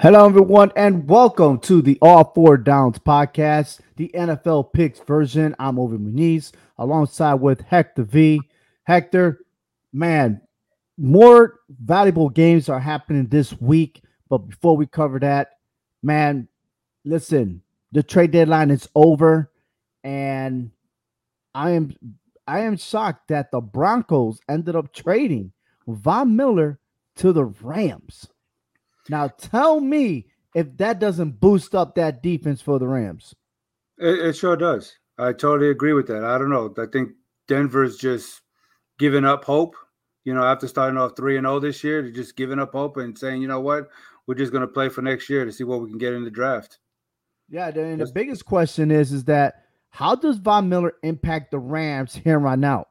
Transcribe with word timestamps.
Hello, 0.00 0.26
everyone, 0.26 0.70
and 0.76 1.08
welcome 1.08 1.58
to 1.58 1.82
the 1.82 1.98
All 2.00 2.30
Four 2.32 2.56
Downs 2.56 3.00
podcast, 3.00 3.80
the 3.96 4.08
NFL 4.14 4.72
picks 4.72 5.00
version. 5.00 5.56
I'm 5.58 5.76
Over 5.76 5.98
Muniz 5.98 6.52
alongside 6.78 7.34
with 7.34 7.62
Hector 7.62 8.04
V. 8.04 8.40
Hector, 8.84 9.40
man, 9.92 10.40
more 10.96 11.58
valuable 11.68 12.28
games 12.28 12.68
are 12.68 12.78
happening 12.78 13.26
this 13.26 13.60
week. 13.60 14.04
But 14.28 14.48
before 14.48 14.76
we 14.76 14.86
cover 14.86 15.18
that, 15.18 15.54
man, 16.00 16.46
listen, 17.04 17.62
the 17.90 18.04
trade 18.04 18.30
deadline 18.30 18.70
is 18.70 18.88
over, 18.94 19.50
and 20.04 20.70
I 21.56 21.70
am 21.70 21.96
I 22.46 22.60
am 22.60 22.76
shocked 22.76 23.26
that 23.30 23.50
the 23.50 23.60
Broncos 23.60 24.38
ended 24.48 24.76
up 24.76 24.92
trading 24.94 25.50
Von 25.88 26.36
Miller 26.36 26.78
to 27.16 27.32
the 27.32 27.46
Rams. 27.46 28.28
Now 29.08 29.28
tell 29.28 29.80
me 29.80 30.26
if 30.54 30.76
that 30.78 30.98
doesn't 30.98 31.40
boost 31.40 31.74
up 31.74 31.94
that 31.94 32.22
defense 32.22 32.60
for 32.60 32.78
the 32.78 32.88
Rams. 32.88 33.34
It, 33.98 34.18
it 34.18 34.36
sure 34.36 34.56
does. 34.56 34.96
I 35.18 35.32
totally 35.32 35.70
agree 35.70 35.92
with 35.92 36.06
that. 36.08 36.24
I 36.24 36.38
don't 36.38 36.50
know. 36.50 36.72
I 36.78 36.86
think 36.92 37.10
Denver's 37.48 37.96
just 37.96 38.42
giving 38.98 39.24
up 39.24 39.44
hope. 39.44 39.74
You 40.24 40.34
know, 40.34 40.44
after 40.44 40.68
starting 40.68 40.98
off 40.98 41.16
three 41.16 41.36
and 41.36 41.44
zero 41.44 41.56
oh 41.56 41.60
this 41.60 41.82
year, 41.82 42.02
they're 42.02 42.10
just 42.10 42.36
giving 42.36 42.58
up 42.58 42.72
hope 42.72 42.98
and 42.98 43.16
saying, 43.16 43.40
you 43.40 43.48
know 43.48 43.60
what, 43.60 43.88
we're 44.26 44.34
just 44.34 44.52
going 44.52 44.60
to 44.60 44.68
play 44.68 44.88
for 44.90 45.00
next 45.00 45.30
year 45.30 45.44
to 45.44 45.52
see 45.52 45.64
what 45.64 45.80
we 45.80 45.88
can 45.88 45.98
get 45.98 46.12
in 46.12 46.22
the 46.22 46.30
draft. 46.30 46.78
Yeah, 47.48 47.68
and 47.68 48.00
the 48.00 48.12
biggest 48.12 48.44
question 48.44 48.90
is, 48.90 49.10
is 49.10 49.24
that 49.24 49.64
how 49.88 50.14
does 50.14 50.36
Von 50.36 50.68
Miller 50.68 50.94
impact 51.02 51.50
the 51.50 51.58
Rams 51.58 52.14
here 52.14 52.38
right 52.38 52.58
now? 52.58 52.86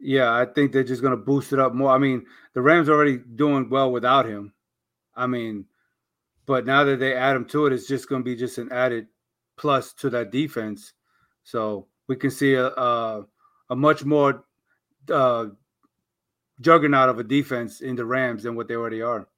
Yeah, 0.00 0.32
I 0.32 0.46
think 0.46 0.72
they're 0.72 0.82
just 0.82 1.02
going 1.02 1.16
to 1.16 1.22
boost 1.22 1.52
it 1.52 1.58
up 1.58 1.74
more. 1.74 1.90
I 1.90 1.98
mean, 1.98 2.24
the 2.54 2.62
Rams 2.62 2.88
are 2.88 2.94
already 2.94 3.18
doing 3.18 3.68
well 3.68 3.92
without 3.92 4.26
him. 4.26 4.52
I 5.14 5.26
mean, 5.26 5.66
but 6.46 6.64
now 6.64 6.84
that 6.84 6.98
they 6.98 7.14
add 7.14 7.36
him 7.36 7.44
to 7.46 7.66
it, 7.66 7.72
it's 7.72 7.86
just 7.86 8.08
going 8.08 8.22
to 8.22 8.24
be 8.24 8.34
just 8.34 8.58
an 8.58 8.72
added 8.72 9.08
plus 9.56 9.92
to 9.94 10.10
that 10.10 10.32
defense. 10.32 10.94
So 11.44 11.86
we 12.08 12.16
can 12.16 12.30
see 12.30 12.54
a 12.54 12.68
a, 12.68 13.26
a 13.68 13.76
much 13.76 14.04
more 14.04 14.44
uh, 15.10 15.46
juggernaut 16.60 17.10
of 17.10 17.18
a 17.18 17.24
defense 17.24 17.82
in 17.82 17.96
the 17.96 18.04
Rams 18.04 18.44
than 18.44 18.56
what 18.56 18.68
they 18.68 18.76
already 18.76 19.02
are. 19.02 19.28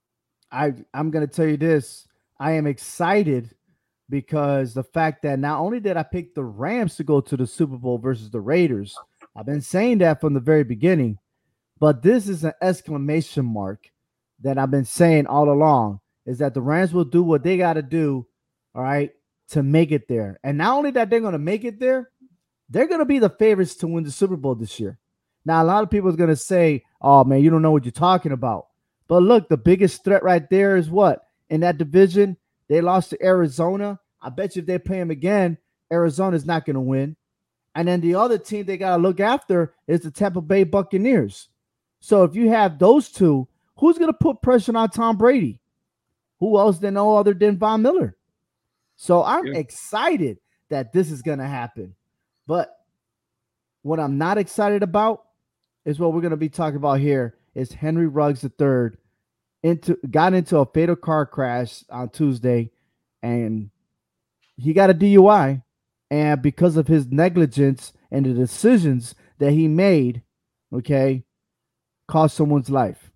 I 0.53 0.75
I'm 0.95 1.11
going 1.11 1.27
to 1.27 1.33
tell 1.33 1.47
you 1.47 1.57
this. 1.57 2.07
I 2.39 2.53
am 2.53 2.67
excited 2.67 3.55
because 4.09 4.75
the 4.75 4.85
fact 4.85 5.23
that 5.23 5.39
not 5.39 5.61
only 5.61 5.81
did 5.81 5.97
I 5.97 6.03
pick 6.05 6.35
the 6.35 6.45
Rams 6.45 6.97
to 6.97 7.05
go 7.05 7.21
to 7.21 7.37
the 7.37 7.47
Super 7.47 7.77
Bowl 7.77 7.99
versus 7.99 8.31
the 8.31 8.41
Raiders– 8.41 8.97
I've 9.35 9.47
been 9.47 9.63
saying 9.63 9.99
that 9.99 10.21
from 10.21 10.35
the 10.35 10.41
very 10.41 10.65
beginning, 10.65 11.19
but 11.79 12.03
this 12.03 12.29
is 12.29 12.45
an 12.45 12.53
exclamation 12.61 13.45
mark 13.45 13.91
that 14.43 14.59
I've 14.59 14.71
been 14.71 14.85
saying 14.85 15.27
all 15.27 15.49
along 15.51 16.01
is 16.27 16.39
that 16.39 16.55
the 16.55 16.61
Rams 16.61 16.93
will 16.93 17.05
do 17.05 17.23
what 17.23 17.43
they 17.43 17.57
got 17.57 17.75
to 17.75 17.83
do, 17.83 18.27
all 18.75 18.83
right, 18.83 19.11
to 19.51 19.63
make 19.63 19.91
it 19.91 20.09
there. 20.09 20.39
And 20.45 20.59
not 20.59 20.77
only 20.77 20.91
that 20.93 21.11
they're 21.11 21.21
going 21.21 21.33
to 21.33 21.39
make 21.39 21.65
it 21.65 21.81
there, 21.81 22.11
they're 22.69 22.87
going 22.87 23.01
to 23.01 23.07
be 23.07 23.19
the 23.19 23.31
favorites 23.31 23.75
to 23.77 23.87
win 23.87 24.05
the 24.05 24.11
Super 24.11 24.37
Bowl 24.37 24.55
this 24.55 24.79
year. 24.79 24.99
Now, 25.45 25.63
a 25.63 25.65
lot 25.65 25.83
of 25.83 25.91
people 25.91 26.11
are 26.11 26.17
going 26.17 26.31
to 26.31 26.37
say, 26.37 26.85
oh, 27.01 27.25
man, 27.25 27.43
you 27.43 27.51
don't 27.51 27.63
know 27.63 27.73
what 27.73 27.85
you're 27.85 27.93
talking 27.93 28.33
about. 28.33 28.67
But 29.09 29.23
look, 29.23 29.49
the 29.49 29.57
biggest 29.57 30.05
threat 30.05 30.23
right 30.23 30.49
there 30.49 30.77
is 30.77 30.89
what? 30.89 31.27
In 31.51 31.61
that 31.61 31.79
division, 31.79 32.37
they 32.69 32.81
lost 32.81 33.11
to 33.11 33.23
Arizona. 33.23 33.99
I 34.21 34.31
bet 34.31 34.57
you 34.57 34.61
if 34.61 34.67
they 34.67 34.79
play 34.79 34.99
them 34.99 35.11
again, 35.11 35.59
Arizona's 35.93 36.47
not 36.47 36.65
going 36.65 36.75
to 36.75 36.81
win. 36.81 37.17
And 37.75 37.89
then 37.89 38.01
the 38.01 38.15
other 38.15 38.39
team 38.39 38.67
they 38.67 38.77
got 38.77 38.97
to 38.97 39.03
look 39.03 39.21
after 39.21 39.75
is 39.87 40.01
the 40.01 40.11
Tampa 40.11 40.41
Bay 40.41 40.65
Buccaneers. 40.65 41.49
So 42.01 42.25
if 42.25 42.35
you 42.35 42.49
have 42.51 42.79
those 42.79 43.09
two, 43.09 43.49
who's 43.77 43.99
going 43.99 44.13
to 44.13 44.19
put 44.19 44.43
pressure 44.43 44.77
on 44.77 44.91
Tom 44.91 45.17
Brady? 45.17 45.61
Who 46.41 46.59
else 46.59 46.79
than 46.79 46.95
no 46.95 47.17
other 47.17 47.35
than 47.35 47.57
Von 47.57 47.83
Miller? 47.83 48.17
So 48.97 49.23
I'm 49.23 49.47
yeah. 49.47 49.59
excited 49.59 50.39
that 50.69 50.93
this 50.93 51.11
is 51.11 51.23
going 51.23 51.39
to 51.39 51.47
happen. 51.47 51.95
But 52.47 52.77
what 53.83 54.01
I'm 54.01 54.19
not 54.19 54.39
excited 54.39 54.83
about 54.83 55.25
is 55.85 55.99
what 55.99 56.13
we're 56.13 56.21
going 56.21 56.33
to 56.33 56.37
be 56.37 56.49
talking 56.49 56.77
about 56.77 57.01
here 57.01 57.37
is 57.55 57.73
Henry 57.73 58.07
Ruggs 58.07 58.45
III 58.45 58.91
into 59.63 59.97
got 60.11 60.35
into 60.35 60.59
a 60.59 60.67
fatal 60.67 60.97
car 60.97 61.25
crash 61.25 61.85
on 61.89 62.09
Tuesday 62.09 62.71
and 63.23 63.71
he 64.57 64.73
got 64.73 64.91
a 64.91 64.95
DUI 64.95 65.63
and 66.13 66.43
because 66.43 66.77
of 66.77 66.89
his 66.89 67.07
negligence 67.07 67.95
and 68.11 68.27
the 68.27 68.35
decisions 68.35 69.15
that 69.39 69.53
he 69.53 69.67
made, 69.67 70.23
okay, 70.71 71.25
cost 72.07 72.37
someone's 72.37 72.69
life. 72.69 73.11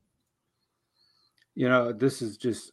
You 1.54 1.68
know, 1.68 1.92
this 1.92 2.22
is 2.22 2.38
just 2.38 2.72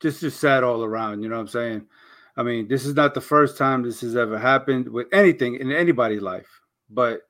just 0.00 0.22
just 0.22 0.40
sad 0.40 0.64
all 0.64 0.82
around. 0.82 1.22
You 1.22 1.28
know 1.28 1.34
what 1.34 1.42
I'm 1.42 1.48
saying? 1.48 1.86
I 2.34 2.42
mean, 2.42 2.66
this 2.66 2.86
is 2.86 2.94
not 2.94 3.12
the 3.12 3.20
first 3.20 3.58
time 3.58 3.82
this 3.82 4.00
has 4.00 4.16
ever 4.16 4.38
happened 4.38 4.88
with 4.88 5.08
anything 5.12 5.56
in 5.56 5.70
anybody's 5.70 6.22
life. 6.22 6.48
But 6.88 7.20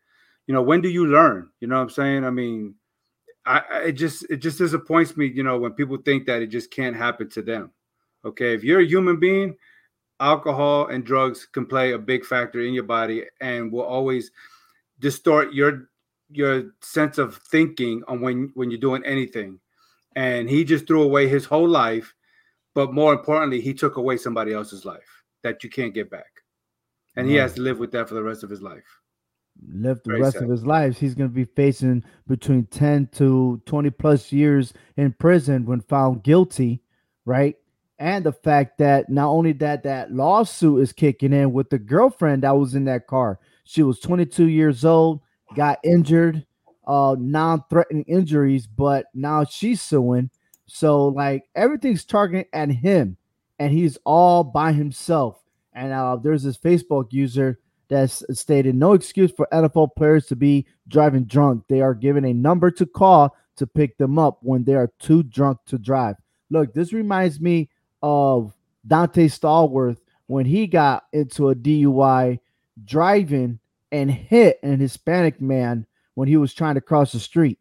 you 0.47 0.55
know, 0.55 0.63
when 0.63 0.81
do 0.81 0.89
you 0.89 1.07
learn? 1.09 1.49
You 1.59 1.67
know 1.67 1.75
what 1.75 1.83
I'm 1.83 1.91
saying? 1.91 2.25
I 2.25 2.31
mean, 2.31 2.77
I 3.45 3.63
it 3.87 3.93
just 3.93 4.31
it 4.31 4.37
just 4.37 4.59
disappoints 4.59 5.17
me, 5.17 5.27
you 5.27 5.43
know, 5.43 5.59
when 5.59 5.73
people 5.73 5.97
think 5.97 6.27
that 6.27 6.41
it 6.41 6.51
just 6.51 6.71
can't 6.71 6.95
happen 6.95 7.29
to 7.31 7.43
them. 7.43 7.73
Okay, 8.25 8.55
if 8.55 8.63
you're 8.63 8.81
a 8.81 8.87
human 8.87 9.19
being 9.19 9.57
alcohol 10.21 10.87
and 10.87 11.05
drugs 11.05 11.47
can 11.47 11.67
play 11.67 11.93
a 11.93 11.99
big 11.99 12.25
factor 12.25 12.61
in 12.61 12.75
your 12.75 12.85
body 12.85 13.25
and 13.41 13.73
will 13.73 13.83
always 13.83 14.31
distort 14.99 15.53
your 15.53 15.89
your 16.31 16.73
sense 16.81 17.19
of 17.19 17.37
thinking 17.51 18.03
on 18.09 18.21
when 18.21 18.51
when 18.55 18.71
you're 18.71 18.81
doing 18.81 19.05
anything. 19.05 19.59
And 20.15 20.49
he 20.49 20.65
just 20.65 20.87
threw 20.87 21.03
away 21.03 21.27
his 21.27 21.45
whole 21.45 21.69
life 21.69 22.15
but 22.75 22.93
more 22.93 23.13
importantly 23.13 23.61
he 23.61 23.75
took 23.75 23.97
away 23.97 24.17
somebody 24.17 24.53
else's 24.53 24.85
life 24.85 25.23
that 25.43 25.63
you 25.63 25.71
can't 25.71 25.95
get 25.95 26.11
back. 26.11 26.43
And 27.17 27.29
he 27.29 27.35
has 27.35 27.55
to 27.55 27.61
live 27.61 27.79
with 27.79 27.93
that 27.93 28.09
for 28.09 28.15
the 28.15 28.23
rest 28.23 28.43
of 28.43 28.49
his 28.49 28.63
life. 28.63 29.01
Live 29.69 30.01
the 30.03 30.13
Very 30.13 30.23
rest 30.23 30.35
sad. 30.35 30.45
of 30.45 30.51
his 30.51 30.65
life. 30.65 30.99
He's 30.99 31.15
going 31.15 31.29
to 31.29 31.35
be 31.35 31.45
facing 31.45 32.05
between 32.27 32.65
10 32.67 33.09
to 33.13 33.61
20 33.67 33.91
plus 33.91 34.33
years 34.33 34.73
in 34.97 35.13
prison 35.13 35.67
when 35.67 35.83
found 35.83 36.23
guilty 36.23 36.83
right 37.27 37.57
and 38.03 38.25
the 38.25 38.33
fact 38.33 38.79
that 38.79 39.09
not 39.09 39.29
only 39.29 39.53
that 39.53 39.85
that 39.85 40.13
lawsuit 40.13 40.83
is 40.83 40.93
kicking 40.93 41.33
in 41.33 41.53
with 41.53 41.71
the 41.71 41.79
girlfriend 41.79 42.43
that 42.43 42.57
was 42.57 42.75
in 42.75 42.85
that 42.87 43.07
car. 43.07 43.39
She 43.63 43.85
was 43.85 44.01
22 44.01 44.49
years 44.49 44.85
old 44.85 45.21
got 45.55 45.79
injured 45.85 46.45
uh 46.87 47.15
non-threatening 47.17 48.05
injuries 48.09 48.67
but 48.67 49.07
now 49.15 49.45
she's 49.45 49.81
suing. 49.81 50.31
So 50.67 51.07
like 51.07 51.45
everything's 51.55 52.05
targeting 52.05 52.47
at 52.53 52.71
him 52.71 53.19
and 53.61 53.73
he's 53.73 53.99
all 54.05 54.43
by 54.43 54.73
himself. 54.73 55.41
And 55.73 55.93
uh 55.93 56.17
there's 56.17 56.43
this 56.43 56.59
facebook 56.59 57.13
user 57.13 57.61
that's 57.87 58.25
stated 58.33 58.75
no 58.75 58.95
excuse 58.95 59.31
for 59.31 59.47
nfl 59.53 59.95
players 59.95 60.27
to 60.27 60.35
be 60.35 60.67
driving 60.89 61.23
drunk. 61.25 61.67
They 61.69 61.83
are 61.83 61.95
given 61.95 62.25
a 62.25 62.33
number 62.33 62.73
to 62.73 62.85
call 62.85 63.37
to 63.59 63.67
pick 63.69 63.97
them 63.99 64.19
up 64.19 64.39
when 64.43 64.65
they 64.65 64.75
are 64.75 64.91
too 64.99 65.23
drunk 65.23 65.59
to 65.67 65.79
drive. 65.79 66.17
Look 66.51 66.75
this 66.75 66.93
reminds 66.93 67.41
me 67.41 67.69
of 68.03 68.55
Donté 68.87 69.27
Stallworth 69.27 69.99
when 70.27 70.47
he 70.47 70.67
got 70.67 71.05
into 71.13 71.51
a 71.51 71.55
DUI 71.55 72.41
driving 72.85 73.59
and 73.91 74.11
hit 74.11 74.59
an 74.63 74.81
Hispanic 74.81 75.41
man 75.41 75.87
when 76.15 76.29
he 76.29 76.37
was 76.37 76.55
trying 76.55 76.75
to 76.75 76.81
cross 76.81 77.13
the 77.13 77.21
street. 77.21 77.59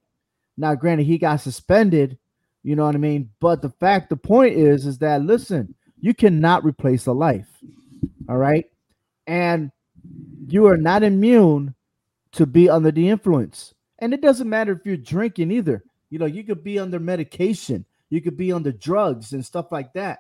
Now, 0.57 0.75
granted, 0.75 1.06
he 1.06 1.18
got 1.18 1.38
suspended, 1.38 2.18
you 2.63 2.75
know 2.75 2.85
what 2.85 2.96
I 2.96 3.00
mean? 3.00 3.29
But 3.40 3.62
the 3.62 3.69
fact, 3.69 4.09
the 4.09 4.17
point 4.17 4.55
is, 4.55 4.85
is 4.85 4.99
that 4.99 5.23
listen, 5.23 5.76
you 5.99 6.14
cannot 6.14 6.64
replace 6.64 7.05
a 7.05 7.11
life. 7.11 7.47
All 8.29 8.37
right. 8.37 8.66
And 9.28 9.72
you 10.47 10.67
are 10.67 10.78
not 10.78 11.03
immune 11.03 11.76
to 12.34 12.46
be 12.46 12.70
under 12.70 12.91
the 12.91 13.09
influence. 13.09 13.73
And 13.99 14.14
it 14.14 14.22
doesn't 14.22 14.49
matter 14.49 14.72
if 14.72 14.85
you're 14.85 14.97
drinking 14.97 15.52
either. 15.52 15.84
You 16.09 16.20
know, 16.20 16.26
you 16.26 16.44
could 16.44 16.64
be 16.64 16.79
under 16.79 16.99
medication, 16.99 17.85
you 18.09 18.22
could 18.22 18.35
be 18.35 18.52
under 18.52 18.72
drugs 18.72 19.34
and 19.34 19.46
stuff 19.46 19.72
like 19.72 19.94
that. 19.94 20.20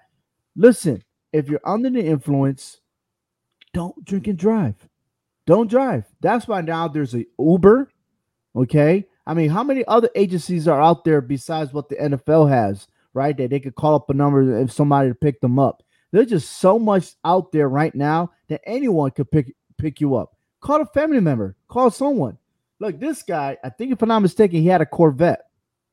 Listen, 0.55 1.03
if 1.31 1.49
you're 1.49 1.61
under 1.63 1.89
the 1.89 2.05
influence, 2.05 2.81
don't 3.73 4.03
drink 4.03 4.27
and 4.27 4.37
drive. 4.37 4.75
Don't 5.45 5.69
drive. 5.69 6.05
That's 6.19 6.47
why 6.47 6.61
now 6.61 6.87
there's 6.87 7.15
a 7.15 7.25
Uber. 7.39 7.89
Okay. 8.55 9.07
I 9.25 9.33
mean, 9.33 9.49
how 9.49 9.63
many 9.63 9.85
other 9.85 10.09
agencies 10.15 10.67
are 10.67 10.81
out 10.81 11.03
there 11.03 11.21
besides 11.21 11.73
what 11.73 11.89
the 11.89 11.95
NFL 11.95 12.49
has, 12.49 12.87
right? 13.13 13.35
That 13.35 13.49
they 13.49 13.59
could 13.59 13.75
call 13.75 13.95
up 13.95 14.09
a 14.09 14.13
number 14.13 14.59
if 14.59 14.71
somebody 14.71 15.09
to 15.09 15.15
pick 15.15 15.41
them 15.41 15.59
up. 15.59 15.83
There's 16.11 16.29
just 16.29 16.59
so 16.59 16.77
much 16.77 17.13
out 17.23 17.51
there 17.51 17.69
right 17.69 17.95
now 17.95 18.31
that 18.49 18.61
anyone 18.65 19.11
could 19.11 19.31
pick 19.31 19.55
pick 19.77 20.01
you 20.01 20.15
up. 20.15 20.35
Call 20.59 20.81
a 20.81 20.85
family 20.85 21.21
member, 21.21 21.55
call 21.69 21.89
someone. 21.89 22.37
Look, 22.79 22.99
this 22.99 23.23
guy, 23.23 23.57
I 23.63 23.69
think 23.69 23.91
if 23.91 24.01
I'm 24.01 24.09
not 24.09 24.19
mistaken, 24.19 24.61
he 24.61 24.67
had 24.67 24.81
a 24.81 24.85
Corvette, 24.85 25.43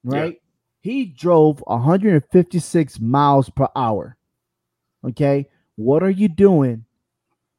right? 0.02 0.34
Yeah. 0.34 0.40
He 0.80 1.04
drove 1.06 1.62
156 1.66 3.00
miles 3.00 3.50
per 3.50 3.68
hour. 3.76 4.17
Okay. 5.06 5.48
What 5.76 6.02
are 6.02 6.10
you 6.10 6.28
doing 6.28 6.84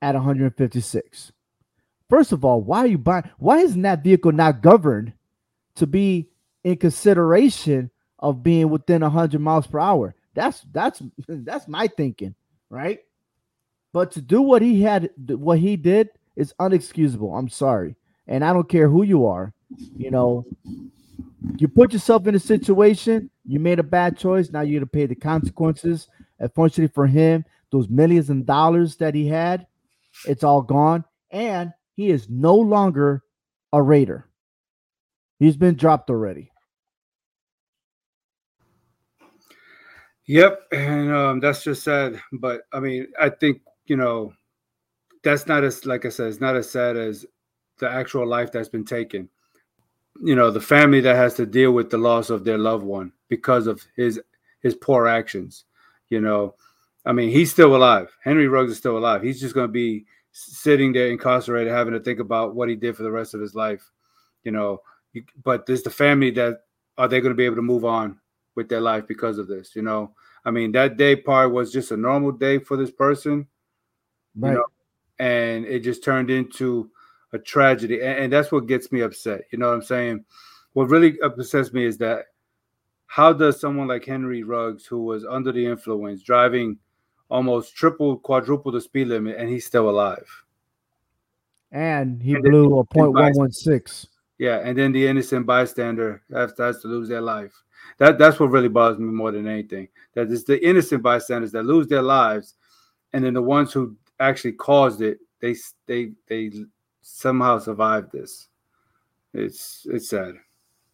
at 0.01 0.15
156? 0.15 1.31
First 2.09 2.31
of 2.31 2.43
all, 2.43 2.61
why 2.61 2.79
are 2.79 2.87
you 2.87 2.97
buying? 2.97 3.29
Why 3.37 3.59
isn't 3.59 3.81
that 3.83 4.03
vehicle 4.03 4.31
not 4.31 4.61
governed 4.61 5.13
to 5.75 5.87
be 5.87 6.29
in 6.63 6.77
consideration 6.77 7.91
of 8.19 8.43
being 8.43 8.69
within 8.69 9.01
100 9.01 9.39
miles 9.39 9.67
per 9.67 9.79
hour. 9.79 10.15
That's 10.33 10.61
that's 10.71 11.01
that's 11.27 11.67
my 11.67 11.87
thinking, 11.87 12.35
right? 12.69 12.99
But 13.91 14.11
to 14.11 14.21
do 14.21 14.41
what 14.41 14.61
he 14.61 14.81
had, 14.81 15.09
what 15.17 15.59
he 15.59 15.75
did 15.75 16.09
is 16.35 16.53
unexcusable. 16.59 17.37
I'm 17.37 17.49
sorry, 17.49 17.95
and 18.27 18.43
I 18.43 18.53
don't 18.53 18.69
care 18.69 18.89
who 18.89 19.03
you 19.03 19.25
are. 19.25 19.53
You 19.97 20.11
know, 20.11 20.45
you 21.57 21.67
put 21.67 21.93
yourself 21.93 22.27
in 22.27 22.35
a 22.35 22.39
situation. 22.39 23.29
You 23.45 23.59
made 23.59 23.79
a 23.79 23.83
bad 23.83 24.17
choice. 24.17 24.51
Now 24.51 24.61
you're 24.61 24.79
gonna 24.79 24.87
pay 24.87 25.05
the 25.07 25.15
consequences. 25.15 26.07
Unfortunately 26.39 26.91
for 26.93 27.07
him, 27.07 27.45
those 27.71 27.89
millions 27.89 28.29
of 28.29 28.45
dollars 28.45 28.95
that 28.97 29.15
he 29.15 29.27
had, 29.27 29.67
it's 30.25 30.43
all 30.43 30.61
gone, 30.61 31.05
and 31.31 31.73
he 31.95 32.09
is 32.09 32.29
no 32.29 32.55
longer 32.55 33.23
a 33.73 33.81
Raider. 33.81 34.27
He's 35.37 35.57
been 35.57 35.75
dropped 35.75 36.09
already. 36.09 36.51
Yep, 40.25 40.67
and 40.71 41.11
um, 41.11 41.39
that's 41.39 41.63
just 41.63 41.83
sad. 41.83 42.21
But 42.33 42.61
I 42.71 42.79
mean, 42.79 43.07
I 43.19 43.29
think 43.29 43.61
you 43.87 43.95
know 43.95 44.33
that's 45.23 45.47
not 45.47 45.63
as 45.63 45.85
like 45.85 46.05
I 46.05 46.09
said, 46.09 46.27
it's 46.27 46.39
not 46.39 46.55
as 46.55 46.69
sad 46.69 46.97
as 46.97 47.25
the 47.79 47.89
actual 47.89 48.27
life 48.27 48.51
that's 48.51 48.69
been 48.69 48.85
taken. 48.85 49.29
You 50.21 50.35
know, 50.35 50.51
the 50.51 50.61
family 50.61 51.01
that 51.01 51.15
has 51.15 51.33
to 51.35 51.45
deal 51.45 51.71
with 51.71 51.89
the 51.89 51.97
loss 51.97 52.29
of 52.29 52.43
their 52.43 52.57
loved 52.57 52.83
one 52.83 53.11
because 53.29 53.65
of 53.65 53.81
his 53.95 54.21
his 54.61 54.75
poor 54.75 55.07
actions. 55.07 55.65
You 56.09 56.21
know, 56.21 56.55
I 57.05 57.13
mean, 57.13 57.29
he's 57.29 57.51
still 57.51 57.75
alive. 57.75 58.15
Henry 58.23 58.47
Ruggs 58.47 58.71
is 58.71 58.77
still 58.77 58.97
alive. 58.97 59.21
He's 59.23 59.39
just 59.39 59.55
going 59.55 59.67
to 59.67 59.71
be 59.71 60.05
sitting 60.31 60.93
there 60.93 61.09
incarcerated, 61.09 61.71
having 61.71 61.93
to 61.93 61.99
think 61.99 62.19
about 62.19 62.55
what 62.55 62.69
he 62.69 62.75
did 62.75 62.95
for 62.95 63.03
the 63.03 63.11
rest 63.11 63.33
of 63.33 63.41
his 63.41 63.55
life. 63.55 63.89
You 64.43 64.51
know, 64.51 64.81
but 65.43 65.65
there's 65.65 65.83
the 65.83 65.89
family 65.89 66.31
that 66.31 66.61
are 66.97 67.07
they 67.07 67.21
going 67.21 67.31
to 67.31 67.37
be 67.37 67.45
able 67.45 67.55
to 67.55 67.61
move 67.61 67.85
on 67.85 68.19
with 68.55 68.69
their 68.69 68.81
life 68.81 69.07
because 69.07 69.37
of 69.37 69.47
this. 69.47 69.75
You 69.75 69.81
know, 69.81 70.13
I 70.45 70.51
mean, 70.51 70.71
that 70.73 70.97
day 70.97 71.15
part 71.15 71.51
was 71.51 71.71
just 71.71 71.91
a 71.91 71.97
normal 71.97 72.31
day 72.31 72.59
for 72.59 72.77
this 72.77 72.91
person, 72.91 73.47
right. 74.35 74.49
you 74.49 74.55
know, 74.55 74.65
and 75.19 75.65
it 75.65 75.79
just 75.79 76.03
turned 76.03 76.29
into 76.29 76.89
a 77.33 77.39
tragedy, 77.39 78.01
and, 78.01 78.19
and 78.19 78.33
that's 78.33 78.51
what 78.51 78.67
gets 78.67 78.91
me 78.91 79.01
upset. 79.01 79.41
You 79.51 79.59
know 79.59 79.67
what 79.67 79.75
I'm 79.75 79.83
saying? 79.83 80.25
What 80.73 80.89
really 80.89 81.19
upsets 81.21 81.73
me 81.73 81.85
is 81.85 81.97
that 81.99 82.25
how 83.09 83.33
does 83.33 83.59
someone 83.59 83.87
like 83.87 84.05
Henry 84.05 84.43
Ruggs, 84.43 84.85
who 84.85 85.03
was 85.03 85.25
under 85.25 85.51
the 85.51 85.65
influence, 85.65 86.21
driving 86.21 86.77
almost 87.27 87.75
triple, 87.75 88.17
quadruple 88.17 88.71
the 88.71 88.79
speed 88.79 89.07
limit, 89.07 89.35
and 89.37 89.49
he's 89.49 89.65
still 89.65 89.89
alive? 89.89 90.29
And 91.71 92.21
he 92.21 92.35
and 92.35 92.43
blew 92.43 92.77
a 92.77 92.83
point 92.83 93.13
one 93.13 93.33
one 93.33 93.51
six. 93.51 94.05
Yeah, 94.37 94.59
and 94.59 94.77
then 94.77 94.91
the 94.91 95.07
innocent 95.07 95.47
bystander 95.47 96.21
has, 96.31 96.53
has 96.59 96.81
to 96.81 96.87
lose 96.87 97.09
their 97.09 97.19
life. 97.19 97.51
That 97.97 98.19
that's 98.19 98.39
what 98.39 98.51
really 98.51 98.67
bothers 98.67 98.99
me 98.99 99.05
more 99.05 99.31
than 99.31 99.47
anything. 99.47 99.87
That 100.13 100.29
it's 100.29 100.43
the 100.43 100.63
innocent 100.63 101.01
bystanders 101.01 101.51
that 101.53 101.63
lose 101.63 101.87
their 101.87 102.03
lives, 102.03 102.53
and 103.13 103.25
then 103.25 103.33
the 103.33 103.41
ones 103.41 103.73
who 103.73 103.95
actually 104.19 104.53
caused 104.53 105.01
it, 105.01 105.17
they 105.39 105.55
they 105.87 106.11
they 106.27 106.51
somehow 107.01 107.57
survived 107.57 108.11
this. 108.11 108.49
It's 109.33 109.87
it's 109.89 110.09
sad. 110.09 110.35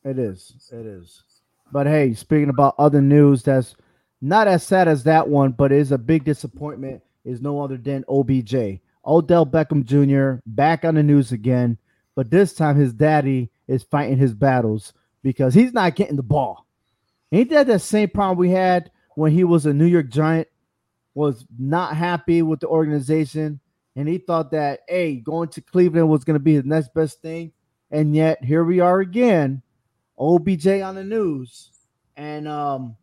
It 0.06 0.18
is. 0.18 0.72
It 0.72 0.86
is. 0.86 1.24
But 1.72 1.88
hey, 1.88 2.14
speaking 2.14 2.50
about 2.50 2.76
other 2.78 3.02
news 3.02 3.44
that's 3.44 3.76
not 4.22 4.48
as 4.48 4.64
sad 4.64 4.88
as 4.88 5.04
that 5.04 5.28
one, 5.28 5.52
but 5.52 5.72
is 5.72 5.92
a 5.92 5.98
big 5.98 6.24
disappointment, 6.24 7.04
is 7.24 7.42
no 7.42 7.62
other 7.62 7.78
than 7.78 8.06
OBJ. 8.08 8.80
Odell 9.06 9.46
Beckham 9.46 9.84
Jr. 9.84 10.42
back 10.46 10.84
on 10.84 10.96
the 10.96 11.04
news 11.04 11.32
again 11.32 11.78
but 12.16 12.32
this 12.32 12.54
time 12.54 12.78
his 12.78 12.94
daddy 12.94 13.52
is 13.68 13.84
fighting 13.84 14.18
his 14.18 14.34
battles 14.34 14.94
because 15.22 15.54
he's 15.54 15.74
not 15.74 15.96
getting 15.96 16.16
the 16.16 16.24
ball. 16.24 16.66
Ain't 17.32 17.50
that 17.50 17.68
the 17.68 17.78
same 17.78 18.10
problem 18.10 18.38
we 18.38 18.50
had 18.50 18.90
when 19.16 19.32
he 19.34 19.44
was 19.44 19.66
a 19.66 19.74
New 19.74 19.86
York 19.86 20.10
Giant? 20.10 20.48
Was 21.14 21.46
not 21.58 21.96
happy 21.96 22.42
with 22.42 22.60
the 22.60 22.68
organization, 22.68 23.62
and 23.96 24.06
he 24.06 24.18
thought 24.18 24.52
that 24.52 24.82
hey, 24.90 25.16
going 25.16 25.48
to 25.50 25.62
Cleveland 25.62 26.10
was 26.10 26.26
going 26.26 26.36
to 26.36 26.44
be 26.44 26.56
his 26.56 26.66
next 26.66 26.94
best 26.94 27.22
thing, 27.22 27.54
and 27.90 28.14
yet 28.14 28.44
here 28.44 28.66
we 28.66 28.82
are 28.82 29.00
again, 29.00 29.62
OBJ 30.20 30.68
on 30.82 30.96
the 30.96 31.04
news. 31.04 31.72
And 32.18 32.48
um, 32.48 32.96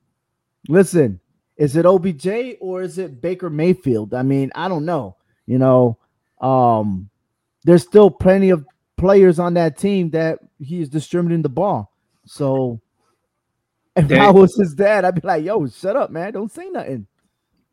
listen, 0.68 1.20
is 1.56 1.76
it 1.76 1.86
OBJ 1.86 2.56
or 2.60 2.82
is 2.82 2.98
it 2.98 3.20
Baker 3.20 3.50
Mayfield? 3.50 4.14
I 4.14 4.22
mean, 4.22 4.50
I 4.54 4.68
don't 4.68 4.84
know. 4.84 5.16
You 5.46 5.58
know, 5.58 5.98
um, 6.40 7.10
there's 7.64 7.82
still 7.82 8.10
plenty 8.10 8.50
of 8.50 8.64
players 8.96 9.38
on 9.38 9.54
that 9.54 9.76
team 9.76 10.10
that 10.10 10.38
he 10.58 10.80
is 10.80 10.88
distributing 10.88 11.42
the 11.42 11.48
ball. 11.48 11.92
So 12.24 12.80
if 13.96 14.08
Dang. 14.08 14.20
I 14.20 14.30
was 14.30 14.56
his 14.56 14.74
dad, 14.74 15.04
I'd 15.04 15.16
be 15.20 15.26
like, 15.26 15.44
yo, 15.44 15.66
shut 15.66 15.96
up, 15.96 16.10
man. 16.10 16.32
Don't 16.32 16.50
say 16.50 16.68
nothing. 16.68 17.06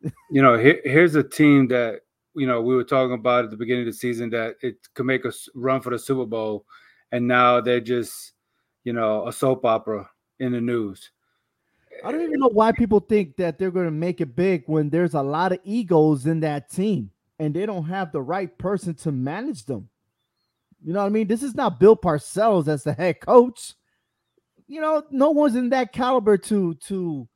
You 0.30 0.40
know, 0.40 0.56
here, 0.56 0.80
here's 0.82 1.14
a 1.14 1.22
team 1.22 1.68
that, 1.68 2.00
you 2.34 2.46
know, 2.46 2.62
we 2.62 2.74
were 2.74 2.84
talking 2.84 3.12
about 3.12 3.44
at 3.44 3.50
the 3.50 3.56
beginning 3.56 3.82
of 3.82 3.92
the 3.92 3.98
season 3.98 4.30
that 4.30 4.56
it 4.62 4.76
could 4.94 5.04
make 5.04 5.26
a 5.26 5.32
run 5.54 5.82
for 5.82 5.90
the 5.90 5.98
Super 5.98 6.24
Bowl. 6.24 6.64
And 7.12 7.28
now 7.28 7.60
they're 7.60 7.80
just, 7.80 8.32
you 8.84 8.92
know, 8.92 9.26
a 9.26 9.32
soap 9.32 9.64
opera 9.64 10.08
in 10.38 10.52
the 10.52 10.60
news. 10.60 11.10
I 12.04 12.10
don't 12.10 12.22
even 12.22 12.40
know 12.40 12.48
why 12.48 12.72
people 12.72 13.00
think 13.00 13.36
that 13.36 13.58
they're 13.58 13.70
going 13.70 13.86
to 13.86 13.90
make 13.90 14.20
it 14.20 14.34
big 14.34 14.64
when 14.66 14.88
there's 14.90 15.14
a 15.14 15.22
lot 15.22 15.52
of 15.52 15.58
egos 15.64 16.26
in 16.26 16.40
that 16.40 16.70
team 16.70 17.10
and 17.38 17.54
they 17.54 17.66
don't 17.66 17.84
have 17.84 18.12
the 18.12 18.22
right 18.22 18.56
person 18.58 18.94
to 18.94 19.12
manage 19.12 19.64
them. 19.64 19.88
You 20.82 20.94
know 20.94 21.00
what 21.00 21.06
I 21.06 21.10
mean? 21.10 21.26
This 21.26 21.42
is 21.42 21.54
not 21.54 21.78
Bill 21.78 21.96
Parcells 21.96 22.68
as 22.68 22.84
the 22.84 22.92
head 22.92 23.20
coach. 23.20 23.74
You 24.66 24.80
know, 24.80 25.04
no 25.10 25.30
one's 25.30 25.56
in 25.56 25.70
that 25.70 25.92
caliber 25.92 26.38
to 26.38 26.74
to 26.74 27.28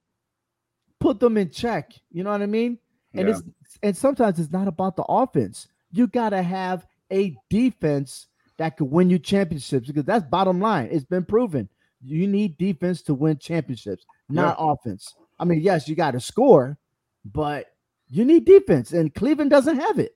put 1.01 1.21
them 1.21 1.37
in 1.37 1.51
check. 1.51 1.93
You 2.11 2.23
know 2.23 2.31
what 2.31 2.43
I 2.43 2.47
mean? 2.47 2.79
And 3.13 3.29
yeah. 3.29 3.35
it's 3.35 3.43
and 3.83 3.97
sometimes 3.97 4.39
it's 4.39 4.53
not 4.53 4.69
about 4.69 4.97
the 4.97 5.05
offense. 5.05 5.69
You 5.91 6.07
gotta 6.07 6.43
have 6.43 6.87
a 7.13 7.37
defense 7.51 8.29
that 8.59 8.77
could 8.77 8.91
win 8.91 9.11
you 9.11 9.19
championships 9.19 9.89
because 9.89 10.05
that's 10.05 10.25
bottom 10.25 10.61
line. 10.61 10.89
It's 10.91 11.05
been 11.05 11.25
proven. 11.25 11.69
You 12.03 12.27
need 12.27 12.59
defense 12.59 13.03
to 13.03 13.15
win 13.15 13.39
championships, 13.39 14.05
not 14.29 14.57
yeah. 14.59 14.73
offense. 14.73 15.15
I 15.39 15.45
mean, 15.45 15.61
yes, 15.61 15.89
you 15.89 15.97
got 15.97 16.13
to 16.13 16.21
score, 16.21 16.79
but 17.25 17.73
you 18.09 18.25
need 18.25 18.45
defense, 18.45 18.93
and 18.93 19.15
Cleveland 19.15 19.51
doesn't 19.51 19.81
have 19.81 19.99
it. 19.99 20.15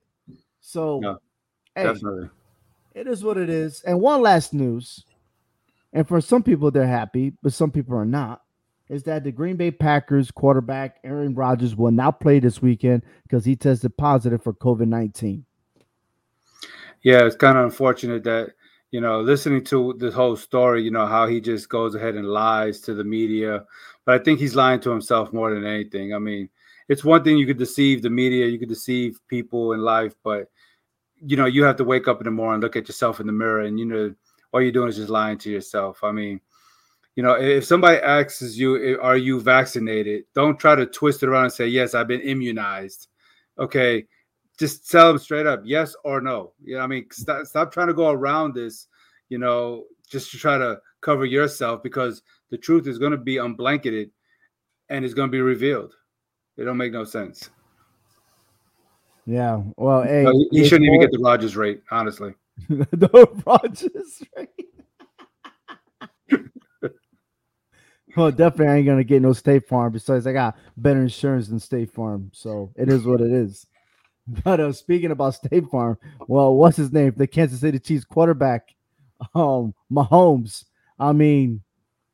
So, 0.60 1.00
yeah, 1.02 1.14
hey, 1.74 1.84
definitely 1.84 2.28
it 2.94 3.06
is 3.06 3.22
what 3.24 3.38
it 3.38 3.48
is. 3.48 3.82
And 3.82 4.00
one 4.00 4.20
last 4.22 4.52
news, 4.52 5.04
and 5.92 6.06
for 6.06 6.20
some 6.20 6.42
people 6.42 6.70
they're 6.70 6.86
happy, 6.86 7.32
but 7.42 7.52
some 7.52 7.70
people 7.70 7.96
are 7.96 8.04
not, 8.04 8.42
is 8.88 9.04
that 9.04 9.24
the 9.24 9.32
Green 9.32 9.56
Bay 9.56 9.70
Packers 9.70 10.30
quarterback 10.30 10.98
Aaron 11.04 11.34
Rodgers 11.34 11.76
will 11.76 11.90
not 11.90 12.20
play 12.20 12.40
this 12.40 12.60
weekend 12.60 13.02
because 13.22 13.44
he 13.44 13.56
tested 13.56 13.96
positive 13.96 14.42
for 14.42 14.52
COVID 14.52 14.88
nineteen. 14.88 15.44
Yeah, 17.02 17.24
it's 17.24 17.36
kind 17.36 17.56
of 17.58 17.64
unfortunate 17.64 18.24
that 18.24 18.50
you 18.90 19.00
know 19.00 19.20
listening 19.20 19.64
to 19.64 19.94
this 19.98 20.14
whole 20.14 20.36
story, 20.36 20.82
you 20.82 20.90
know 20.90 21.06
how 21.06 21.26
he 21.26 21.40
just 21.40 21.68
goes 21.68 21.94
ahead 21.94 22.16
and 22.16 22.26
lies 22.26 22.80
to 22.82 22.94
the 22.94 23.04
media, 23.04 23.64
but 24.04 24.20
I 24.20 24.24
think 24.24 24.38
he's 24.40 24.56
lying 24.56 24.80
to 24.80 24.90
himself 24.90 25.32
more 25.32 25.54
than 25.54 25.64
anything. 25.64 26.14
I 26.14 26.18
mean, 26.18 26.48
it's 26.88 27.04
one 27.04 27.22
thing 27.22 27.38
you 27.38 27.46
could 27.46 27.58
deceive 27.58 28.02
the 28.02 28.10
media, 28.10 28.46
you 28.46 28.58
could 28.58 28.68
deceive 28.68 29.20
people 29.28 29.72
in 29.72 29.80
life, 29.80 30.14
but 30.24 30.50
you 31.20 31.36
know, 31.36 31.46
you 31.46 31.64
have 31.64 31.76
to 31.76 31.84
wake 31.84 32.08
up 32.08 32.20
in 32.20 32.26
the 32.26 32.30
morning, 32.32 32.60
look 32.62 32.76
at 32.76 32.88
yourself 32.88 33.20
in 33.20 33.26
the 33.26 33.32
mirror, 33.32 33.62
and 33.62 33.78
you 33.78 33.86
know, 33.86 34.14
all 34.52 34.62
you're 34.62 34.72
doing 34.72 34.88
is 34.88 34.96
just 34.96 35.10
lying 35.10 35.38
to 35.38 35.50
yourself. 35.50 36.04
I 36.04 36.12
mean, 36.12 36.40
you 37.16 37.22
know, 37.22 37.34
if 37.34 37.64
somebody 37.64 37.98
asks 37.98 38.56
you, 38.56 38.98
"Are 39.02 39.16
you 39.16 39.40
vaccinated?" 39.40 40.24
Don't 40.34 40.58
try 40.58 40.74
to 40.76 40.86
twist 40.86 41.22
it 41.22 41.28
around 41.28 41.44
and 41.44 41.52
say, 41.52 41.66
"Yes, 41.68 41.94
I've 41.94 42.08
been 42.08 42.20
immunized." 42.20 43.08
Okay, 43.58 44.06
just 44.58 44.90
tell 44.90 45.08
them 45.08 45.18
straight 45.18 45.46
up, 45.46 45.62
yes 45.64 45.94
or 46.04 46.20
no. 46.20 46.52
You 46.62 46.76
know, 46.76 46.82
I 46.82 46.86
mean, 46.86 47.06
stop, 47.10 47.36
mm-hmm. 47.36 47.44
stop 47.44 47.72
trying 47.72 47.88
to 47.88 47.94
go 47.94 48.10
around 48.10 48.54
this. 48.54 48.86
You 49.28 49.38
know, 49.38 49.84
just 50.08 50.30
to 50.30 50.38
try 50.38 50.58
to 50.58 50.78
cover 51.00 51.24
yourself 51.24 51.82
because 51.82 52.22
the 52.50 52.58
truth 52.58 52.86
is 52.86 52.98
going 52.98 53.12
to 53.12 53.18
be 53.18 53.36
unblanketed 53.36 54.10
and 54.88 55.04
it's 55.04 55.14
going 55.14 55.28
to 55.28 55.32
be 55.32 55.40
revealed. 55.40 55.94
It 56.56 56.64
don't 56.64 56.76
make 56.76 56.92
no 56.92 57.04
sense. 57.04 57.50
Yeah. 59.26 59.62
Well, 59.76 60.02
hey, 60.02 60.24
he, 60.24 60.48
he 60.50 60.64
shouldn't 60.66 60.86
more... 60.86 60.96
even 60.96 61.06
get 61.06 61.12
the 61.12 61.22
Rodgers 61.22 61.56
rate, 61.56 61.82
honestly. 61.90 62.34
the 62.68 63.28
Rodgers 63.46 64.22
rate. 64.36 64.48
well, 68.16 68.30
definitely 68.32 68.66
I 68.68 68.76
ain't 68.76 68.86
gonna 68.86 69.04
get 69.04 69.20
no 69.22 69.34
State 69.34 69.68
Farm. 69.68 69.92
Besides, 69.92 70.26
I 70.26 70.32
got 70.32 70.56
better 70.76 71.02
insurance 71.02 71.48
than 71.48 71.60
State 71.60 71.92
Farm, 71.92 72.30
so 72.32 72.72
it 72.74 72.88
is 72.88 73.04
what 73.04 73.20
it 73.20 73.30
is. 73.30 73.66
But 74.44 74.60
uh, 74.60 74.72
speaking 74.72 75.10
about 75.10 75.34
State 75.34 75.66
Farm, 75.70 75.98
well, 76.26 76.54
what's 76.54 76.76
his 76.76 76.92
name? 76.92 77.14
The 77.16 77.26
Kansas 77.26 77.60
City 77.60 77.78
Chiefs 77.78 78.04
quarterback, 78.04 78.74
um, 79.34 79.74
Mahomes. 79.90 80.64
I 80.98 81.12
mean, 81.12 81.62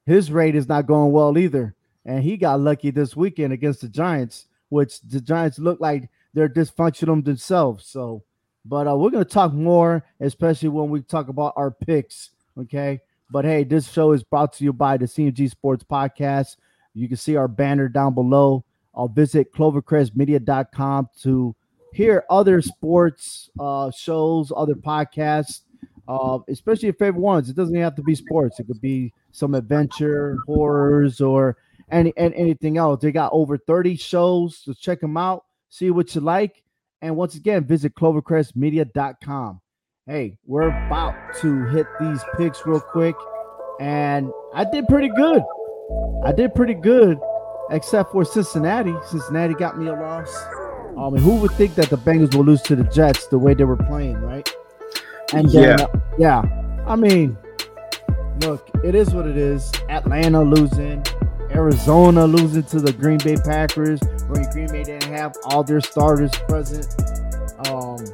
his 0.07 0.31
rate 0.31 0.55
is 0.55 0.69
not 0.69 0.87
going 0.87 1.13
well 1.13 1.37
either, 1.37 1.75
and 2.05 2.23
he 2.23 2.37
got 2.37 2.61
lucky 2.61 2.91
this 2.91 3.17
weekend 3.17 3.53
against 3.53 3.81
the 3.81 3.89
Giants, 3.89 4.47
which 4.69 5.01
the 5.01 5.21
Giants 5.21 5.59
look 5.59 5.81
like 5.81 6.09
they're 6.35 6.49
dysfunctional 6.49 7.25
themselves. 7.25 7.87
So, 7.87 8.23
but 8.65 8.87
uh, 8.87 8.97
we're 8.97 9.11
gonna 9.11 9.25
talk 9.25 9.53
more, 9.53 10.05
especially 10.21 10.69
when 10.69 10.91
we 10.91 11.01
talk 11.03 11.29
about 11.29 11.55
our 11.57 11.71
picks. 11.71 12.31
Okay. 12.59 13.01
But 13.31 13.45
hey, 13.45 13.65
this 13.65 13.91
show 13.91 14.13
is 14.13 14.23
brought 14.23 14.53
to 14.55 14.65
you 14.65 14.73
by 14.73 14.97
the 14.97 15.07
CMG 15.07 15.51
Sports 15.51 15.83
Podcast. 15.83 16.57
You 16.93 17.09
can 17.09 17.17
see 17.17 17.35
our 17.37 17.49
banner 17.49 17.89
down 17.89 18.15
below. 18.15 18.65
I'll 18.95 19.09
visit 19.09 19.53
clovercrestmedia.com 19.53 21.09
to 21.23 21.57
hear 21.95 22.25
other 22.29 22.61
sports 22.61 23.49
uh, 23.59 23.91
shows, 23.93 24.53
other 24.55 24.75
podcasts, 24.75 25.61
uh, 26.09 26.41
especially 26.49 26.87
your 26.87 26.95
favorite 26.95 27.21
ones. 27.21 27.49
It 27.49 27.57
doesn't 27.57 27.75
have 27.77 27.95
to 27.95 28.03
be 28.03 28.15
sports. 28.15 28.59
It 28.61 28.67
could 28.67 28.81
be 28.81 29.13
some 29.31 29.55
adventure, 29.55 30.37
horrors, 30.47 31.21
or 31.21 31.57
any 31.91 32.13
and 32.17 32.35
anything 32.35 32.77
else. 32.77 33.01
They 33.01 33.13
got 33.13 33.33
over 33.33 33.57
30 33.57 33.97
shows, 33.97 34.59
so 34.59 34.73
check 34.73 35.01
them 35.01 35.17
out, 35.17 35.45
see 35.71 35.91
what 35.91 36.15
you 36.15 36.21
like. 36.21 36.63
And 37.01 37.17
once 37.17 37.37
again, 37.37 37.65
visit 37.65 37.95
clovercrestmedia.com. 37.95 39.61
Hey, 40.07 40.37
we're 40.47 40.69
about 40.69 41.15
to 41.41 41.65
hit 41.67 41.87
these 42.01 42.23
picks 42.37 42.67
real 42.67 42.81
quick. 42.81 43.15
And 43.81 44.31
I 44.53 44.65
did 44.65 44.89
pretty 44.89 45.11
good. 45.17 45.43
I 46.25 46.33
did 46.33 46.55
pretty 46.55 46.75
good, 46.75 47.19
except 47.71 48.13
for 48.13 48.25
Cincinnati. 48.25 48.95
Cincinnati 49.07 49.55
got 49.55 49.79
me 49.79 49.89
a 49.89 49.93
loss. 49.93 50.64
I 50.97 51.11
mean, 51.11 51.23
who 51.23 51.37
would 51.37 51.53
think 51.53 51.75
that 51.75 51.91
the 51.91 51.99
Bengals 51.99 52.35
will 52.35 52.45
lose 52.45 52.63
to 52.63 52.77
the 52.77 52.85
Jets 52.85 53.27
the 53.27 53.39
way 53.39 53.55
they 53.55 53.65
were 53.65 53.77
playing, 53.77 54.21
right? 54.21 54.49
And 55.33 55.49
then, 55.51 55.79
yeah, 55.79 55.85
uh, 55.85 56.01
yeah. 56.19 56.85
I 56.87 56.97
mean, 56.97 57.37
look, 58.41 58.69
it 58.85 58.95
is 58.95 59.13
what 59.13 59.27
it 59.27 59.37
is. 59.37 59.73
Atlanta 59.89 60.43
losing, 60.43 61.05
Arizona 61.51 62.27
losing 62.27 62.63
to 62.65 62.81
the 62.81 62.93
Green 62.93 63.19
Bay 63.19 63.37
Packers, 63.37 64.01
where 64.29 64.51
Green 64.53 64.69
Bay 64.69 64.85
didn't 64.85 65.11
have 65.13 65.35
all 65.47 65.65
their 65.65 65.81
starters 65.81 66.31
present. 66.49 66.87
Um, 67.69 68.05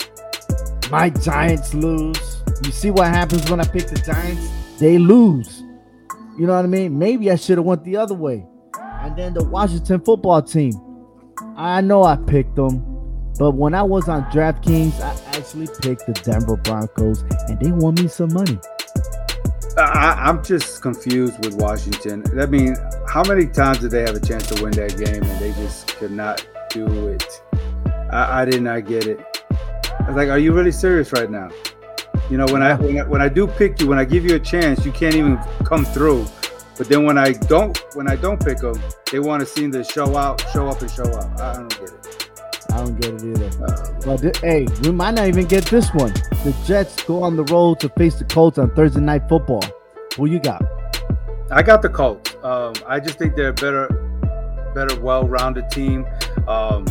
my 0.90 1.10
Giants 1.10 1.74
lose. 1.74 2.42
You 2.64 2.72
see 2.72 2.90
what 2.90 3.08
happens 3.08 3.50
when 3.50 3.60
I 3.60 3.64
pick 3.64 3.88
the 3.88 4.00
Giants? 4.04 4.48
They 4.78 4.98
lose. 4.98 5.62
You 6.38 6.46
know 6.46 6.54
what 6.54 6.64
I 6.64 6.68
mean? 6.68 6.98
Maybe 6.98 7.30
I 7.30 7.36
should 7.36 7.58
have 7.58 7.66
went 7.66 7.84
the 7.84 7.96
other 7.96 8.14
way. 8.14 8.46
And 8.78 9.16
then 9.16 9.34
the 9.34 9.44
Washington 9.44 10.00
football 10.00 10.42
team. 10.42 10.72
I 11.56 11.80
know 11.80 12.04
I 12.04 12.16
picked 12.16 12.56
them, 12.56 12.80
but 13.38 13.52
when 13.52 13.74
I 13.74 13.82
was 13.82 14.08
on 14.08 14.24
DraftKings, 14.24 15.00
I 15.00 15.36
actually 15.36 15.68
picked 15.80 16.06
the 16.06 16.12
Denver 16.24 16.56
Broncos, 16.56 17.22
and 17.48 17.58
they 17.60 17.72
won 17.72 17.94
me 17.94 18.08
some 18.08 18.32
money. 18.32 18.58
I, 19.78 20.28
am 20.28 20.44
just 20.44 20.82
confused 20.82 21.42
with 21.44 21.54
Washington. 21.54 22.24
I 22.38 22.46
mean, 22.46 22.76
how 23.08 23.22
many 23.24 23.46
times 23.46 23.78
did 23.78 23.92
they 23.92 24.02
have 24.02 24.16
a 24.16 24.20
chance 24.20 24.48
to 24.48 24.62
win 24.62 24.72
that 24.72 24.98
game 24.98 25.22
and 25.22 25.40
they 25.40 25.52
just 25.52 25.88
could 25.96 26.10
not 26.10 26.46
do 26.70 27.08
it? 27.08 27.42
I, 28.10 28.42
I 28.42 28.44
did 28.44 28.62
not 28.62 28.86
get 28.86 29.06
it. 29.06 29.20
I 29.50 30.04
was 30.08 30.16
like, 30.16 30.28
are 30.28 30.38
you 30.38 30.52
really 30.52 30.72
serious 30.72 31.12
right 31.12 31.30
now? 31.30 31.50
You 32.30 32.36
know, 32.36 32.46
when 32.46 32.62
I, 32.62 32.74
when 32.74 32.98
I 32.98 33.02
when 33.04 33.22
I 33.22 33.28
do 33.28 33.46
pick 33.46 33.80
you, 33.80 33.88
when 33.88 33.98
I 33.98 34.04
give 34.04 34.24
you 34.24 34.34
a 34.34 34.40
chance, 34.40 34.84
you 34.84 34.92
can't 34.92 35.14
even 35.14 35.38
come 35.64 35.84
through. 35.84 36.26
But 36.80 36.88
then 36.88 37.04
when 37.04 37.18
I 37.18 37.32
don't 37.32 37.76
when 37.94 38.08
I 38.08 38.16
don't 38.16 38.42
pick 38.42 38.56
them, 38.56 38.82
they 39.12 39.18
want 39.18 39.40
to 39.40 39.46
seem 39.46 39.70
to 39.72 39.84
show 39.84 40.16
out, 40.16 40.42
show 40.50 40.66
up, 40.66 40.80
and 40.80 40.90
show 40.90 41.02
up. 41.02 41.38
I, 41.38 41.52
don't 41.56 41.68
get 41.68 41.90
it. 41.90 42.30
I 42.72 42.76
don't 42.78 42.98
get 42.98 43.12
it 43.12 43.22
either. 43.22 43.62
Uh, 43.62 44.00
but 44.02 44.16
th- 44.22 44.38
hey, 44.38 44.66
we 44.80 44.90
might 44.90 45.10
not 45.10 45.28
even 45.28 45.44
get 45.44 45.66
this 45.66 45.92
one. 45.92 46.14
The 46.42 46.56
Jets 46.64 47.02
go 47.04 47.22
on 47.22 47.36
the 47.36 47.44
road 47.44 47.80
to 47.80 47.90
face 47.90 48.14
the 48.14 48.24
Colts 48.24 48.56
on 48.56 48.74
Thursday 48.74 49.02
Night 49.02 49.28
Football. 49.28 49.62
Who 50.16 50.24
you 50.24 50.38
got? 50.38 50.64
I 51.50 51.62
got 51.62 51.82
the 51.82 51.90
Colts. 51.90 52.34
Um, 52.42 52.72
I 52.86 52.98
just 52.98 53.18
think 53.18 53.36
they're 53.36 53.48
a 53.48 53.52
better, 53.52 53.86
better, 54.74 54.98
well-rounded 55.02 55.68
team. 55.70 56.06
Um, 56.48 56.86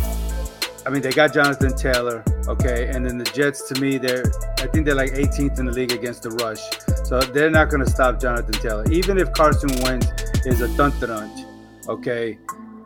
I 0.86 0.92
mean, 0.92 1.02
they 1.02 1.10
got 1.10 1.34
Jonathan 1.34 1.76
Taylor, 1.76 2.24
okay, 2.48 2.90
and 2.90 3.04
then 3.04 3.18
the 3.18 3.26
Jets. 3.26 3.68
To 3.70 3.82
me, 3.82 3.98
they're 3.98 4.32
I 4.60 4.68
think 4.68 4.86
they're 4.86 4.94
like 4.94 5.14
18th 5.14 5.58
in 5.58 5.66
the 5.66 5.72
league 5.72 5.94
against 5.94 6.22
the 6.22 6.30
rush, 6.30 6.62
so 7.10 7.20
they're 7.20 7.50
not 7.50 7.70
going 7.72 7.84
to 7.84 7.90
stop 7.90 8.22
Jonathan 8.22 8.54
Taylor. 8.54 8.86
Even 8.92 9.18
if 9.18 9.34
Carson 9.34 9.72
Wentz 9.82 10.06
is 10.46 10.62
a 10.62 10.68
dunt 10.78 11.00
dunt, 11.00 11.48
okay, 11.88 12.38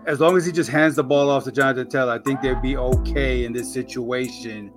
as 0.05 0.21
long 0.21 0.37
as 0.37 0.45
he 0.45 0.53
just 0.53 0.69
hands 0.69 0.95
the 0.95 1.03
ball 1.03 1.29
off 1.29 1.43
to 1.43 1.51
Jonathan 1.51 1.89
Taylor, 1.89 2.13
I 2.13 2.19
think 2.19 2.41
they'd 2.41 2.61
be 2.61 2.77
okay 2.77 3.43
in 3.43 3.51
this 3.51 3.71
situation. 3.71 4.71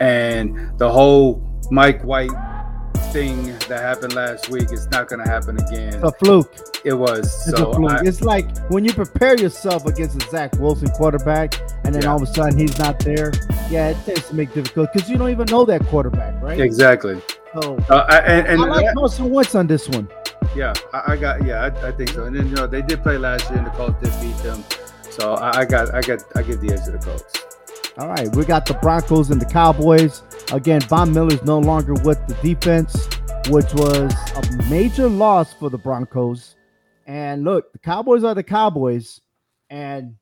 And 0.00 0.76
the 0.78 0.90
whole 0.90 1.40
Mike 1.70 2.02
White 2.02 2.32
thing 3.12 3.46
that 3.68 3.80
happened 3.80 4.14
last 4.14 4.48
week 4.48 4.72
is 4.72 4.88
not 4.88 5.08
going 5.08 5.24
to 5.24 5.30
happen 5.30 5.60
again. 5.60 6.02
A 6.02 6.10
fluke. 6.10 6.52
It 6.84 6.94
was. 6.94 7.20
It's 7.48 7.56
so 7.56 7.86
I, 7.86 8.00
it's 8.02 8.22
like 8.22 8.46
when 8.68 8.84
you 8.84 8.92
prepare 8.92 9.38
yourself 9.38 9.86
against 9.86 10.20
a 10.20 10.28
Zach 10.28 10.58
Wilson 10.58 10.88
quarterback, 10.88 11.54
and 11.84 11.94
then 11.94 12.02
yeah. 12.02 12.10
all 12.10 12.16
of 12.20 12.28
a 12.28 12.34
sudden 12.34 12.58
he's 12.58 12.76
not 12.80 12.98
there. 12.98 13.32
Yeah, 13.70 13.90
it 13.90 14.04
tends 14.04 14.28
to 14.28 14.34
make 14.34 14.52
difficult 14.52 14.92
because 14.92 15.08
you 15.08 15.16
don't 15.16 15.30
even 15.30 15.46
know 15.46 15.64
that 15.66 15.86
quarterback, 15.86 16.42
right? 16.42 16.58
Exactly. 16.60 17.22
So 17.54 17.76
uh, 17.88 18.06
I, 18.08 18.18
and, 18.18 18.46
and 18.46 18.60
I 18.62 18.66
like 18.66 18.94
Carson 18.94 19.30
Wentz 19.30 19.54
on 19.54 19.66
this 19.66 19.88
one. 19.88 20.08
Yeah, 20.54 20.74
I, 20.92 21.12
I 21.12 21.16
got. 21.16 21.44
Yeah, 21.44 21.62
I, 21.62 21.88
I, 21.88 21.92
think 21.92 22.10
so. 22.10 22.24
And 22.24 22.36
then 22.36 22.48
you 22.48 22.54
know 22.54 22.66
they 22.66 22.82
did 22.82 23.02
play 23.02 23.18
last 23.18 23.48
year, 23.48 23.58
and 23.58 23.66
the 23.66 23.70
Colts 23.70 24.00
did 24.02 24.12
beat 24.20 24.36
them. 24.42 24.64
So 25.10 25.34
I, 25.34 25.60
I 25.60 25.64
got. 25.64 25.94
I 25.94 26.00
got. 26.00 26.22
I 26.36 26.42
give 26.42 26.60
the 26.60 26.72
edge 26.72 26.84
to 26.84 26.90
the 26.90 26.98
Colts. 26.98 27.44
All 27.98 28.08
right, 28.08 28.34
we 28.36 28.44
got 28.44 28.66
the 28.66 28.74
Broncos 28.74 29.30
and 29.30 29.40
the 29.40 29.46
Cowboys. 29.46 30.22
Again, 30.52 30.80
Von 30.82 31.12
Miller's 31.12 31.42
no 31.42 31.58
longer 31.58 31.94
with 31.94 32.24
the 32.28 32.34
defense, 32.42 33.08
which 33.48 33.72
was 33.74 34.12
a 34.36 34.70
major 34.70 35.08
loss 35.08 35.52
for 35.52 35.68
the 35.68 35.78
Broncos. 35.78 36.54
And 37.06 37.42
look, 37.42 37.72
the 37.72 37.78
Cowboys 37.78 38.22
are 38.22 38.34
the 38.34 38.42
Cowboys. 38.42 39.20
And 39.70 40.14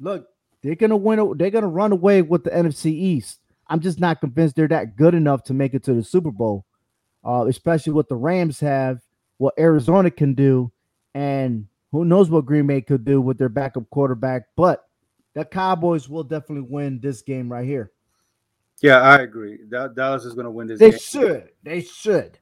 look, 0.00 0.26
they're 0.62 0.74
gonna 0.74 0.96
win. 0.96 1.36
They're 1.36 1.50
gonna 1.50 1.68
run 1.68 1.92
away 1.92 2.22
with 2.22 2.44
the 2.44 2.50
NFC 2.50 2.86
East. 2.86 3.41
I'm 3.68 3.80
just 3.80 4.00
not 4.00 4.20
convinced 4.20 4.56
they're 4.56 4.68
that 4.68 4.96
good 4.96 5.14
enough 5.14 5.44
to 5.44 5.54
make 5.54 5.74
it 5.74 5.82
to 5.84 5.94
the 5.94 6.02
Super 6.02 6.30
Bowl, 6.30 6.64
uh, 7.24 7.46
especially 7.48 7.92
what 7.92 8.08
the 8.08 8.16
Rams 8.16 8.60
have, 8.60 9.00
what 9.38 9.54
Arizona 9.58 10.10
can 10.10 10.34
do, 10.34 10.70
and 11.14 11.66
who 11.90 12.04
knows 12.04 12.30
what 12.30 12.46
Green 12.46 12.66
Bay 12.66 12.80
could 12.80 13.04
do 13.04 13.20
with 13.20 13.38
their 13.38 13.48
backup 13.48 13.88
quarterback. 13.90 14.44
But 14.56 14.84
the 15.34 15.44
Cowboys 15.44 16.08
will 16.08 16.24
definitely 16.24 16.68
win 16.68 17.00
this 17.00 17.22
game 17.22 17.50
right 17.50 17.66
here. 17.66 17.92
Yeah, 18.80 19.00
I 19.00 19.18
agree. 19.18 19.58
Dallas 19.70 20.24
is 20.24 20.34
going 20.34 20.44
to 20.44 20.50
win 20.50 20.66
this. 20.66 20.80
They 20.80 20.90
game. 20.90 20.98
should. 20.98 21.50
They 21.62 21.80
should. 21.82 22.38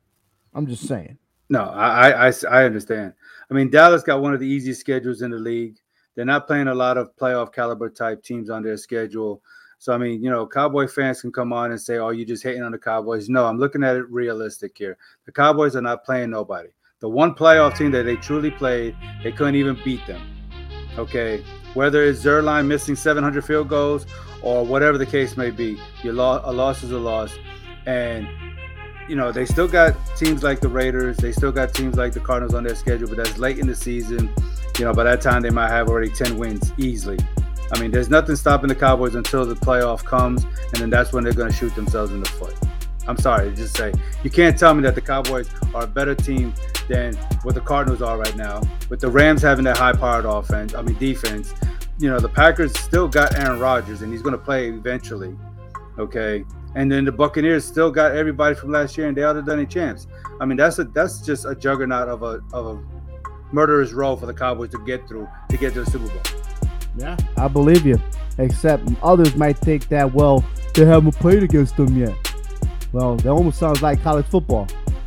I'm 0.55 0.67
just 0.67 0.89
saying. 0.89 1.19
No, 1.51 1.65
I, 1.65 2.29
I 2.29 2.33
I 2.49 2.65
understand. 2.65 3.13
I 3.51 3.55
mean, 3.55 3.71
Dallas 3.71 4.03
got 4.03 4.23
one 4.23 4.33
of 4.33 4.41
the 4.41 4.47
easiest 4.47 4.81
schedules 4.81 5.23
in 5.23 5.33
the 5.33 5.39
league. 5.39 5.77
They're 6.15 6.25
not 6.25 6.47
playing 6.47 6.69
a 6.69 6.75
lot 6.75 6.97
of 6.97 7.15
playoff 7.17 7.53
caliber 7.53 7.91
type 7.91 8.23
teams 8.23 8.51
on 8.51 8.63
their 8.63 8.77
schedule. 8.77 9.43
So 9.81 9.95
I 9.95 9.97
mean, 9.97 10.23
you 10.23 10.29
know, 10.29 10.47
Cowboy 10.47 10.87
fans 10.87 11.23
can 11.23 11.33
come 11.33 11.55
on 11.55 11.71
and 11.71 11.81
say, 11.81 11.97
"Oh, 11.97 12.11
you're 12.11 12.27
just 12.27 12.43
hating 12.43 12.63
on 12.63 12.71
the 12.71 12.79
Cowboys." 12.79 13.31
No, 13.31 13.47
I'm 13.47 13.59
looking 13.59 13.83
at 13.83 13.97
it 13.97 14.09
realistic 14.11 14.77
here. 14.77 14.99
The 15.25 15.33
Cowboys 15.33 15.75
are 15.75 15.81
not 15.81 16.05
playing 16.05 16.29
nobody. 16.29 16.69
The 17.01 17.09
one 17.09 17.35
playoff 17.35 17.79
team 17.79 17.91
that 17.93 18.03
they 18.03 18.17
truly 18.17 18.51
played, 18.51 18.95
they 19.23 19.33
couldn't 19.33 19.55
even 19.55 19.79
beat 19.83 20.07
them. 20.07 20.21
Okay, 20.99 21.43
whether 21.73 22.05
it's 22.05 22.23
Zuerlein 22.23 22.67
missing 22.67 22.95
700 22.95 23.43
field 23.43 23.71
goals 23.71 24.05
or 24.43 24.67
whatever 24.67 24.99
the 24.99 25.07
case 25.07 25.39
may 25.39 25.51
be, 25.51 25.81
your 26.03 26.13
lo- 26.13 26.43
a 26.45 26.53
loss 26.53 26.83
is 26.83 26.91
a 26.91 26.99
loss. 26.99 27.35
And 27.87 28.29
you 29.09 29.17
know 29.17 29.33
they 29.33 29.47
still 29.47 29.67
got 29.67 29.97
teams 30.15 30.43
like 30.43 30.61
the 30.61 30.69
Raiders, 30.69 31.17
they 31.17 31.33
still 31.33 31.53
got 31.53 31.73
teams 31.73 31.97
like 31.97 32.13
the 32.13 32.21
Cardinals 32.21 32.53
on 32.53 32.65
their 32.65 32.75
schedule, 32.75 33.09
but 33.09 33.17
that's 33.17 33.39
late 33.39 33.59
in 33.59 33.67
the 33.67 33.75
season. 33.75 34.31
You 34.79 34.85
know, 34.85 34.93
by 34.93 35.05
that 35.05 35.23
time 35.23 35.41
they 35.41 35.49
might 35.49 35.71
have 35.71 35.89
already 35.89 36.11
10 36.11 36.37
wins 36.37 36.71
easily. 36.77 37.19
I 37.73 37.81
mean, 37.81 37.91
there's 37.91 38.11
nothing 38.11 38.37
stopping 38.37 38.69
the 38.69 38.75
Cowboys 38.75 39.15
until 39.15 39.45
the 39.45 39.55
playoff 39.55 40.05
comes, 40.05 40.45
and 40.45 40.77
then 40.77 40.91
that's 40.91 41.13
when 41.13 41.25
they're 41.25 41.33
going 41.33 41.51
to 41.51 41.57
shoot 41.57 41.75
themselves 41.75 42.13
in 42.13 42.21
the 42.21 42.29
foot. 42.29 42.57
I'm 43.09 43.17
sorry 43.17 43.53
just 43.55 43.77
say 43.77 43.93
you 44.23 44.31
can't 44.31 44.59
tell 44.59 44.75
me 44.75 44.83
that 44.83 44.95
the 44.95 45.01
Cowboys 45.01 45.51
are 45.75 45.85
a 45.85 45.87
better 45.87 46.15
team 46.15 46.55
than 46.89 47.15
what 47.43 47.55
the 47.55 47.61
Cardinals 47.61 48.03
are 48.03 48.19
right 48.19 48.37
now. 48.37 48.61
With 48.89 49.01
the 49.01 49.11
Rams 49.11 49.43
having 49.43 49.65
that 49.65 49.79
high-powered 49.79 50.27
offense, 50.27 50.75
I 50.75 50.83
mean 50.83 50.97
defense. 50.97 51.53
You 51.99 52.09
know 52.09 52.21
the 52.21 52.29
Packers 52.29 52.79
still 52.79 53.09
got 53.09 53.35
Aaron 53.35 53.59
Rodgers, 53.59 54.03
and 54.03 54.13
he's 54.13 54.23
going 54.23 54.33
to 54.33 54.39
play 54.39 54.69
eventually. 54.69 55.37
Okay, 55.99 56.45
and 56.77 56.91
then 56.91 57.05
the 57.05 57.13
Buccaneers 57.13 57.65
still 57.65 57.91
got 57.91 58.15
everybody 58.15 58.55
from 58.55 58.71
last 58.71 58.97
year, 58.97 59.09
and 59.09 59.17
they 59.17 59.23
are 59.23 59.35
the 59.35 59.43
defending 59.43 59.69
champs. 59.69 60.07
I 60.41 60.45
mean 60.45 60.57
that's 60.57 60.79
a 60.79 60.85
that's 60.85 61.21
just 61.21 61.47
a 61.47 61.55
juggernaut 61.55 62.09
of 62.09 62.23
a 62.23 62.41
of 62.53 62.67
a 62.67 62.83
murderous 63.53 63.93
row 63.93 64.15
for 64.15 64.27
the 64.27 64.35
Cowboys 64.35 64.71
to 64.71 64.79
get 64.85 65.09
through 65.09 65.29
to 65.49 65.57
get 65.57 65.75
to 65.75 65.85
the 65.85 65.91
Super 65.91 66.07
Bowl. 66.09 66.23
Yeah, 66.97 67.17
I 67.37 67.49
believe 67.49 67.87
you. 67.87 68.01
Except 68.39 68.83
others 69.03 69.37
might 69.37 69.59
think 69.59 69.89
that 69.89 70.13
well 70.13 70.45
they 70.75 70.85
haven't 70.85 71.17
played 71.17 71.43
against 71.43 71.77
them 71.77 71.97
yet. 71.97 72.15
Well, 72.93 73.17
that 73.17 73.29
almost 73.29 73.59
sounds 73.59 73.83
like 73.83 74.03
college 74.03 74.27
football. 74.27 74.67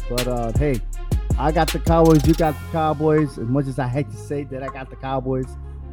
But 0.09 0.27
uh, 0.27 0.51
hey, 0.57 0.79
I 1.37 1.51
got 1.51 1.71
the 1.71 1.79
Cowboys. 1.79 2.25
You 2.27 2.33
got 2.33 2.53
the 2.53 2.71
Cowboys. 2.71 3.37
As 3.37 3.47
much 3.47 3.67
as 3.67 3.79
I 3.79 3.87
hate 3.87 4.09
to 4.11 4.17
say 4.17 4.43
that 4.45 4.63
I 4.63 4.67
got 4.67 4.89
the 4.89 4.95
Cowboys, 4.95 5.47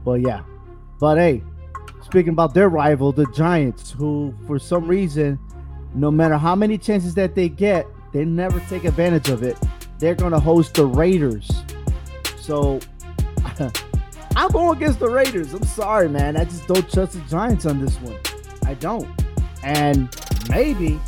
but 0.05 0.21
yeah. 0.21 0.43
But 0.99 1.17
hey, 1.17 1.43
speaking 2.03 2.33
about 2.33 2.55
their 2.55 2.69
rival, 2.69 3.13
the 3.13 3.27
Giants, 3.33 3.91
who 3.91 4.35
for 4.47 4.59
some 4.59 4.87
reason, 4.87 5.39
no 5.95 6.11
matter 6.11 6.37
how 6.37 6.55
many 6.55 6.79
chances 6.79 7.15
that 7.15 7.35
they 7.35 7.49
get, 7.49 7.87
they 8.13 8.25
never 8.25 8.61
take 8.69 8.85
advantage 8.85 9.29
of 9.29 9.43
it. 9.43 9.59
They're 9.99 10.15
gonna 10.15 10.41
host 10.41 10.75
the 10.75 10.87
Raiders. 10.87 11.51
So 12.39 12.81
I'm 14.37 14.51
going 14.51 14.77
against 14.77 15.01
the 15.01 15.09
Raiders. 15.09 15.53
I'm 15.55 15.65
sorry, 15.65 16.09
man. 16.09 16.37
I 16.37 16.45
just 16.45 16.67
don't 16.67 16.91
trust 16.91 17.13
the 17.13 17.21
Giants 17.29 17.67
on 17.67 17.81
this 17.81 17.97
one. 18.01 18.17
I 18.65 18.75
don't. 18.75 19.09
And 19.63 20.09
maybe 20.49 21.01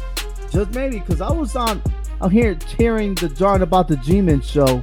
just 0.50 0.74
maybe 0.74 0.98
because 0.98 1.20
I 1.20 1.30
was 1.30 1.56
on 1.56 1.82
I'm 2.20 2.30
here 2.30 2.56
hearing 2.76 3.14
the 3.14 3.28
John 3.28 3.62
about 3.62 3.88
the 3.88 3.96
G-Men 3.96 4.42
show, 4.42 4.82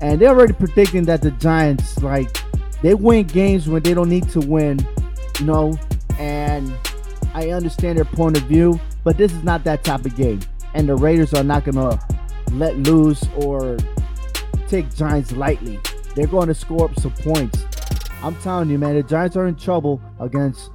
and 0.00 0.20
they're 0.20 0.30
already 0.30 0.54
predicting 0.54 1.04
that 1.04 1.22
the 1.22 1.30
Giants 1.32 2.02
like 2.02 2.36
they 2.82 2.94
win 2.94 3.26
games 3.26 3.68
when 3.68 3.82
they 3.82 3.94
don't 3.94 4.08
need 4.08 4.28
to 4.30 4.40
win, 4.40 4.78
you 5.38 5.46
know, 5.46 5.78
and 6.18 6.72
I 7.34 7.50
understand 7.50 7.98
their 7.98 8.04
point 8.04 8.36
of 8.36 8.44
view, 8.44 8.80
but 9.04 9.16
this 9.16 9.32
is 9.32 9.44
not 9.44 9.64
that 9.64 9.84
type 9.84 10.04
of 10.04 10.16
game. 10.16 10.40
And 10.74 10.88
the 10.88 10.96
Raiders 10.96 11.34
are 11.34 11.44
not 11.44 11.64
gonna 11.64 12.00
let 12.52 12.76
loose 12.78 13.22
or 13.36 13.76
take 14.68 14.94
Giants 14.94 15.32
lightly. 15.32 15.78
They're 16.14 16.26
going 16.26 16.48
to 16.48 16.54
score 16.54 16.86
up 16.90 16.98
some 16.98 17.12
points. 17.12 17.64
I'm 18.22 18.36
telling 18.36 18.68
you, 18.68 18.78
man, 18.78 18.96
the 18.96 19.02
Giants 19.02 19.36
are 19.36 19.46
in 19.46 19.56
trouble 19.56 20.00
against 20.18 20.70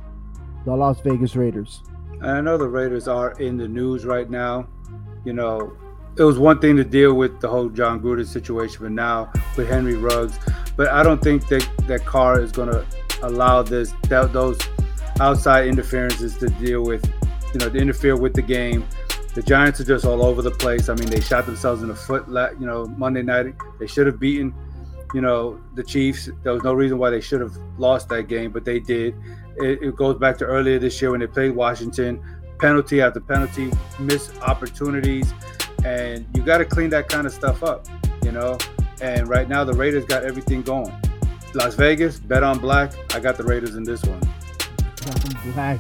the 0.66 0.76
Las 0.76 1.00
Vegas 1.02 1.36
Raiders. 1.36 1.84
I 2.22 2.42
know 2.42 2.58
the 2.58 2.68
Raiders 2.68 3.08
are 3.08 3.32
in 3.34 3.58
the 3.58 3.68
news 3.68 4.04
right 4.04 4.30
now. 4.30 4.68
You 5.26 5.34
know, 5.34 5.78
it 6.18 6.24
was 6.24 6.40
one 6.40 6.60
thing 6.60 6.76
to 6.78 6.84
deal 6.84 7.14
with 7.14 7.42
the 7.42 7.48
whole 7.48 7.70
Jon 7.70 8.00
Gruden 8.00 8.26
situation, 8.26 8.78
but 8.82 8.92
now 8.92 9.32
with 9.58 9.68
Henry 9.68 9.96
Ruggs, 9.96 10.40
but 10.76 10.88
I 10.90 11.04
don't 11.04 11.22
think 11.22 11.48
that 11.50 11.68
that 11.88 12.06
Carr 12.06 12.42
is 12.42 12.52
going 12.52 12.70
to 12.70 12.86
allow 13.22 13.62
this 13.62 13.94
that, 14.10 14.34
those 14.34 14.58
outside 15.20 15.68
interferences 15.68 16.38
to 16.38 16.48
deal 16.48 16.84
with, 16.84 17.06
you 17.54 17.60
know, 17.60 17.70
to 17.70 17.78
interfere 17.78 18.16
with 18.16 18.34
the 18.34 18.42
game. 18.42 18.86
The 19.34 19.44
Giants 19.44 19.82
are 19.82 19.86
just 19.86 20.06
all 20.06 20.26
over 20.26 20.42
the 20.42 20.52
place. 20.52 20.88
I 20.90 20.96
mean, 20.96 21.10
they 21.10 21.20
shot 21.20 21.46
themselves 21.46 21.82
in 21.82 21.90
the 21.90 21.96
foot, 21.96 22.26
you 22.28 22.66
know, 22.66 22.86
Monday 22.98 23.22
night. 23.22 23.54
They 23.80 23.88
should 23.88 24.08
have 24.08 24.20
beaten, 24.20 24.54
you 25.14 25.22
know, 25.22 25.60
the 25.76 25.84
Chiefs. 25.84 26.30
There 26.44 26.54
was 26.54 26.64
no 26.64 26.74
reason 26.74 26.98
why 26.98 27.10
they 27.10 27.22
should 27.22 27.42
have 27.42 27.56
lost 27.78 28.10
that 28.10 28.28
game, 28.28 28.52
but 28.52 28.66
they 28.66 28.80
did. 28.80 29.16
It, 29.58 29.82
it 29.82 29.96
goes 29.96 30.18
back 30.18 30.38
to 30.40 30.46
earlier 30.46 30.80
this 30.80 31.02
year 31.02 31.12
when 31.12 31.20
they 31.20 31.28
played 31.28 31.52
Washington, 31.52 32.22
penalty 32.60 33.02
after 33.02 33.20
penalty, 33.20 33.72
missed 34.00 34.40
opportunities, 34.42 35.34
and 35.84 36.26
you 36.34 36.42
got 36.44 36.58
to 36.60 36.66
clean 36.66 36.90
that 36.90 37.10
kind 37.10 37.26
of 37.28 37.34
stuff 37.34 37.64
up, 37.64 37.88
you 38.24 38.32
know. 38.32 38.58
And 39.02 39.28
right 39.28 39.48
now, 39.48 39.64
the 39.64 39.74
Raiders 39.74 40.06
got 40.06 40.24
everything 40.24 40.62
going. 40.62 40.94
Las 41.54 41.76
Vegas, 41.76 42.20
bet 42.20 42.44
on 42.44 42.60
black. 42.60 42.94
I 43.16 43.20
got 43.20 43.38
the 43.38 43.44
Raiders 43.44 43.76
in 43.76 43.84
this 43.84 44.04
one. 44.04 44.22
Black. 45.54 45.80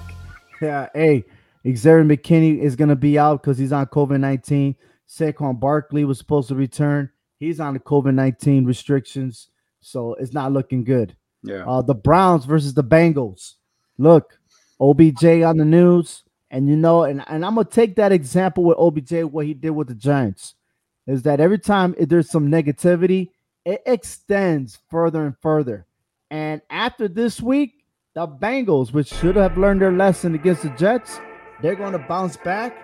Yeah. 0.62 0.88
Hey, 0.94 1.26
Xavier 1.66 2.06
McKinney 2.06 2.60
is 2.60 2.76
going 2.76 2.90
to 2.90 2.96
be 2.96 3.18
out 3.18 3.42
because 3.42 3.58
he's 3.58 3.74
on 3.74 3.88
COVID 3.88 4.20
19. 4.20 4.76
Saquon 5.08 5.60
Barkley 5.60 6.06
was 6.06 6.18
supposed 6.18 6.48
to 6.50 6.56
return. 6.56 7.10
He's 7.38 7.60
on 7.60 7.74
the 7.74 7.80
COVID 7.80 8.14
19 8.14 8.66
restrictions. 8.66 9.50
So 9.82 10.16
it's 10.16 10.34
not 10.34 10.52
looking 10.52 10.84
good. 10.84 11.16
Yeah. 11.44 11.66
Uh, 11.66 11.82
the 11.82 11.96
Browns 11.96 12.46
versus 12.46 12.74
the 12.74 12.84
Bengals. 12.84 13.54
Look, 13.98 14.40
OBJ 14.80 15.24
on 15.44 15.58
the 15.58 15.66
news. 15.66 16.24
And 16.52 16.70
you 16.70 16.76
know, 16.76 17.04
and, 17.04 17.24
and 17.28 17.46
I'm 17.46 17.56
gonna 17.56 17.66
take 17.66 17.96
that 17.96 18.12
example 18.12 18.64
with 18.64 18.78
OBJ, 18.78 19.24
what 19.26 19.46
he 19.46 19.54
did 19.54 19.72
with 19.72 19.88
the 19.88 19.96
Giants, 19.96 20.56
is 21.08 21.24
that 21.24 21.40
every 21.40 21.60
time 21.60 21.96
there's 22.00 22.30
some 22.30 22.50
negativity, 22.50 23.30
it 23.66 23.82
extends 23.86 24.80
further 24.90 25.26
and 25.26 25.36
further. 25.42 25.86
And 26.30 26.62
after 26.70 27.08
this 27.08 27.42
week, 27.42 27.84
the 28.14 28.28
Bengals, 28.28 28.94
which 28.94 29.08
should 29.08 29.36
have 29.36 29.58
learned 29.58 29.82
their 29.82 29.92
lesson 29.92 30.36
against 30.36 30.64
the 30.64 30.70
Jets, 30.70 31.20
they're 31.62 31.76
going 31.76 31.94
to 31.94 32.00
bounce 32.00 32.38
back 32.38 32.76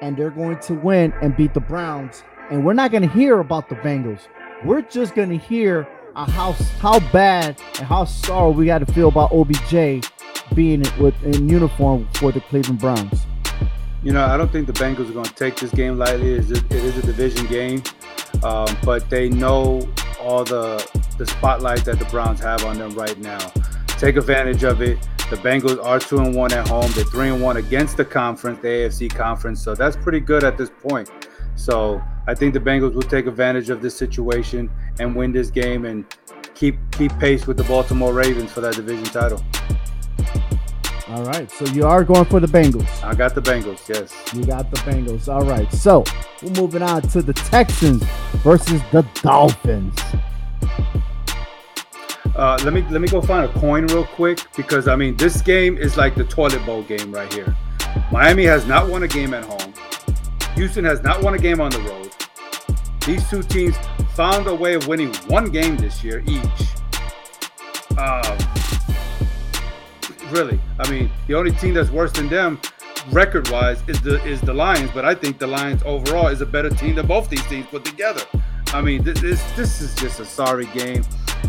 and 0.00 0.16
they're 0.16 0.30
going 0.30 0.58
to 0.60 0.74
win 0.74 1.12
and 1.20 1.36
beat 1.36 1.54
the 1.54 1.60
Browns. 1.60 2.22
And 2.50 2.64
we're 2.64 2.74
not 2.74 2.90
going 2.90 3.02
to 3.02 3.08
hear 3.08 3.40
about 3.40 3.68
the 3.68 3.74
Bengals. 3.76 4.20
We're 4.64 4.82
just 4.82 5.14
going 5.14 5.28
to 5.28 5.36
hear 5.36 5.86
how 6.14 6.52
how 6.80 6.98
bad 7.12 7.60
and 7.78 7.86
how 7.86 8.04
sorry 8.04 8.52
we 8.52 8.66
got 8.66 8.78
to 8.78 8.92
feel 8.92 9.08
about 9.08 9.32
OBJ 9.32 10.04
being 10.54 10.84
in, 10.84 11.02
with, 11.02 11.22
in 11.24 11.48
uniform 11.48 12.08
for 12.14 12.32
the 12.32 12.40
Cleveland 12.40 12.80
Browns. 12.80 13.26
You 14.02 14.12
know, 14.12 14.24
I 14.24 14.36
don't 14.36 14.50
think 14.50 14.66
the 14.66 14.72
Bengals 14.72 15.10
are 15.10 15.12
going 15.12 15.26
to 15.26 15.34
take 15.34 15.56
this 15.56 15.70
game 15.72 15.98
lightly. 15.98 16.32
It 16.34 16.38
is 16.38 16.50
a, 16.52 16.64
it 16.66 16.72
is 16.72 16.96
a 16.96 17.02
division 17.02 17.46
game, 17.46 17.82
um, 18.42 18.68
but 18.84 19.10
they 19.10 19.28
know 19.28 19.86
all 20.20 20.44
the 20.44 20.88
the 21.18 21.26
spotlight 21.26 21.84
that 21.84 21.98
the 21.98 22.04
Browns 22.06 22.40
have 22.40 22.64
on 22.64 22.78
them 22.78 22.94
right 22.94 23.18
now. 23.18 23.38
Take 23.98 24.16
advantage 24.16 24.64
of 24.64 24.80
it. 24.80 24.98
The 25.30 25.36
Bengals 25.36 25.84
are 25.84 25.98
two 25.98 26.18
and 26.18 26.34
one 26.34 26.52
at 26.52 26.66
home. 26.68 26.90
They're 26.92 27.04
three 27.04 27.28
and 27.28 27.42
one 27.42 27.58
against 27.58 27.98
the 27.98 28.04
conference, 28.04 28.60
the 28.60 28.68
AFC 28.68 29.14
conference. 29.14 29.62
So 29.62 29.74
that's 29.74 29.96
pretty 29.96 30.20
good 30.20 30.44
at 30.44 30.56
this 30.56 30.70
point. 30.70 31.10
So 31.58 32.00
I 32.28 32.34
think 32.34 32.54
the 32.54 32.60
Bengals 32.60 32.94
will 32.94 33.02
take 33.02 33.26
advantage 33.26 33.68
of 33.68 33.82
this 33.82 33.96
situation 33.96 34.70
and 35.00 35.14
win 35.14 35.32
this 35.32 35.50
game 35.50 35.84
and 35.86 36.04
keep 36.54 36.76
keep 36.92 37.12
pace 37.18 37.46
with 37.46 37.56
the 37.56 37.64
Baltimore 37.64 38.12
Ravens 38.12 38.52
for 38.52 38.60
that 38.60 38.76
division 38.76 39.04
title. 39.06 39.44
All 41.08 41.24
right. 41.24 41.50
So 41.50 41.64
you 41.66 41.84
are 41.84 42.04
going 42.04 42.26
for 42.26 42.38
the 42.38 42.46
Bengals. 42.46 43.02
I 43.02 43.14
got 43.14 43.34
the 43.34 43.42
Bengals, 43.42 43.88
yes. 43.88 44.14
You 44.34 44.44
got 44.44 44.70
the 44.70 44.76
Bengals. 44.78 45.26
All 45.26 45.44
right. 45.44 45.70
So 45.72 46.04
we're 46.42 46.50
moving 46.50 46.82
on 46.82 47.02
to 47.02 47.22
the 47.22 47.32
Texans 47.32 48.04
versus 48.44 48.80
the 48.92 49.04
Dolphins. 49.22 49.98
Uh, 52.36 52.56
let 52.62 52.72
me 52.72 52.82
let 52.90 53.00
me 53.00 53.08
go 53.08 53.20
find 53.20 53.50
a 53.50 53.52
coin 53.54 53.84
real 53.88 54.04
quick 54.04 54.38
because 54.56 54.86
I 54.86 54.94
mean 54.94 55.16
this 55.16 55.42
game 55.42 55.76
is 55.76 55.96
like 55.96 56.14
the 56.14 56.24
toilet 56.24 56.64
bowl 56.64 56.84
game 56.84 57.10
right 57.10 57.32
here. 57.32 57.56
Miami 58.12 58.44
has 58.44 58.64
not 58.66 58.88
won 58.88 59.02
a 59.02 59.08
game 59.08 59.34
at 59.34 59.44
home. 59.44 59.67
Houston 60.58 60.84
has 60.84 61.00
not 61.04 61.22
won 61.22 61.34
a 61.34 61.38
game 61.38 61.60
on 61.60 61.70
the 61.70 61.78
road. 61.82 62.10
These 63.06 63.30
two 63.30 63.44
teams 63.44 63.76
found 64.14 64.48
a 64.48 64.54
way 64.54 64.74
of 64.74 64.88
winning 64.88 65.14
one 65.28 65.50
game 65.50 65.76
this 65.76 66.02
year 66.02 66.20
each. 66.26 66.42
Um, 67.96 68.36
really, 70.30 70.60
I 70.80 70.90
mean 70.90 71.12
the 71.28 71.34
only 71.34 71.52
team 71.52 71.74
that's 71.74 71.90
worse 71.90 72.10
than 72.10 72.28
them 72.28 72.60
record-wise 73.12 73.80
is 73.86 74.00
the 74.02 74.20
is 74.24 74.40
the 74.40 74.52
Lions, 74.52 74.90
but 74.92 75.04
I 75.04 75.14
think 75.14 75.38
the 75.38 75.46
Lions 75.46 75.80
overall 75.84 76.26
is 76.26 76.40
a 76.40 76.46
better 76.46 76.70
team 76.70 76.96
than 76.96 77.06
both 77.06 77.30
these 77.30 77.46
teams 77.46 77.66
put 77.66 77.84
together. 77.84 78.22
I 78.72 78.82
mean 78.82 79.04
this 79.04 79.20
this, 79.20 79.40
this 79.52 79.80
is 79.80 79.94
just 79.94 80.18
a 80.18 80.24
sorry 80.24 80.66
game. 80.74 81.04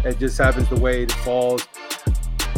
It 0.05 0.19
just 0.19 0.37
happens 0.37 0.69
the 0.69 0.79
way 0.79 1.01
it 1.01 1.11
falls. 1.11 1.67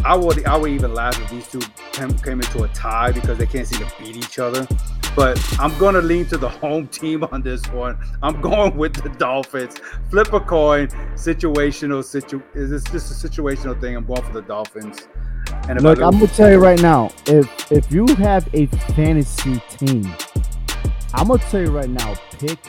I 0.04 0.18
would 0.18 0.46
I 0.46 0.58
would 0.58 0.72
even 0.72 0.94
laugh 0.94 1.18
if 1.22 1.30
these 1.30 1.48
two 1.48 1.62
came, 1.94 2.12
came 2.18 2.42
into 2.42 2.64
a 2.64 2.68
tie 2.70 3.14
because 3.14 3.38
they 3.38 3.46
can't 3.46 3.66
seem 3.66 3.80
to 3.80 3.94
beat 4.00 4.18
each 4.18 4.38
other. 4.38 4.68
But 5.16 5.40
I'm 5.60 5.78
gonna 5.78 6.02
lean 6.02 6.26
to 6.28 6.38
the 6.38 6.50
home 6.50 6.88
team 6.88 7.24
on 7.26 7.42
this 7.42 7.66
one. 7.68 7.98
I'm 8.24 8.40
going 8.42 8.78
with 8.78 8.94
the 8.94 9.10
Dolphins. 9.10 9.76
Flip 10.10 10.32
a 10.34 10.40
coin. 10.40 10.88
Situational 11.16 12.04
situ. 12.04 12.42
Is 12.54 12.70
this 12.70 12.84
just 12.86 13.12
a 13.12 13.28
situational 13.28 13.80
thing? 13.80 13.96
I'm 13.96 14.06
going 14.06 14.22
for 14.24 14.34
the 14.34 14.42
Dolphins. 14.42 15.08
And 15.68 15.82
look, 15.82 16.00
I'm 16.00 16.12
gonna 16.12 16.28
tell 16.28 16.50
you 16.50 16.60
right 16.60 16.82
now. 16.82 17.12
If 17.28 17.72
if 17.72 17.92
you 17.92 18.08
have 18.16 18.48
a 18.54 18.68
fantasy 18.96 19.62
team, 19.70 20.10
I'm 21.14 21.28
gonna 21.28 21.40
tell 21.50 21.62
you 21.62 21.72
right 21.72 21.90
now. 21.90 22.16
Pick 22.40 22.60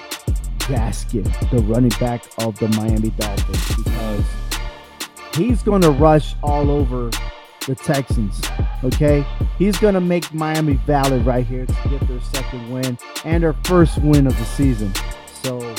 Gaskin, 0.59 1.51
the 1.51 1.59
running 1.63 1.93
back 2.01 2.25
of 2.39 2.59
the 2.59 2.69
Miami 2.69 3.11
Dolphins, 3.11 3.77
because 3.77 4.25
he's 5.35 5.63
going 5.63 5.83
to 5.83 5.91
rush 5.91 6.35
all 6.43 6.71
over 6.71 7.11
the 7.67 7.75
Texans. 7.75 8.41
Okay, 8.85 9.25
he's 9.59 9.79
going 9.79 9.95
to 9.95 10.01
make 10.01 10.33
Miami 10.33 10.75
valid 10.87 11.25
right 11.25 11.47
here 11.47 11.67
to 11.67 11.89
get 11.89 12.07
their 12.09 12.21
second 12.21 12.71
win 12.71 12.99
and 13.25 13.43
their 13.43 13.55
first 13.65 13.99
win 13.99 14.27
of 14.27 14.37
the 14.39 14.45
season. 14.45 14.93
So 15.43 15.75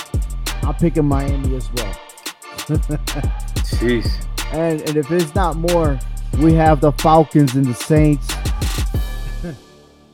I'm 0.63 0.75
picking 0.75 1.05
Miami 1.05 1.55
as 1.55 1.71
well. 1.73 1.93
Jeez. 3.77 4.09
And 4.53 4.81
and 4.81 4.97
if 4.97 5.09
it's 5.09 5.33
not 5.33 5.55
more, 5.55 5.99
we 6.37 6.53
have 6.53 6.79
the 6.79 6.91
Falcons 6.91 7.55
and 7.55 7.65
the 7.65 7.73
Saints. 7.73 8.27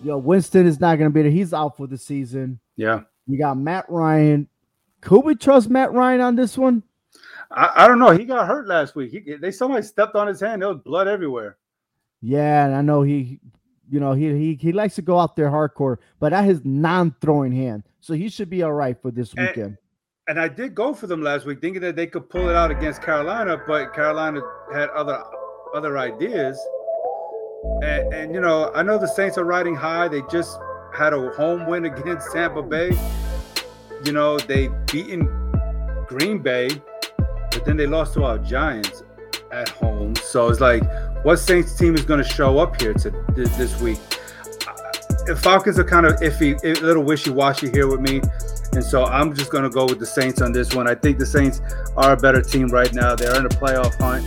Yo, 0.02 0.18
Winston 0.18 0.66
is 0.66 0.80
not 0.80 0.98
going 0.98 1.10
to 1.10 1.14
be 1.14 1.24
there. 1.24 1.32
He's 1.32 1.54
out 1.54 1.76
for 1.76 1.88
the 1.88 1.98
season. 1.98 2.58
Yeah. 2.78 3.02
You 3.28 3.38
got 3.38 3.58
Matt 3.58 3.86
Ryan. 3.90 4.48
Could 5.02 5.26
we 5.26 5.36
trust 5.36 5.70
Matt 5.70 5.92
Ryan 5.92 6.22
on 6.22 6.36
this 6.38 6.58
one? 6.58 6.84
I, 7.52 7.72
I 7.76 7.88
don't 7.90 8.00
know. 8.00 8.12
He 8.12 8.24
got 8.24 8.48
hurt 8.48 8.68
last 8.68 8.96
week. 8.96 9.12
He, 9.12 9.36
they 9.36 9.52
somebody 9.52 9.84
stepped 9.84 10.16
on 10.16 10.28
his 10.28 10.40
hand. 10.40 10.62
There 10.62 10.70
was 10.70 10.80
blood 10.86 11.10
everywhere. 11.10 11.58
Yeah, 12.22 12.66
and 12.66 12.76
I 12.76 12.82
know 12.82 13.02
he, 13.02 13.40
you 13.90 14.00
know, 14.00 14.14
he 14.14 14.34
he 14.34 14.56
he 14.56 14.72
likes 14.72 14.96
to 14.96 15.02
go 15.02 15.20
out 15.20 15.36
there 15.36 15.50
hardcore, 15.50 15.98
but 16.20 16.34
at 16.34 16.46
his 16.46 16.62
non-throwing 16.64 17.52
hand, 17.52 17.84
so 18.00 18.14
he 18.14 18.30
should 18.30 18.50
be 18.50 18.64
all 18.64 18.74
right 18.74 19.02
for 19.02 19.12
this 19.12 19.34
weekend. 19.34 19.78
And, 20.28 20.38
and 20.38 20.40
I 20.40 20.48
did 20.48 20.76
go 20.76 20.94
for 20.94 21.08
them 21.08 21.24
last 21.24 21.46
week, 21.46 21.62
thinking 21.62 21.82
that 21.82 21.96
they 21.96 22.08
could 22.08 22.30
pull 22.30 22.50
it 22.50 22.56
out 22.56 22.72
against 22.72 23.02
Carolina, 23.02 23.62
but 23.66 23.94
Carolina 23.94 24.42
had 24.74 24.90
other 24.90 25.24
other 25.74 25.98
ideas. 25.98 26.60
And, 27.82 28.14
and 28.14 28.34
you 28.34 28.42
know, 28.42 28.72
I 28.74 28.84
know 28.84 28.98
the 28.98 29.08
Saints 29.08 29.38
are 29.38 29.44
riding 29.44 29.76
high. 29.76 30.08
They 30.08 30.22
just 30.32 30.58
had 30.94 31.14
a 31.14 31.30
home 31.32 31.68
win 31.68 31.86
against 31.94 32.32
Tampa 32.32 32.62
Bay. 32.62 32.92
You 34.06 34.12
know, 34.14 34.40
they 34.40 34.70
beaten 34.88 35.28
Green 36.08 36.40
Bay 36.40 36.70
but 37.52 37.66
then 37.66 37.78
they 37.78 37.88
lost 37.88 38.14
to 38.14 38.24
our 38.24 38.38
Giants 38.38 39.04
at 39.52 39.70
home. 39.70 40.16
So 40.16 40.50
it's 40.50 40.60
like, 40.60 40.84
what 41.24 41.38
Saints 41.38 41.76
team 41.78 41.96
is 41.96 42.04
going 42.04 42.22
to 42.24 42.30
show 42.30 42.60
up 42.60 42.80
here 42.82 42.94
to 42.94 43.12
this, 43.36 43.80
week? 43.82 44.00
Falcons 45.38 45.78
are 45.78 45.84
kind 45.84 46.06
of 46.06 46.14
iffy, 46.22 46.58
a 46.64 46.80
little 46.84 47.04
wishy-washy 47.04 47.70
here 47.70 47.88
with 47.88 48.00
me. 48.00 48.22
And 48.74 48.84
so 48.84 49.06
I'm 49.06 49.34
just 49.34 49.52
going 49.52 49.64
to 49.64 49.70
go 49.70 49.86
with 49.86 50.00
the 50.00 50.06
Saints 50.06 50.42
on 50.42 50.52
this 50.52 50.74
one. 50.76 50.88
I 50.88 50.96
think 50.96 51.18
the 51.18 51.26
Saints 51.26 51.62
are 51.98 52.14
a 52.14 52.18
better 52.18 52.42
team 52.42 52.68
right 52.68 52.94
now. 52.94 53.16
They're 53.16 53.36
in 53.38 53.46
a 53.46 53.50
playoff 53.50 53.96
hunt. 54.00 54.26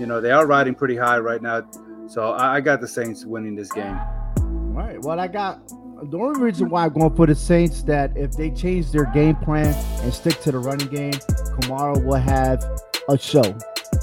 You 0.00 0.06
know, 0.06 0.20
they 0.20 0.30
are 0.30 0.46
riding 0.46 0.74
pretty 0.74 0.96
high 0.96 1.18
right 1.18 1.42
now. 1.42 1.68
So 2.08 2.32
I, 2.32 2.56
I 2.56 2.60
got 2.60 2.80
the 2.80 2.88
Saints 2.88 3.24
winning 3.24 3.54
this 3.54 3.70
game. 3.70 3.98
All 4.38 4.44
right. 4.74 5.00
Well, 5.02 5.18
I 5.18 5.28
got 5.28 5.66
the 6.10 6.18
only 6.18 6.40
reason 6.40 6.68
why 6.68 6.84
I'm 6.84 6.92
going 6.92 7.14
for 7.16 7.26
the 7.26 7.34
Saints 7.34 7.82
that 7.84 8.16
if 8.16 8.32
they 8.32 8.50
change 8.50 8.92
their 8.92 9.06
game 9.06 9.36
plan 9.36 9.74
and 10.02 10.14
stick 10.14 10.40
to 10.42 10.52
the 10.52 10.58
running 10.58 10.88
game, 10.88 11.12
Kamara 11.12 12.02
will 12.04 12.14
have 12.14 12.64
a 13.08 13.18
show. 13.18 13.42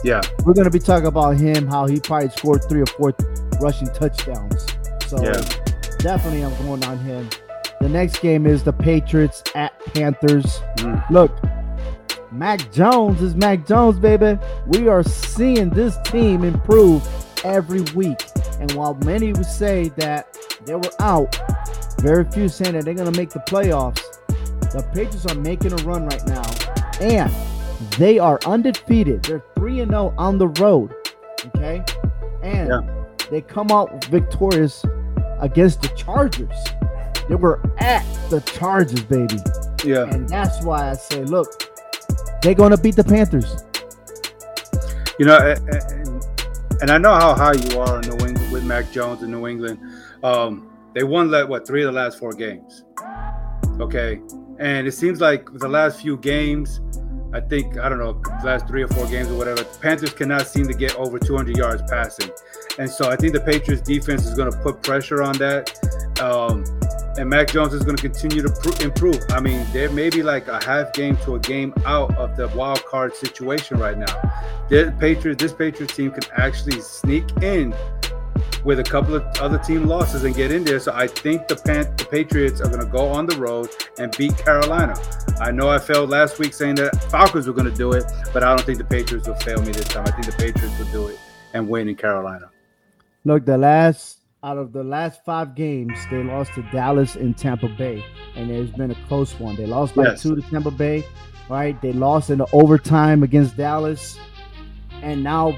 Yeah. 0.05 0.21
We're 0.45 0.53
gonna 0.53 0.69
be 0.69 0.77
talking 0.77 1.07
about 1.07 1.37
him, 1.37 1.65
how 1.65 1.87
he 1.87 1.99
probably 1.99 2.29
scored 2.29 2.63
three 2.69 2.81
or 2.81 2.85
four 2.85 3.15
rushing 3.59 3.87
touchdowns. 3.87 4.63
So 5.07 5.19
yeah. 5.23 5.41
definitely 5.97 6.43
I'm 6.43 6.55
going 6.63 6.85
on 6.85 6.99
him. 6.99 7.27
The 7.81 7.89
next 7.89 8.19
game 8.19 8.45
is 8.45 8.63
the 8.63 8.71
Patriots 8.71 9.41
at 9.55 9.73
Panthers. 9.95 10.61
Mm. 10.77 11.09
Look, 11.09 11.31
Mac 12.31 12.71
Jones 12.71 13.19
is 13.19 13.33
Mac 13.33 13.65
Jones, 13.65 13.97
baby. 13.97 14.39
We 14.67 14.87
are 14.87 15.01
seeing 15.01 15.71
this 15.71 15.97
team 16.05 16.43
improve 16.43 17.03
every 17.43 17.81
week. 17.95 18.21
And 18.59 18.71
while 18.73 18.93
many 19.05 19.33
would 19.33 19.45
say 19.47 19.89
that 19.97 20.37
they 20.65 20.75
were 20.75 20.91
out, 20.99 21.35
very 21.99 22.25
few 22.25 22.47
saying 22.47 22.73
that 22.73 22.85
they're 22.85 22.93
going 22.93 23.11
to 23.11 23.19
make 23.19 23.31
the 23.31 23.39
playoffs. 23.39 24.03
The 24.71 24.83
Patriots 24.93 25.25
are 25.25 25.35
making 25.35 25.73
a 25.73 25.77
run 25.77 26.05
right 26.05 26.25
now. 26.27 26.45
And 27.01 27.31
they 27.91 28.19
are 28.19 28.39
undefeated. 28.45 29.23
They're 29.23 29.43
3 29.55 29.81
and 29.81 29.91
0 29.91 30.13
on 30.17 30.37
the 30.37 30.47
road. 30.47 30.93
Okay? 31.47 31.83
And 32.43 32.69
yeah. 32.69 33.05
they 33.29 33.41
come 33.41 33.71
out 33.71 34.05
victorious 34.05 34.85
against 35.39 35.81
the 35.81 35.89
Chargers. 35.89 36.55
They 37.27 37.35
were 37.35 37.61
at 37.79 38.03
the 38.29 38.41
Chargers, 38.41 39.03
baby. 39.03 39.37
Yeah. 39.83 40.09
And 40.09 40.29
that's 40.29 40.63
why 40.63 40.89
I 40.89 40.93
say, 40.93 41.23
look, 41.23 41.47
they're 42.41 42.53
going 42.53 42.71
to 42.71 42.77
beat 42.77 42.95
the 42.95 43.03
Panthers. 43.03 43.63
You 45.17 45.25
know, 45.25 45.37
and, 45.37 46.25
and 46.81 46.91
I 46.91 46.97
know 46.97 47.13
how 47.13 47.33
high 47.33 47.53
you 47.53 47.79
are 47.79 48.01
in 48.01 48.09
New 48.09 48.25
England 48.25 48.51
with 48.51 48.63
Mac 48.63 48.91
Jones 48.91 49.23
in 49.23 49.31
New 49.31 49.47
England. 49.47 49.79
Um, 50.23 50.69
they 50.93 51.03
won 51.03 51.31
like 51.31 51.47
what 51.47 51.65
three 51.65 51.83
of 51.83 51.93
the 51.93 51.99
last 51.99 52.19
four 52.19 52.33
games. 52.33 52.83
Okay, 53.79 54.21
and 54.59 54.87
it 54.87 54.93
seems 54.93 55.19
like 55.19 55.45
the 55.53 55.67
last 55.67 56.01
few 56.01 56.17
games, 56.17 56.81
I 57.35 57.41
think 57.41 57.77
I 57.77 57.89
don't 57.89 57.99
know, 57.99 58.21
last 58.45 58.65
three 58.65 58.81
or 58.81 58.87
four 58.87 59.07
games 59.07 59.29
or 59.29 59.37
whatever, 59.37 59.57
the 59.57 59.77
Panthers 59.81 60.13
cannot 60.13 60.47
seem 60.47 60.67
to 60.69 60.73
get 60.73 60.95
over 60.95 61.19
200 61.19 61.57
yards 61.57 61.83
passing, 61.89 62.31
and 62.79 62.89
so 62.89 63.09
I 63.11 63.17
think 63.17 63.33
the 63.33 63.41
Patriots 63.41 63.81
defense 63.81 64.25
is 64.25 64.35
going 64.35 64.49
to 64.49 64.57
put 64.59 64.81
pressure 64.81 65.21
on 65.21 65.37
that. 65.39 65.77
Um, 66.21 66.63
and 67.17 67.29
Mac 67.29 67.51
Jones 67.51 67.73
is 67.73 67.83
going 67.83 67.95
to 67.95 68.01
continue 68.01 68.41
to 68.41 68.49
pr- 68.49 68.83
improve. 68.83 69.19
I 69.29 69.39
mean, 69.39 69.65
there 69.71 69.89
may 69.89 70.09
be 70.09 70.21
like 70.23 70.47
a 70.47 70.63
half 70.63 70.93
game 70.93 71.17
to 71.17 71.35
a 71.35 71.39
game 71.39 71.73
out 71.85 72.15
of 72.17 72.35
the 72.35 72.47
wild 72.49 72.83
card 72.85 73.15
situation 73.15 73.79
right 73.79 73.97
now. 73.97 74.21
The 74.69 74.93
Patriots, 74.99 75.41
this 75.41 75.53
Patriots 75.53 75.95
team 75.95 76.11
can 76.11 76.23
actually 76.37 76.81
sneak 76.81 77.25
in 77.41 77.73
with 78.65 78.79
a 78.79 78.83
couple 78.83 79.15
of 79.15 79.23
other 79.39 79.59
team 79.59 79.85
losses 79.85 80.23
and 80.23 80.35
get 80.35 80.51
in 80.51 80.63
there. 80.63 80.79
So 80.79 80.91
I 80.93 81.07
think 81.07 81.47
the, 81.47 81.55
Pan- 81.55 81.95
the 81.95 82.05
Patriots 82.05 82.59
are 82.59 82.67
going 82.67 82.79
to 82.79 82.91
go 82.91 83.07
on 83.07 83.27
the 83.27 83.37
road 83.37 83.69
and 83.99 84.15
beat 84.17 84.35
Carolina. 84.39 84.99
I 85.39 85.51
know 85.51 85.69
I 85.69 85.77
failed 85.77 86.09
last 86.09 86.39
week 86.39 86.53
saying 86.53 86.75
that 86.75 87.03
Falcons 87.11 87.47
were 87.47 87.53
going 87.53 87.69
to 87.69 87.77
do 87.77 87.93
it, 87.93 88.03
but 88.33 88.43
I 88.43 88.55
don't 88.55 88.65
think 88.65 88.79
the 88.79 88.83
Patriots 88.83 89.27
will 89.27 89.35
fail 89.35 89.61
me 89.61 89.71
this 89.71 89.87
time. 89.87 90.05
I 90.07 90.11
think 90.11 90.25
the 90.25 90.31
Patriots 90.31 90.77
will 90.79 90.91
do 90.91 91.07
it 91.07 91.19
and 91.53 91.69
win 91.69 91.87
in 91.87 91.95
Carolina. 91.95 92.49
Look, 93.23 93.45
the 93.45 93.57
last 93.57 94.19
out 94.43 94.57
of 94.59 94.73
the 94.73 94.83
last 94.83 95.25
five 95.25 95.55
games, 95.55 95.97
they 96.11 96.23
lost 96.23 96.53
to 96.53 96.61
Dallas 96.71 97.15
and 97.15 97.35
Tampa 97.35 97.67
Bay, 97.67 98.03
and 98.35 98.51
it's 98.51 98.75
been 98.77 98.91
a 98.91 99.07
close 99.07 99.39
one. 99.39 99.55
They 99.55 99.65
lost 99.65 99.95
by 99.95 100.03
yes. 100.03 100.21
two 100.21 100.35
to 100.35 100.41
Tampa 100.43 100.69
Bay, 100.69 101.03
right? 101.49 101.79
They 101.81 101.93
lost 101.93 102.29
in 102.29 102.37
the 102.37 102.47
overtime 102.53 103.23
against 103.23 103.57
Dallas, 103.57 104.19
and 105.01 105.23
now 105.23 105.57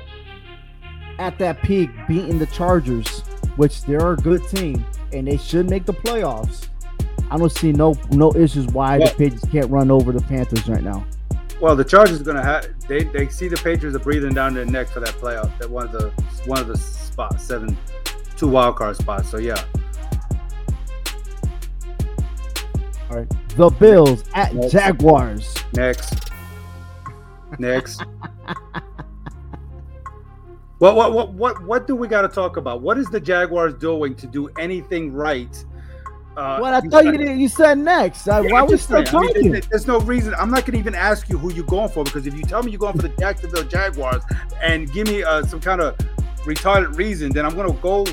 at 1.20 1.38
that 1.40 1.62
peak, 1.62 1.90
beating 2.08 2.40
the 2.40 2.46
Chargers, 2.48 3.22
which 3.56 3.84
they're 3.84 4.14
a 4.14 4.18
good 4.18 4.48
team 4.48 4.86
and 5.14 5.28
they 5.28 5.38
should 5.38 5.70
make 5.70 5.86
the 5.86 5.94
playoffs. 5.94 6.68
I 7.30 7.38
don't 7.38 7.52
see 7.52 7.72
no 7.74 7.96
no 8.12 8.34
issues 8.36 8.68
why 8.68 9.00
the 9.00 9.14
Patriots 9.18 9.46
can't 9.52 9.70
run 9.70 9.92
over 9.92 10.12
the 10.12 10.22
Panthers 10.22 10.68
right 10.70 10.84
now. 10.84 11.06
Well, 11.60 11.76
the 11.76 11.84
Chargers 11.84 12.22
are 12.22 12.24
gonna 12.24 12.44
have 12.44 12.68
they, 12.88 13.04
they 13.04 13.28
see 13.30 13.48
the 13.48 13.58
Patriots 13.58 13.96
are 13.96 14.00
breathing 14.00 14.34
down 14.34 14.54
their 14.54 14.66
neck 14.66 14.88
for 14.88 15.00
that 15.02 15.16
playoff. 15.16 15.58
That 15.60 15.70
one 15.70 15.86
of 15.86 15.92
the 15.92 16.10
one 16.46 16.60
of 16.60 16.68
the 16.68 16.78
spots 16.78 17.44
seven 17.44 17.78
two 18.38 18.48
wild 18.48 18.78
card 18.78 18.96
spots. 18.96 19.30
So 19.30 19.38
yeah. 19.38 19.62
All 23.10 23.18
right. 23.18 23.30
The 23.56 23.70
Bills 23.72 24.24
at 24.34 24.54
Next. 24.54 24.72
Jaguars. 24.72 25.56
Next. 25.74 26.32
Next. 27.60 28.04
what, 30.80 30.96
what 30.96 31.12
what 31.12 31.34
what 31.34 31.64
what 31.64 31.88
do 31.88 31.96
we 31.96 32.08
got 32.08 32.22
to 32.22 32.28
talk 32.28 32.58
about? 32.58 32.82
What 32.82 32.98
is 32.98 33.08
the 33.08 33.20
Jaguars 33.20 33.74
doing 33.74 34.16
to 34.16 34.28
do 34.28 34.50
anything 34.60 35.14
right? 35.14 35.66
Uh, 36.36 36.60
well, 36.62 36.76
I 36.76 36.82
thought 36.82 37.06
you 37.06 37.32
you 37.32 37.50
said 37.50 37.80
next. 37.80 38.28
Uh, 38.28 38.42
yeah, 38.42 38.52
why 38.52 38.64
we 38.64 38.78
still 38.78 39.04
talking? 39.04 39.48
I 39.48 39.50
mean, 39.54 39.62
there's 39.72 39.88
no 39.88 40.00
reason. 40.02 40.36
I'm 40.36 40.52
not 40.52 40.66
gonna 40.66 40.78
even 40.78 40.94
ask 40.94 41.30
you 41.30 41.38
who 41.38 41.52
you're 41.52 41.66
going 41.66 41.90
for 41.90 42.04
because 42.04 42.28
if 42.28 42.36
you 42.36 42.44
tell 42.44 42.62
me 42.62 42.72
you're 42.72 42.80
going 42.80 42.96
for 42.96 43.08
the 43.08 43.16
Jacksonville 43.18 43.64
Jaguars 43.64 44.22
and 44.62 44.92
give 44.94 45.08
me 45.08 45.24
uh, 45.24 45.44
some 45.44 45.60
kind 45.60 45.82
of 45.82 45.98
retarded 46.46 46.96
reason, 46.96 47.32
then 47.32 47.44
I'm 47.44 47.56
gonna 47.56 47.74
go 47.74 48.06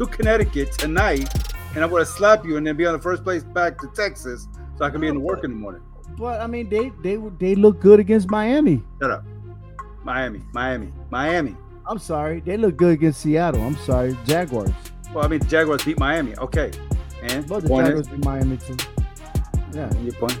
to 0.00 0.06
Connecticut 0.06 0.72
tonight, 0.72 1.28
and 1.74 1.84
I'm 1.84 1.90
going 1.90 2.02
to 2.02 2.10
slap 2.10 2.44
you 2.44 2.56
and 2.56 2.66
then 2.66 2.76
be 2.76 2.86
on 2.86 2.94
the 2.94 3.02
first 3.02 3.22
place 3.22 3.44
back 3.44 3.78
to 3.80 3.90
Texas 3.94 4.48
so 4.78 4.84
I 4.84 4.90
can 4.90 5.00
be 5.00 5.08
in 5.08 5.14
the 5.14 5.20
work 5.20 5.44
in 5.44 5.50
the 5.50 5.56
morning. 5.56 5.82
But 6.16 6.40
I 6.40 6.46
mean, 6.46 6.68
they 6.68 6.90
they 7.02 7.16
they 7.38 7.54
look 7.54 7.80
good 7.80 8.00
against 8.00 8.30
Miami. 8.30 8.82
Shut 9.00 9.10
up, 9.10 9.24
Miami, 10.02 10.42
Miami, 10.52 10.92
Miami. 11.10 11.56
I'm 11.90 11.98
sorry, 11.98 12.38
they 12.38 12.56
look 12.56 12.76
good 12.76 12.92
against 12.92 13.20
Seattle. 13.20 13.60
I'm 13.62 13.74
sorry, 13.78 14.16
Jaguars. 14.24 14.70
Well, 15.12 15.24
I 15.24 15.28
mean, 15.28 15.40
the 15.40 15.46
Jaguars 15.46 15.84
beat 15.84 15.98
Miami. 15.98 16.36
Okay, 16.36 16.70
and 17.24 17.44
but 17.48 17.64
the 17.64 17.68
Jaguars 17.68 18.06
beat 18.06 18.24
Miami 18.24 18.58
too. 18.58 18.76
Yeah, 19.74 19.92
your 19.98 20.12
point. 20.12 20.38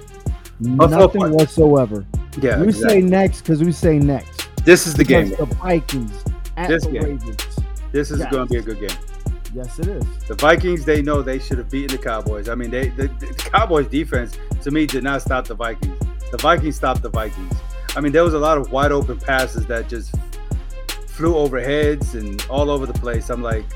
Oh, 0.78 0.86
Nothing 0.86 1.32
whatsoever. 1.32 2.06
Yeah, 2.40 2.60
we 2.60 2.68
exactly. 2.68 3.00
say 3.00 3.00
next 3.00 3.40
because 3.40 3.64
we 3.64 3.72
say 3.72 3.98
next. 3.98 4.48
This 4.64 4.86
is 4.86 4.94
the 4.94 5.02
game. 5.02 5.30
The 5.30 5.46
Vikings 5.46 6.24
at 6.56 6.68
this 6.68 6.84
the 6.84 6.92
game. 6.92 7.02
Ravens. 7.02 7.58
This 7.90 8.12
is 8.12 8.20
yes. 8.20 8.30
going 8.30 8.46
to 8.46 8.52
be 8.52 8.58
a 8.60 8.62
good 8.62 8.78
game. 8.78 8.98
Yes, 9.52 9.76
it 9.80 9.88
is. 9.88 10.04
The 10.28 10.36
Vikings, 10.36 10.84
they 10.84 11.02
know 11.02 11.20
they 11.20 11.40
should 11.40 11.58
have 11.58 11.68
beaten 11.68 11.96
the 11.96 12.00
Cowboys. 12.00 12.48
I 12.48 12.54
mean, 12.54 12.70
they 12.70 12.90
the, 12.90 13.08
the 13.08 13.34
Cowboys 13.52 13.88
defense 13.88 14.38
to 14.62 14.70
me 14.70 14.86
did 14.86 15.02
not 15.02 15.22
stop 15.22 15.48
the 15.48 15.56
Vikings. 15.56 15.98
The 16.30 16.38
Vikings 16.38 16.76
stopped 16.76 17.02
the 17.02 17.10
Vikings. 17.10 17.52
I 17.96 18.00
mean, 18.00 18.12
there 18.12 18.22
was 18.22 18.34
a 18.34 18.38
lot 18.38 18.56
of 18.56 18.70
wide 18.70 18.92
open 18.92 19.18
passes 19.18 19.66
that 19.66 19.88
just 19.88 20.14
flew 21.20 21.36
over 21.36 21.60
heads 21.60 22.14
and 22.14 22.44
all 22.48 22.70
over 22.70 22.86
the 22.86 22.94
place. 22.94 23.28
I'm 23.28 23.42
like, 23.42 23.66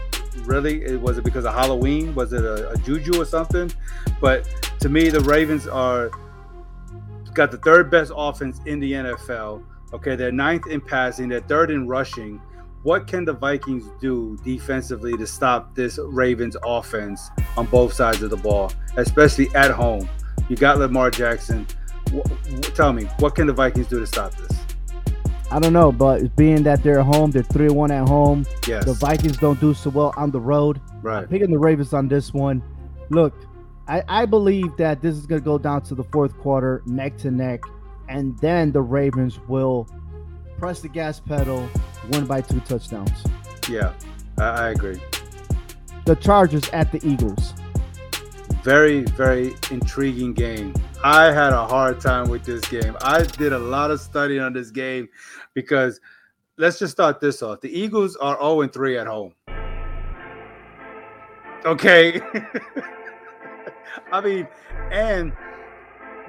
really? 0.45 0.83
It, 0.83 0.99
was 0.99 1.19
it 1.19 1.25
because 1.25 1.45
of 1.45 1.53
Halloween? 1.53 2.15
Was 2.15 2.33
it 2.33 2.43
a, 2.43 2.71
a 2.71 2.77
juju 2.79 3.21
or 3.21 3.27
something? 3.27 3.71
But 4.19 4.45
to 4.81 4.89
me, 4.89 5.11
the 5.11 5.21
Ravens 5.21 5.67
are 5.67 6.11
got 7.35 7.51
the 7.51 7.59
third 7.59 7.91
best 7.91 8.13
offense 8.17 8.61
in 8.65 8.81
the 8.81 8.93
NFL. 8.93 9.63
Okay, 9.93 10.17
they're 10.17 10.33
ninth 10.33 10.67
in 10.69 10.81
passing, 10.81 11.29
they're 11.29 11.41
third 11.41 11.71
in 11.71 11.87
rushing 11.87 12.41
what 12.83 13.07
can 13.07 13.25
the 13.25 13.33
Vikings 13.33 13.91
do 13.99 14.39
defensively 14.45 15.17
to 15.17 15.27
stop 15.27 15.75
this 15.75 15.99
Ravens 15.99 16.55
offense 16.65 17.31
on 17.57 17.65
both 17.67 17.95
sides 17.95 18.23
of 18.23 18.29
the 18.29 18.37
ball, 18.37 18.73
especially 18.97 19.49
at 19.55 19.71
home? 19.71 20.07
You 20.51 20.57
got 20.57 20.79
Lamar 20.79 21.11
Jackson. 21.11 21.67
W- 22.07 22.23
w- 22.23 22.61
tell 22.61 22.93
me, 22.93 23.05
what 23.21 23.35
can 23.35 23.47
the 23.47 23.55
Vikings 23.55 23.87
do 23.87 24.01
to 24.01 24.07
stop 24.07 24.35
this? 24.35 24.54
I 25.55 25.61
don't 25.61 25.73
know, 25.73 25.93
but 25.93 26.35
being 26.35 26.65
that 26.65 26.83
they're 26.83 26.99
at 26.99 27.07
home, 27.07 27.31
they're 27.31 27.45
three 27.45 27.69
one 27.69 27.93
at 27.93 28.09
home. 28.09 28.45
Yes. 28.67 28.87
The 28.87 28.95
Vikings 28.95 29.37
don't 29.37 29.61
do 29.61 29.73
so 29.73 29.89
well 29.89 30.13
on 30.17 30.33
the 30.33 30.41
road. 30.41 30.81
Right. 31.01 31.23
I'm 31.23 31.29
picking 31.29 31.53
the 31.53 31.61
Ravens 31.61 31.93
on 31.93 32.09
this 32.09 32.35
one. 32.35 32.61
Look, 33.11 33.33
I, 33.87 34.03
I 34.09 34.27
believe 34.27 34.77
that 34.79 35.01
this 35.01 35.15
is 35.15 35.27
going 35.27 35.41
to 35.41 35.45
go 35.45 35.57
down 35.57 35.83
to 35.83 35.95
the 35.95 36.03
fourth 36.03 36.37
quarter, 36.39 36.83
neck 36.87 37.17
to 37.19 37.31
neck, 37.31 37.61
and 38.09 38.37
then 38.41 38.73
the 38.73 38.83
Ravens 38.83 39.39
will 39.47 39.87
press 40.59 40.81
the 40.81 40.89
gas 40.89 41.21
pedal, 41.21 41.69
win 42.11 42.27
by 42.27 42.41
two 42.41 42.59
touchdowns. 42.59 43.13
Yeah, 43.71 43.93
I, 44.39 44.43
I 44.43 44.69
agree. 44.71 45.01
The 46.05 46.17
Chargers 46.17 46.69
at 46.71 46.91
the 46.91 46.99
Eagles. 47.07 47.55
Very, 48.65 49.03
very 49.03 49.55
intriguing 49.71 50.33
game. 50.33 50.75
I 51.05 51.25
had 51.33 51.53
a 51.53 51.67
hard 51.67 52.01
time 52.01 52.31
with 52.31 52.47
this 52.47 52.67
game. 52.67 52.97
I 53.03 53.25
did 53.25 53.53
a 53.53 53.59
lot 53.59 53.91
of 53.91 54.01
studying 54.01 54.41
on 54.41 54.55
this 54.55 54.71
game 54.71 55.07
because 55.53 56.01
let's 56.57 56.79
just 56.79 56.93
start 56.93 57.21
this 57.21 57.43
off. 57.43 57.61
The 57.61 57.69
Eagles 57.69 58.17
are 58.17 58.39
0 58.39 58.67
3 58.69 58.97
at 58.97 59.07
home. 59.07 59.35
Okay. 61.67 62.23
I 64.13 64.21
mean, 64.23 64.49
and 64.91 65.35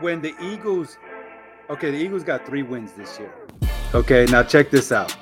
when 0.01 0.21
the 0.21 0.35
Eagles, 0.43 0.97
okay, 1.69 1.89
the 1.91 1.97
Eagles 1.97 2.25
got 2.25 2.45
three 2.45 2.63
wins 2.63 2.91
this 2.91 3.17
year. 3.17 3.31
Okay, 3.93 4.25
now 4.25 4.43
check 4.43 4.71
this 4.71 4.91
out. 4.91 5.13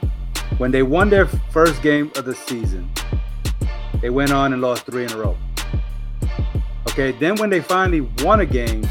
When 0.58 0.72
they 0.72 0.82
won 0.82 1.12
their 1.12 1.28
first 1.28 1.84
game 1.84 2.12
of 2.16 2.26
the 2.26 2.34
season, 2.34 2.90
they 4.02 4.10
went 4.10 4.32
on 4.32 4.52
and 4.52 4.64
lost 4.64 4.88
three 4.88 5.04
in 5.04 5.12
a 5.12 5.18
row. 5.18 5.38
Okay, 6.90 7.12
then 7.12 7.36
when 7.36 7.52
they 7.52 7.62
finally 7.62 8.02
won 8.24 8.40
a 8.40 8.48
game, 8.48 8.84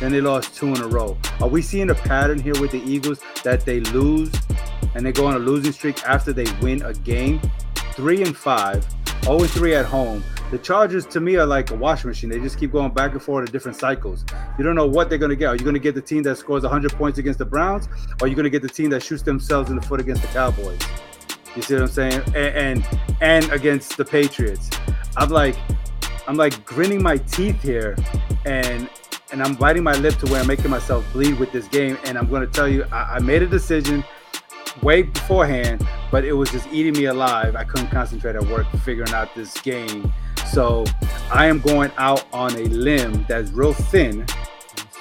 then 0.00 0.12
they 0.12 0.20
lost 0.20 0.54
two 0.54 0.68
in 0.68 0.80
a 0.80 0.86
row. 0.86 1.16
Are 1.40 1.48
we 1.48 1.62
seeing 1.62 1.90
a 1.90 1.94
pattern 1.94 2.38
here 2.38 2.58
with 2.60 2.70
the 2.70 2.82
Eagles 2.82 3.20
that 3.42 3.64
they 3.64 3.80
lose 3.80 4.32
and 4.94 5.04
they 5.04 5.12
go 5.12 5.26
on 5.26 5.34
a 5.34 5.38
losing 5.38 5.72
streak 5.72 6.02
after 6.04 6.32
they 6.32 6.46
win 6.60 6.82
a 6.82 6.94
game? 6.94 7.40
Three 7.94 8.22
and 8.22 8.36
five, 8.36 8.86
0 9.24 9.40
and 9.40 9.50
3 9.50 9.74
at 9.74 9.84
home. 9.84 10.22
The 10.50 10.58
Chargers 10.58 11.04
to 11.06 11.20
me 11.20 11.36
are 11.36 11.44
like 11.44 11.70
a 11.72 11.74
washing 11.74 12.08
machine. 12.08 12.30
They 12.30 12.38
just 12.38 12.58
keep 12.58 12.72
going 12.72 12.92
back 12.92 13.12
and 13.12 13.22
forth 13.22 13.46
in 13.46 13.52
different 13.52 13.76
cycles. 13.76 14.24
You 14.56 14.64
don't 14.64 14.74
know 14.74 14.86
what 14.86 15.10
they're 15.10 15.18
going 15.18 15.30
to 15.30 15.36
get. 15.36 15.46
Are 15.46 15.56
you 15.56 15.62
going 15.62 15.74
to 15.74 15.80
get 15.80 15.94
the 15.94 16.00
team 16.00 16.22
that 16.22 16.38
scores 16.38 16.62
100 16.62 16.92
points 16.92 17.18
against 17.18 17.38
the 17.38 17.44
Browns, 17.44 17.86
or 17.86 18.24
are 18.24 18.28
you 18.28 18.34
going 18.34 18.44
to 18.44 18.50
get 18.50 18.62
the 18.62 18.68
team 18.68 18.88
that 18.90 19.02
shoots 19.02 19.22
themselves 19.22 19.68
in 19.68 19.76
the 19.76 19.82
foot 19.82 20.00
against 20.00 20.22
the 20.22 20.28
Cowboys? 20.28 20.80
You 21.54 21.62
see 21.62 21.74
what 21.74 21.82
I'm 21.82 21.88
saying? 21.88 22.22
And 22.34 22.84
and, 22.84 22.88
and 23.20 23.52
against 23.52 23.96
the 23.96 24.04
Patriots. 24.04 24.70
I'm 25.16 25.28
like, 25.28 25.56
I'm 26.26 26.36
like 26.36 26.64
grinning 26.64 27.02
my 27.02 27.18
teeth 27.18 27.60
here, 27.60 27.96
and 28.46 28.88
and 29.30 29.42
I'm 29.42 29.54
biting 29.54 29.82
my 29.82 29.94
lip 29.94 30.14
to 30.18 30.26
where 30.26 30.40
I'm 30.40 30.46
making 30.46 30.70
myself 30.70 31.04
bleed 31.12 31.38
with 31.38 31.52
this 31.52 31.68
game. 31.68 31.98
And 32.04 32.16
I'm 32.16 32.28
going 32.28 32.42
to 32.42 32.46
tell 32.46 32.68
you, 32.68 32.84
I, 32.90 33.16
I 33.16 33.18
made 33.20 33.42
a 33.42 33.46
decision 33.46 34.04
way 34.82 35.02
beforehand, 35.02 35.86
but 36.10 36.24
it 36.24 36.32
was 36.32 36.50
just 36.50 36.68
eating 36.72 36.94
me 36.94 37.06
alive. 37.06 37.56
I 37.56 37.64
couldn't 37.64 37.88
concentrate 37.88 38.36
at 38.36 38.44
work 38.46 38.66
figuring 38.84 39.12
out 39.12 39.34
this 39.34 39.58
game. 39.60 40.12
So 40.52 40.84
I 41.30 41.46
am 41.46 41.60
going 41.60 41.90
out 41.98 42.24
on 42.32 42.54
a 42.54 42.64
limb 42.64 43.24
that's 43.28 43.50
real 43.50 43.74
thin, 43.74 44.24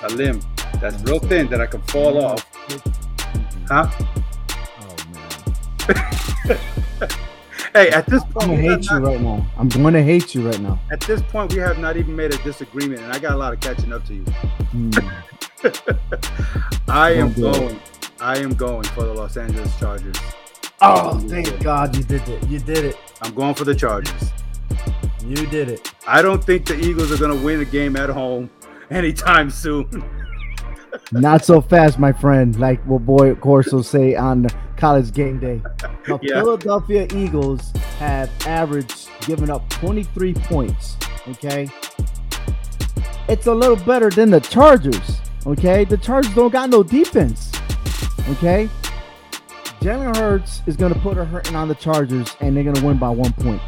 a 0.04 0.10
limb 0.10 0.42
that's 0.82 1.02
real 1.04 1.20
thin 1.20 1.48
that 1.48 1.62
I 1.62 1.68
can 1.68 1.82
fall 1.84 2.24
off. 2.24 2.46
Huh? 3.68 3.90
Oh 4.82 4.96
man. 6.58 7.10
hey, 7.78 7.90
at 7.90 8.06
this 8.08 8.24
point, 8.24 8.44
I'm 8.44 8.50
gonna 8.50 8.62
hate 8.62 8.90
you 8.90 9.00
not, 9.00 9.08
right 9.08 9.22
now. 9.22 9.48
I'm 9.58 9.70
going 9.70 9.94
to 9.94 10.04
hate 10.04 10.36
you 10.36 10.48
right 10.48 10.60
now. 10.60 10.80
At 10.92 11.02
this 11.02 11.22
point, 11.22 11.54
we 11.54 11.60
have 11.60 11.78
not 11.78 11.98
even 11.98 12.16
made 12.16 12.34
a 12.34 12.38
disagreement, 12.44 13.02
and 13.02 13.12
I 13.12 13.20
got 13.20 13.34
a 13.34 13.38
lot 13.38 13.54
of 13.54 13.60
catching 13.60 13.94
up 13.94 14.06
to 14.06 14.16
you. 14.16 14.24
Mm. 14.74 15.14
I 16.88 17.12
am 17.12 17.34
going. 17.34 17.80
I 18.20 18.40
am 18.40 18.56
going 18.56 18.84
for 18.84 19.04
the 19.04 19.14
Los 19.14 19.38
Angeles 19.38 19.78
Chargers. 19.80 20.16
Oh, 20.82 21.20
thank 21.28 21.62
God 21.64 21.96
you 21.96 22.04
did 22.04 22.28
it. 22.28 22.48
You 22.48 22.60
did 22.60 22.86
it. 22.86 22.98
I'm 23.22 23.34
going 23.34 23.54
for 23.54 23.64
the 23.64 23.76
Chargers. 23.76 24.32
You 25.24 25.46
did 25.48 25.70
it. 25.70 25.94
I 26.08 26.22
don't 26.22 26.44
think 26.44 26.66
the 26.66 26.80
Eagles 26.80 27.12
are 27.12 27.18
going 27.18 27.38
to 27.38 27.46
win 27.46 27.60
a 27.60 27.66
game 27.66 27.96
at 27.96 28.10
home 28.10 28.50
anytime 28.90 29.50
soon. 29.50 30.04
Not 31.12 31.46
so 31.46 31.62
fast, 31.62 32.00
my 32.00 32.12
friend. 32.12 32.58
Like 32.60 32.82
what 32.86 33.06
boy 33.06 33.36
Corso 33.36 33.78
will 33.78 33.84
say 33.84 34.16
on 34.16 34.48
college 34.78 35.14
game 35.14 35.40
day. 35.40 35.62
The 36.06 36.20
yeah. 36.22 36.42
Philadelphia 36.42 37.08
Eagles 37.16 37.72
have 38.00 38.30
averaged 38.46 39.10
giving 39.22 39.50
up 39.50 39.68
23 39.70 40.34
points. 40.34 40.98
Okay. 41.28 41.70
It's 43.28 43.48
a 43.48 43.54
little 43.54 43.76
better 43.76 44.10
than 44.10 44.30
the 44.30 44.40
Chargers. 44.40 45.22
Okay. 45.46 45.86
The 45.86 45.98
Chargers 45.98 46.34
don't 46.34 46.52
got 46.52 46.70
no 46.70 46.84
defense. 46.84 47.52
Okay. 48.30 48.70
Jalen 49.82 50.18
Hurts 50.18 50.64
is 50.66 50.76
going 50.76 50.94
to 50.94 51.00
put 51.00 51.18
a 51.18 51.24
hurting 51.24 51.56
on 51.56 51.68
the 51.68 51.76
Chargers, 51.76 52.36
and 52.42 52.58
they're 52.58 52.64
going 52.64 52.76
to 52.76 52.86
win 52.86 52.98
by 52.98 53.10
one 53.10 53.32
point. 53.34 53.62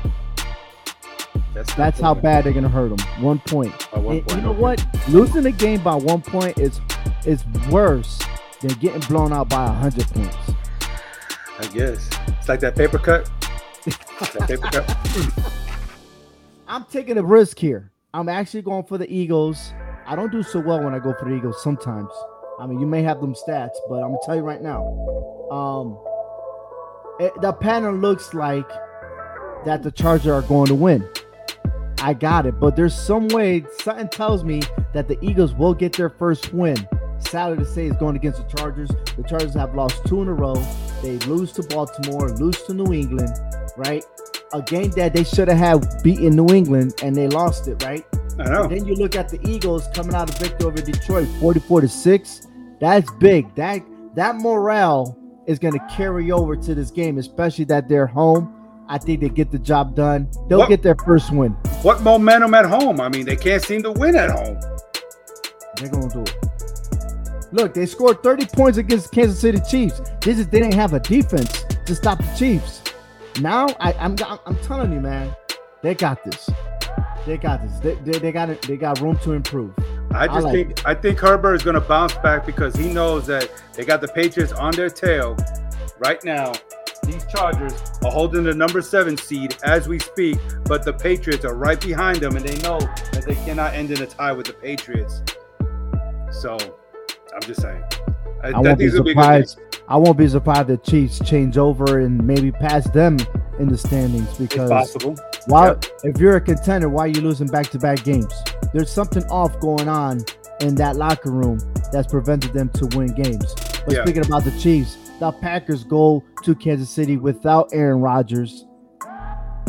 That's, 1.54 1.74
That's 1.76 2.00
how 2.00 2.14
bad 2.14 2.46
they're 2.46 2.54
going 2.54 2.64
to 2.64 2.70
hurt 2.70 2.96
them. 2.96 3.24
One 3.24 3.40
point. 3.40 3.72
One 3.94 4.22
point 4.22 4.32
you 4.32 4.42
know 4.42 4.52
okay. 4.52 4.60
what? 4.60 5.10
Losing 5.10 5.44
the 5.44 5.52
game 5.52 5.84
by 5.84 5.96
one 5.96 6.22
point 6.22 6.58
is 6.58 6.80
is 7.26 7.44
worse 7.70 8.20
than 8.62 8.72
getting 8.80 9.02
blown 9.02 9.34
out 9.34 9.50
by 9.50 9.68
hundred 9.68 10.08
points. 10.08 10.36
I 11.60 11.68
guess 11.68 12.10
it's 12.28 12.50
like 12.50 12.60
that 12.62 12.76
paper 12.76 12.98
cut. 12.98 13.30
that 13.86 14.48
paper 14.48 14.68
cut. 14.68 15.54
I'm 16.68 16.86
taking 16.86 17.18
a 17.18 17.24
risk 17.24 17.58
here. 17.60 17.92
I'm 18.14 18.30
actually 18.30 18.62
going 18.62 18.84
for 18.84 18.98
the 18.98 19.12
Eagles. 19.12 19.74
I 20.06 20.16
don't 20.16 20.32
do 20.32 20.44
so 20.44 20.60
well 20.60 20.84
when 20.84 20.94
I 20.94 21.00
go 21.00 21.14
for 21.14 21.30
the 21.30 21.36
Eagles 21.36 21.62
sometimes. 21.62 22.12
I 22.60 22.68
mean, 22.68 22.80
you 22.80 22.88
may 22.88 23.02
have 23.04 23.22
them 23.22 23.34
stats, 23.34 23.76
but 23.88 23.96
I'm 23.96 24.10
gonna 24.10 24.18
tell 24.26 24.36
you 24.36 24.42
right 24.42 24.62
now. 24.62 24.86
Um, 25.52 25.98
it, 27.20 27.34
the 27.42 27.54
pattern 27.54 28.02
looks 28.02 28.34
like 28.34 28.70
that 29.66 29.84
the 29.84 29.92
Chargers 29.92 30.28
are 30.28 30.42
going 30.42 30.68
to 30.68 30.76
win. 30.76 31.08
I 32.02 32.14
got 32.14 32.46
it, 32.46 32.60
but 32.60 32.76
there's 32.76 32.96
some 32.96 33.28
way 33.28 33.66
something 33.80 34.08
tells 34.08 34.44
me 34.44 34.62
that 34.94 35.08
the 35.08 35.18
Eagles 35.22 35.54
will 35.54 35.74
get 35.74 35.94
their 35.94 36.10
first 36.10 36.54
win. 36.54 36.78
Sadly 37.20 37.58
to 37.58 37.66
say, 37.66 37.88
is 37.88 37.96
going 37.98 38.16
against 38.16 38.48
the 38.48 38.58
Chargers. 38.58 38.90
The 39.16 39.24
Chargers 39.28 39.54
have 39.56 39.76
lost 39.76 40.06
two 40.06 40.22
in 40.22 40.28
a 40.28 40.34
row. 40.34 40.56
They 41.02 41.18
lose 41.20 41.52
to 41.54 41.64
Baltimore, 41.64 42.30
lose 42.30 42.62
to 42.64 42.74
New 42.74 42.94
England, 42.94 43.32
right? 43.78 44.04
A 44.54 44.62
game 44.62 44.92
that 44.92 45.14
they 45.14 45.24
should 45.24 45.48
have 45.48 45.58
had 45.58 46.04
beaten 46.04 46.36
New 46.36 46.48
England, 46.48 46.96
and 47.04 47.16
they 47.16 47.28
lost 47.28 47.68
it, 47.68 47.84
right? 47.84 48.06
I 48.40 48.46
know. 48.46 48.64
And 48.64 48.72
then 48.72 48.86
you 48.86 48.96
look 48.96 49.16
at 49.16 49.30
the 49.30 49.40
Eagles 49.48 49.88
coming 49.94 50.16
out 50.16 50.30
of 50.30 50.38
victory 50.40 50.68
over 50.68 50.82
Detroit, 50.82 51.28
44 51.40 51.82
to 51.82 51.88
six. 51.88 52.48
That's 52.80 53.12
big. 53.20 53.54
That 53.56 53.84
that 54.16 54.38
morale 54.38 55.18
is 55.46 55.60
going 55.60 55.74
to 55.74 55.86
carry 55.90 56.32
over 56.32 56.56
to 56.56 56.76
this 56.76 56.92
game, 56.92 57.18
especially 57.18 57.66
that 57.66 57.90
they're 57.90 58.08
home. 58.08 58.56
I 58.88 58.98
think 58.98 59.22
they 59.22 59.30
get 59.30 59.52
the 59.52 59.60
job 59.60 59.96
done. 59.96 60.30
They'll 60.48 60.60
what, 60.60 60.70
get 60.70 60.82
their 60.82 60.96
first 60.96 61.32
win. 61.32 61.52
What 61.84 62.02
momentum 62.02 62.54
at 62.56 62.66
home? 62.66 63.00
I 63.00 63.10
mean, 63.10 63.26
they 63.26 63.36
can't 63.36 63.62
seem 63.62 63.84
to 63.84 63.92
win 63.92 64.16
at 64.16 64.32
home. 64.32 64.60
They're 65.76 65.90
going 65.90 66.10
to 66.10 66.16
do 66.16 66.22
it. 66.22 66.49
Look, 67.52 67.74
they 67.74 67.86
scored 67.86 68.22
30 68.22 68.46
points 68.48 68.78
against 68.78 69.12
Kansas 69.12 69.40
City 69.40 69.60
Chiefs. 69.70 70.02
They 70.22 70.34
just 70.36 70.52
didn't 70.52 70.74
have 70.74 70.94
a 70.94 71.00
defense 71.00 71.64
to 71.86 71.96
stop 71.96 72.20
the 72.20 72.36
Chiefs. 72.38 72.82
Now, 73.42 73.68
I, 73.80 73.94
am 73.94 74.16
I'm, 74.26 74.40
I'm 74.46 74.58
telling 74.58 74.94
you, 74.94 75.00
man, 75.00 75.36
they 75.82 75.96
got 75.96 76.24
this. 76.24 76.50
They 77.26 77.38
got 77.38 77.62
this. 77.62 77.80
They, 77.80 77.96
they, 77.96 78.20
they 78.20 78.32
got 78.32 78.50
it. 78.50 78.62
They 78.62 78.78
got 78.78 79.00
room 79.02 79.18
to 79.20 79.34
improve. 79.34 79.74
I 80.12 80.28
just 80.28 80.38
I 80.38 80.40
like 80.40 80.54
think 80.54 80.72
it. 80.72 80.86
I 80.86 80.94
think 80.94 81.20
Herbert 81.20 81.56
is 81.56 81.64
going 81.64 81.76
to 81.76 81.82
bounce 81.82 82.16
back 82.16 82.46
because 82.46 82.76
he 82.76 82.92
knows 82.92 83.26
that 83.28 83.50
they 83.74 83.86
got 83.86 84.02
the 84.02 84.08
Patriots 84.08 84.52
on 84.52 84.74
their 84.74 84.90
tail 84.90 85.38
right 86.00 86.24
now. 86.24 86.54
These 87.04 87.26
Chargers 87.28 87.74
are 88.04 88.12
holding 88.12 88.44
the 88.44 88.54
number 88.54 88.82
seven 88.82 89.18
seed 89.18 89.58
as 89.64 89.88
we 89.88 90.00
speak, 90.00 90.38
but 90.66 90.84
the 90.84 90.94
Patriots 90.94 91.46
are 91.46 91.56
right 91.56 91.80
behind 91.80 92.20
them, 92.20 92.36
and 92.36 92.46
they 92.46 92.60
know 92.62 92.80
that 92.80 93.24
they 93.26 93.36
cannot 93.36 93.74
end 93.74 93.92
in 93.92 94.02
a 94.02 94.06
tie 94.06 94.32
with 94.32 94.48
the 94.48 94.54
Patriots. 94.54 95.24
So, 96.32 96.58
I'm 97.34 97.42
just 97.42 97.62
saying. 97.62 97.84
I, 98.44 98.50
I 98.50 98.60
won't 98.60 98.80
be 98.80 98.90
surprised. 98.90 99.60
I 99.88 99.98
won't 99.98 100.18
be 100.18 100.28
surprised 100.28 100.68
the 100.68 100.78
Chiefs 100.78 101.20
change 101.20 101.58
over 101.58 102.00
and 102.00 102.26
maybe 102.26 102.52
pass 102.52 102.90
them 102.92 103.18
in 103.58 103.68
the 103.68 103.78
standings 103.78 104.38
because 104.38 104.70
it's 104.70 104.94
possible. 104.94 105.16
Why, 105.48 105.70
yep. 105.70 105.86
if 106.04 106.20
you're 106.20 106.36
a 106.36 106.42
contender, 106.42 106.90
why 106.90 107.06
are 107.06 107.08
you 107.08 107.22
losing 107.22 107.48
back-to-back 107.48 108.04
games? 108.04 108.34
There's 108.74 108.92
something 108.92 109.24
off 109.26 109.60
going 109.60 109.90
on 109.90 110.22
in 110.62 110.76
that 110.76 110.96
locker 110.96 111.32
room 111.32 111.60
that's 111.92 112.08
prevented 112.08 112.54
them 112.54 112.70
to 112.70 112.86
win 112.98 113.08
games. 113.14 113.54
But 113.86 113.96
yeah. 113.96 114.04
speaking 114.04 114.26
about 114.26 114.44
the 114.44 114.58
Chiefs, 114.60 114.98
the 115.20 115.32
Packers 115.32 115.84
go 115.84 116.24
to 116.44 116.56
Kansas 116.56 116.90
City 116.90 117.18
without 117.18 117.70
Aaron 117.74 118.00
Rodgers, 118.00 118.66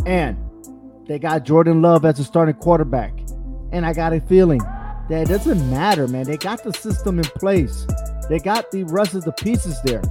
and 0.06 0.36
they 1.08 1.18
got 1.18 1.44
Jordan 1.44 1.82
Love 1.82 2.04
as 2.04 2.20
a 2.20 2.24
starting 2.24 2.54
quarterback. 2.54 3.18
And 3.72 3.86
I 3.86 3.92
got 3.92 4.12
a 4.12 4.20
feeling 4.20 4.60
that 5.10 5.26
doesn't 5.26 5.68
matter, 5.68 6.06
man. 6.06 6.24
They 6.24 6.36
got 6.36 6.62
the 6.62 6.72
system 6.72 7.18
in 7.18 7.24
place. 7.24 7.86
They 8.28 8.38
got 8.38 8.70
the 8.70 8.84
rest 8.84 9.14
of 9.14 9.24
the 9.24 9.32
pieces 9.32 9.82
there. 9.82 10.02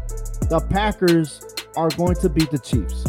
The 0.49 0.59
Packers 0.69 1.41
are 1.77 1.89
going 1.91 2.15
to 2.15 2.27
beat 2.27 2.51
the 2.51 2.59
Chiefs. 2.59 3.05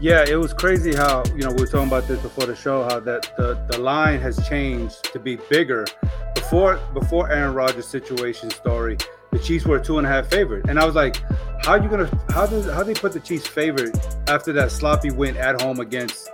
Yeah, 0.00 0.24
it 0.26 0.36
was 0.36 0.54
crazy 0.54 0.94
how 0.94 1.22
you 1.36 1.42
know 1.42 1.50
we 1.50 1.60
were 1.60 1.66
talking 1.66 1.88
about 1.88 2.08
this 2.08 2.20
before 2.20 2.46
the 2.46 2.56
show 2.56 2.84
how 2.84 3.00
that 3.00 3.36
the, 3.36 3.54
the 3.70 3.78
line 3.78 4.18
has 4.20 4.48
changed 4.48 5.12
to 5.12 5.18
be 5.18 5.36
bigger. 5.50 5.86
Before 6.34 6.80
before 6.94 7.30
Aaron 7.30 7.54
Rodgers' 7.54 7.86
situation 7.86 8.50
story, 8.50 8.96
the 9.30 9.38
Chiefs 9.38 9.66
were 9.66 9.76
a 9.76 9.84
two 9.84 9.98
and 9.98 10.06
a 10.06 10.10
half 10.10 10.28
favorite, 10.28 10.68
and 10.68 10.78
I 10.78 10.86
was 10.86 10.94
like, 10.94 11.22
how 11.62 11.72
are 11.72 11.82
you 11.82 11.88
gonna 11.88 12.10
how 12.30 12.46
does 12.46 12.66
how 12.66 12.82
they 12.82 12.94
put 12.94 13.12
the 13.12 13.20
Chiefs 13.20 13.46
favorite 13.46 13.96
after 14.28 14.52
that 14.54 14.72
sloppy 14.72 15.10
win 15.10 15.36
at 15.36 15.60
home 15.60 15.80
against 15.80 16.30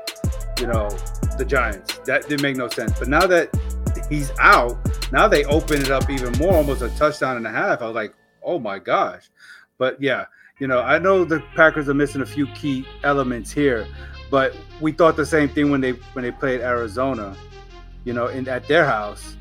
you 0.58 0.66
know 0.66 0.88
the 1.38 1.44
Giants? 1.44 1.98
That 2.06 2.28
didn't 2.28 2.42
make 2.42 2.56
no 2.56 2.68
sense. 2.68 2.98
But 2.98 3.08
now 3.08 3.26
that 3.26 3.50
he's 4.10 4.30
out, 4.38 4.76
now 5.12 5.26
they 5.26 5.44
open 5.44 5.80
it 5.80 5.90
up 5.90 6.10
even 6.10 6.32
more, 6.32 6.52
almost 6.52 6.82
a 6.82 6.90
touchdown 6.90 7.38
and 7.38 7.46
a 7.46 7.50
half. 7.50 7.80
I 7.80 7.86
was 7.86 7.94
like, 7.94 8.12
oh 8.42 8.58
my 8.58 8.78
gosh. 8.78 9.30
But 9.78 10.02
yeah, 10.02 10.26
you 10.58 10.66
know, 10.66 10.80
I 10.80 10.98
know 10.98 11.24
the 11.24 11.42
Packers 11.56 11.88
are 11.88 11.94
missing 11.94 12.20
a 12.20 12.26
few 12.26 12.46
key 12.48 12.86
elements 13.02 13.50
here, 13.50 13.86
but 14.30 14.54
we 14.82 14.92
thought 14.92 15.16
the 15.16 15.24
same 15.24 15.48
thing 15.48 15.70
when 15.70 15.80
they 15.80 15.92
when 16.12 16.22
they 16.22 16.30
played 16.30 16.60
Arizona, 16.60 17.34
you 18.04 18.12
know, 18.12 18.26
in 18.26 18.46
at 18.46 18.68
their 18.68 18.84
house. 18.84 19.36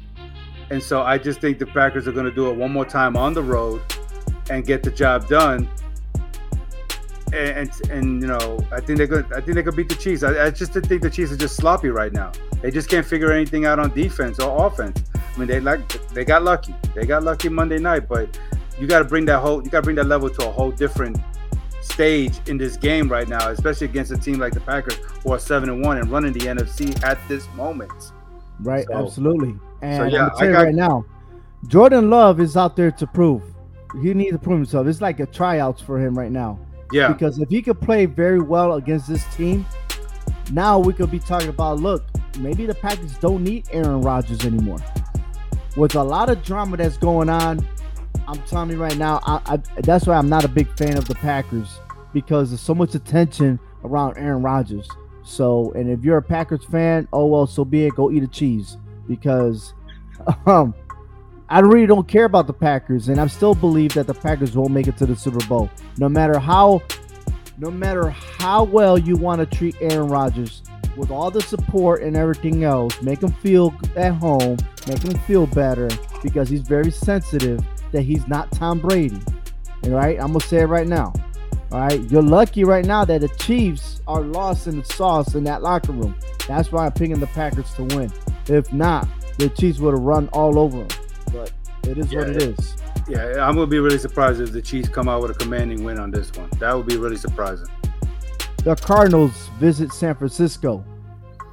And 0.69 0.82
so 0.82 1.01
I 1.01 1.17
just 1.17 1.41
think 1.41 1.60
the 1.60 1.65
Packers 1.65 2.08
are 2.08 2.12
going 2.12 2.25
to 2.27 2.32
do 2.32 2.49
it 2.49 2.55
one 2.55 2.71
more 2.71 2.86
time 2.86 3.17
on 3.17 3.34
the 3.34 3.41
road 3.41 3.82
and 4.49 4.65
get 4.65 4.84
the 4.84 4.91
job 4.91 5.27
done. 5.27 5.67
And, 7.34 7.69
and, 7.69 7.91
and 7.91 8.21
you 8.21 8.27
know, 8.27 8.60
I 8.71 8.79
think 8.79 8.97
they're 8.97 9.08
good. 9.08 9.25
I 9.34 9.41
think 9.41 9.55
they 9.55 9.63
could 9.63 9.75
beat 9.75 9.89
the 9.89 9.95
Chiefs. 9.95 10.23
I, 10.23 10.45
I 10.45 10.49
just 10.51 10.73
think 10.73 11.01
the 11.01 11.10
Chiefs 11.10 11.32
are 11.32 11.38
just 11.38 11.55
sloppy 11.55 11.89
right 11.89 12.13
now. 12.13 12.32
They 12.62 12.72
just 12.72 12.89
can't 12.89 13.06
figure 13.06 13.32
anything 13.32 13.65
out 13.65 13.80
on 13.80 13.93
defense 13.93 14.39
or 14.39 14.65
offense. 14.65 15.02
I 15.15 15.39
mean, 15.39 15.48
they 15.48 15.60
like 15.60 15.88
they 16.10 16.26
got 16.26 16.43
lucky. 16.43 16.76
They 16.93 17.06
got 17.06 17.24
lucky 17.24 17.50
Monday 17.50 17.80
night, 17.80 18.08
but 18.10 18.38
you 18.80 18.88
got 18.88 19.00
to 19.00 19.06
bring 19.06 19.26
that 19.26 19.39
whole 19.39 19.63
you 19.63 19.69
got 19.69 19.80
to 19.80 19.84
bring 19.84 19.95
that 19.98 20.08
level 20.08 20.30
to 20.30 20.48
a 20.48 20.52
whole 20.52 20.72
different 20.72 21.17
stage 21.82 22.39
in 22.48 22.58
this 22.58 22.78
game 22.78 23.10
right 23.10 23.28
now, 23.28 23.50
especially 23.50 23.86
against 23.86 24.12
a 24.12 24.17
team 24.17 24.39
like 24.39 24.54
the 24.54 24.60
Packers 24.62 24.95
who 25.24 25.34
are 25.34 25.39
seven 25.39 25.69
and 25.69 25.84
one 25.84 25.98
and 25.98 26.10
running 26.10 26.34
the 26.34 26.41
NFC 26.41 27.02
at 27.04 27.17
this 27.28 27.48
moment. 27.56 27.91
Right, 28.62 28.86
so, 28.88 29.06
absolutely. 29.06 29.56
And 29.82 30.12
so 30.12 30.17
yeah, 30.17 30.30
i 30.38 30.48
got, 30.48 30.63
right 30.63 30.76
now, 30.76 31.06
Jordan 31.67 32.10
Love 32.10 32.39
is 32.39 32.58
out 32.58 32.76
there 32.76 32.91
to 32.91 33.08
prove. 33.08 33.43
He 34.02 34.13
needs 34.13 34.32
to 34.32 34.38
prove 34.38 34.58
himself. 34.58 34.88
It's 34.88 35.02
like 35.02 35.19
a 35.19 35.26
tryouts 35.26 35.82
for 35.82 36.00
him 36.00 36.17
right 36.17 36.32
now. 36.32 36.60
Yeah. 36.91 37.12
Because 37.12 37.39
if 37.39 37.50
he 37.50 37.62
could 37.62 37.80
play 37.80 38.06
very 38.06 38.39
well 38.39 38.74
against 38.74 39.08
this 39.08 39.24
team, 39.36 39.65
now 40.52 40.80
we 40.80 40.93
could 40.93 41.12
be 41.12 41.19
talking 41.19 41.50
about 41.50 41.80
look, 41.80 42.04
maybe 42.38 42.65
the 42.65 42.76
Packers 42.76 43.18
don't 43.18 43.44
need 43.44 43.68
Aaron 43.72 44.02
Rodgers 44.02 44.46
anymore. 44.46 44.80
With 45.76 45.96
a 45.96 46.04
lot 46.04 46.30
of 46.30 46.44
drama 46.44 46.78
that's 46.78 46.98
going 46.98 47.30
on, 47.30 47.65
I'm 48.28 48.42
telling 48.44 48.70
you 48.70 48.78
right 48.78 48.98
now, 48.98 49.20
I, 49.24 49.42
I, 49.46 49.58
that's 49.82 50.06
why 50.06 50.15
I'm 50.15 50.30
not 50.30 50.44
a 50.44 50.48
big 50.48 50.68
fan 50.78 50.98
of 50.98 51.08
the 51.08 51.15
Packers 51.15 51.80
because 52.13 52.50
there's 52.50 52.62
so 52.62 52.76
much 52.76 52.96
attention 52.96 53.60
around 53.84 54.18
Aaron 54.18 54.42
Rodgers. 54.42 54.88
So, 55.24 55.72
and 55.74 55.89
if 55.89 56.04
you're 56.04 56.18
a 56.18 56.24
Packers 56.24 56.63
fan, 56.65 57.08
oh 57.13 57.28
well, 57.28 57.48
so 57.48 57.63
be 57.63 57.86
it. 57.86 57.96
Go 57.96 58.12
eat 58.12 58.24
a 58.24 58.28
cheese 58.28 58.78
because 59.08 59.74
um, 60.46 60.74
I 61.50 61.60
really 61.60 61.88
don't 61.88 62.08
care 62.08 62.26
about 62.26 62.48
the 62.48 62.54
Packers, 62.54 63.10
and 63.10 63.20
I 63.20 63.28
still 63.28 63.56
believe 63.56 63.94
that 63.94 64.08
the 64.08 64.13
Packers 64.13 64.56
won't 64.56 64.72
make 64.72 64.88
it 64.88 64.98
to 64.98 65.06
the 65.06 65.15
Super 65.15 65.46
Bowl. 65.48 65.70
No 65.98 66.08
matter 66.08 66.38
how, 66.38 66.82
no 67.58 67.72
matter 67.72 68.10
how 68.10 68.63
well 68.63 68.98
you 68.98 69.15
want 69.15 69.39
to 69.39 69.58
treat 69.58 69.76
Aaron 69.82 70.10
Rodgers, 70.10 70.62
with 70.97 71.12
all 71.12 71.32
the 71.32 71.41
support 71.41 72.02
and 72.02 72.15
everything 72.15 72.63
else, 72.63 73.02
make 73.02 73.21
him 73.21 73.32
feel 73.34 73.73
at 73.95 74.13
home, 74.13 74.58
make 74.88 75.02
him 75.02 75.17
feel 75.19 75.45
better 75.47 75.89
because 76.23 76.49
he's 76.49 76.62
very 76.62 76.91
sensitive 76.91 77.62
that 77.91 78.02
he's 78.02 78.28
not 78.28 78.52
Tom 78.52 78.80
Brady. 78.80 79.21
All 79.86 79.91
right, 79.91 80.19
I'm 80.19 80.28
gonna 80.28 80.41
say 80.41 80.60
it 80.60 80.65
right 80.65 80.88
now. 80.88 81.13
All 81.71 81.80
right, 81.80 82.02
you're 82.12 82.21
lucky 82.21 82.63
right 82.63 82.86
now 82.86 83.06
that 83.06 83.21
the 83.21 83.30
Chiefs 83.30 84.02
are 84.08 84.21
lost 84.21 84.67
in 84.67 84.80
the 84.80 84.86
sauce 84.86 85.36
in 85.36 85.43
that 85.45 85.62
locker 85.62 85.91
room. 85.91 86.15
That's 86.47 86.71
why 86.71 86.86
I'm 86.86 86.91
picking 86.91 87.19
the 87.19 87.28
Packers 87.28 87.71
to 87.75 87.84
win. 87.84 88.12
If 88.47 88.73
not, 88.73 89.08
the 89.38 89.49
Chiefs 89.49 89.80
would 89.80 89.93
have 89.93 90.04
run 90.04 90.28
all 90.30 90.58
over 90.58 90.80
them. 90.80 90.88
But 91.32 91.52
it 91.84 91.97
is 91.97 92.12
yeah, 92.12 92.19
what 92.19 92.30
it 92.30 92.41
is. 92.41 92.75
Yeah, 93.08 93.45
I'm 93.45 93.56
gonna 93.56 93.67
be 93.67 93.80
really 93.80 93.99
surprised 93.99 94.41
if 94.41 94.52
the 94.52 94.62
Chiefs 94.62 94.89
come 94.89 95.08
out 95.08 95.21
with 95.21 95.32
a 95.32 95.34
commanding 95.36 95.84
win 95.84 95.99
on 95.99 96.12
this 96.12 96.32
one. 96.34 96.49
That 96.60 96.75
would 96.75 96.88
be 96.88 96.97
really 96.97 97.17
surprising. 97.17 97.67
The 98.63 98.76
Cardinals 98.76 99.48
visit 99.58 99.93
San 99.93 100.15
Francisco. 100.15 100.84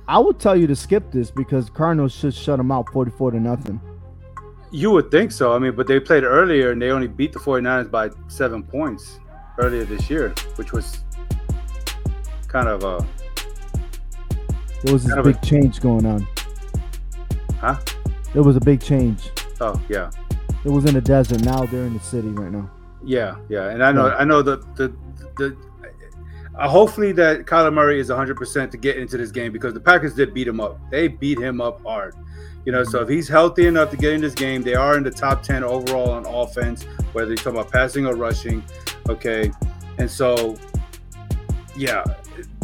I 0.09 0.19
would 0.19 0.39
tell 0.39 0.57
you 0.57 0.67
to 0.67 0.77
skip 0.77 1.11
this 1.11 1.31
because 1.31 1.71
Cardinals 1.71 2.13
should 2.13 2.35
shut 2.35 2.59
them 2.59 2.71
out 2.73 2.93
44 2.93 3.33
to 3.33 3.41
nothing. 3.41 3.81
You 4.71 4.91
would 4.91 5.11
think 5.11 5.31
so. 5.31 5.55
I 5.55 5.59
mean, 5.59 5.75
but 5.75 5.87
they 5.87 6.01
played 6.01 6.25
earlier 6.25 6.73
and 6.73 6.83
they 6.83 6.91
only 6.91 7.07
beat 7.07 7.33
the 7.33 7.39
49ers 7.39 7.91
by 7.91 8.11
seven 8.29 8.63
points 8.63 9.21
earlier 9.59 9.85
this 9.85 10.11
year, 10.11 10.35
which 10.57 10.73
was 10.73 11.05
kind 12.49 12.69
of 12.69 12.85
a. 12.85 13.07
There 14.83 14.93
was 14.93 15.11
a 15.11 15.23
big 15.23 15.37
a, 15.37 15.47
change 15.47 15.81
going 15.81 16.07
on. 16.07 16.27
Huh? 17.59 17.79
There 18.33 18.43
was 18.43 18.57
a 18.57 18.61
big 18.61 18.81
change. 18.81 19.31
Oh 19.61 19.81
yeah. 19.89 20.11
It 20.65 20.71
was 20.71 20.85
in 20.85 20.95
the 20.95 21.01
desert. 21.01 21.43
Now 21.43 21.65
they're 21.65 21.87
in 21.87 21.95
the 21.95 22.01
city 22.01 22.29
right 22.29 22.51
now. 22.51 22.71
Yeah, 23.05 23.37
yeah, 23.49 23.71
and 23.71 23.85
I 23.85 23.93
know, 23.93 24.09
yeah. 24.09 24.17
I 24.17 24.25
know 24.25 24.43
the 24.43 24.57
the 24.75 24.93
the. 25.37 25.57
Uh, 26.59 26.69
hopefully 26.69 27.13
that 27.13 27.45
Kyler 27.45 27.73
Murray 27.73 28.01
is 28.01 28.09
100% 28.09 28.71
to 28.71 28.77
get 28.77 28.97
into 28.97 29.17
this 29.17 29.31
game 29.31 29.53
because 29.53 29.75
the 29.75 29.81
Packers 29.81 30.15
did 30.15 30.33
beat 30.33 30.49
him 30.49 30.61
up. 30.61 30.79
They 30.91 31.09
beat 31.09 31.39
him 31.39 31.61
up 31.61 31.83
hard. 31.83 32.15
You 32.65 32.73
know, 32.73 32.83
so 32.83 33.01
if 33.01 33.09
he's 33.09 33.29
healthy 33.29 33.67
enough 33.67 33.91
to 33.91 33.97
get 33.97 34.13
in 34.13 34.21
this 34.21 34.35
game, 34.35 34.63
they 34.63 34.75
are 34.75 34.97
in 34.97 35.05
the 35.05 35.11
top 35.11 35.43
10 35.43 35.63
overall 35.63 36.11
on 36.11 36.27
offense, 36.27 36.85
whether 37.13 37.29
you're 37.29 37.37
talking 37.37 37.61
about 37.61 37.71
passing 37.71 38.07
or 38.07 38.17
rushing. 38.17 38.65
Okay. 39.09 39.53
And 39.99 40.11
so, 40.11 40.57
yeah, 41.77 42.03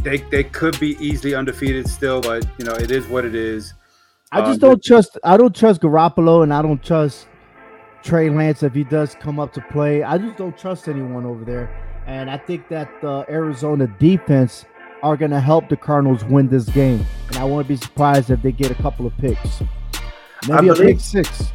they, 0.03 0.19
they 0.19 0.45
could 0.45 0.79
be 0.81 0.97
easily 1.05 1.35
undefeated 1.35 1.89
still, 1.89 2.21
but, 2.21 2.47
you 2.59 2.65
know, 2.65 2.75
it 2.75 2.91
is 2.91 3.07
what 3.07 3.25
it 3.25 3.35
is. 3.35 3.75
I 4.33 4.41
just 4.41 4.63
um, 4.63 4.71
don't 4.71 4.83
trust. 4.83 5.19
I 5.23 5.37
don't 5.37 5.55
trust 5.55 5.83
Garoppolo, 5.83 6.43
and 6.43 6.55
I 6.55 6.63
don't 6.63 6.83
trust 6.83 7.29
Trey 8.03 8.31
Lance 8.31 8.63
if 8.63 8.73
he 8.73 8.83
does 8.83 9.15
come 9.15 9.39
up 9.39 9.53
to 9.53 9.61
play. 9.71 10.03
I 10.03 10.17
just 10.17 10.39
don't 10.39 10.57
trust 10.57 10.89
anyone 10.89 11.27
over 11.27 11.45
there, 11.45 11.71
and 12.07 12.31
I 12.31 12.39
think 12.39 12.69
that 12.69 12.89
the 13.01 13.25
Arizona 13.29 13.87
defense 13.99 14.65
are 15.03 15.17
going 15.17 15.31
to 15.31 15.41
help 15.41 15.69
the 15.69 15.77
Cardinals 15.77 16.25
win 16.25 16.49
this 16.49 16.69
game. 16.69 17.05
And 17.29 17.37
I 17.37 17.45
won't 17.45 17.67
be 17.67 17.77
surprised 17.77 18.31
if 18.31 18.43
they 18.43 18.53
get 18.53 18.71
a 18.71 18.75
couple 18.75 19.07
of 19.07 19.17
picks, 19.19 19.63
maybe 20.49 20.69
believe, 20.69 20.81
a 20.81 20.85
pick 20.85 21.01
six. 21.01 21.53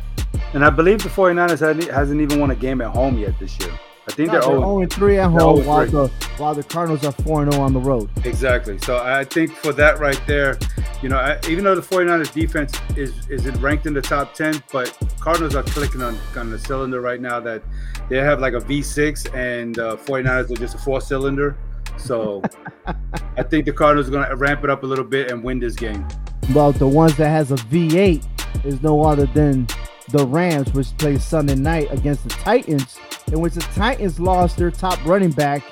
And 0.53 0.63
I 0.65 0.69
believe 0.69 1.03
the 1.03 1.09
49ers 1.09 1.89
hasn't 1.91 2.21
even 2.21 2.39
won 2.39 2.51
a 2.51 2.55
game 2.55 2.81
at 2.81 2.87
home 2.87 3.17
yet 3.17 3.37
this 3.39 3.57
year. 3.59 3.71
I 4.07 4.11
think 4.13 4.31
they're, 4.31 4.39
they're 4.39 4.51
0 4.51 4.85
3 4.85 5.17
at 5.19 5.29
home 5.31 5.65
while 5.65 5.85
the 5.85 6.07
while 6.37 6.55
the 6.55 6.63
Cardinals 6.63 7.03
are 7.03 7.11
4 7.11 7.51
0 7.51 7.61
on 7.61 7.73
the 7.73 7.79
road. 7.79 8.09
Exactly. 8.23 8.77
So 8.79 8.97
I 8.97 9.25
think 9.25 9.51
for 9.51 9.73
that 9.73 9.99
right 9.99 10.21
there, 10.25 10.57
you 11.01 11.09
know, 11.09 11.17
I, 11.17 11.39
even 11.49 11.65
though 11.65 11.75
the 11.75 11.81
49ers 11.81 12.31
defense 12.31 12.73
is 12.95 13.13
is 13.29 13.45
ranked 13.59 13.85
in 13.85 13.93
the 13.93 14.01
top 14.01 14.33
10, 14.33 14.63
but 14.71 14.97
Cardinals 15.19 15.55
are 15.55 15.63
clicking 15.63 16.01
on, 16.01 16.17
on 16.37 16.49
the 16.49 16.57
cylinder 16.57 17.01
right 17.01 17.19
now 17.19 17.41
that 17.41 17.61
they 18.09 18.17
have 18.17 18.39
like 18.39 18.53
a 18.53 18.61
V6 18.61 19.33
and 19.35 19.77
uh, 19.77 19.97
49ers 19.97 20.51
are 20.51 20.55
just 20.55 20.75
a 20.75 20.77
four 20.77 21.01
cylinder. 21.01 21.57
So 21.97 22.41
I 23.37 23.43
think 23.43 23.65
the 23.65 23.73
Cardinals 23.73 24.07
are 24.07 24.11
going 24.11 24.29
to 24.29 24.35
ramp 24.37 24.63
it 24.63 24.69
up 24.69 24.83
a 24.83 24.85
little 24.85 25.05
bit 25.05 25.31
and 25.31 25.43
win 25.43 25.59
this 25.59 25.75
game. 25.75 26.07
Well, 26.53 26.71
the 26.71 26.87
ones 26.87 27.17
that 27.17 27.27
has 27.27 27.51
a 27.51 27.55
V8 27.55 28.65
is 28.65 28.81
no 28.81 29.03
other 29.03 29.25
than 29.25 29.67
the 30.09 30.25
Rams, 30.25 30.71
which 30.71 30.97
plays 30.97 31.25
Sunday 31.25 31.55
night 31.55 31.91
against 31.91 32.23
the 32.23 32.29
Titans, 32.29 32.97
in 33.31 33.39
which 33.39 33.53
the 33.53 33.61
Titans 33.61 34.19
lost 34.19 34.57
their 34.57 34.71
top 34.71 35.03
running 35.05 35.31
back 35.31 35.63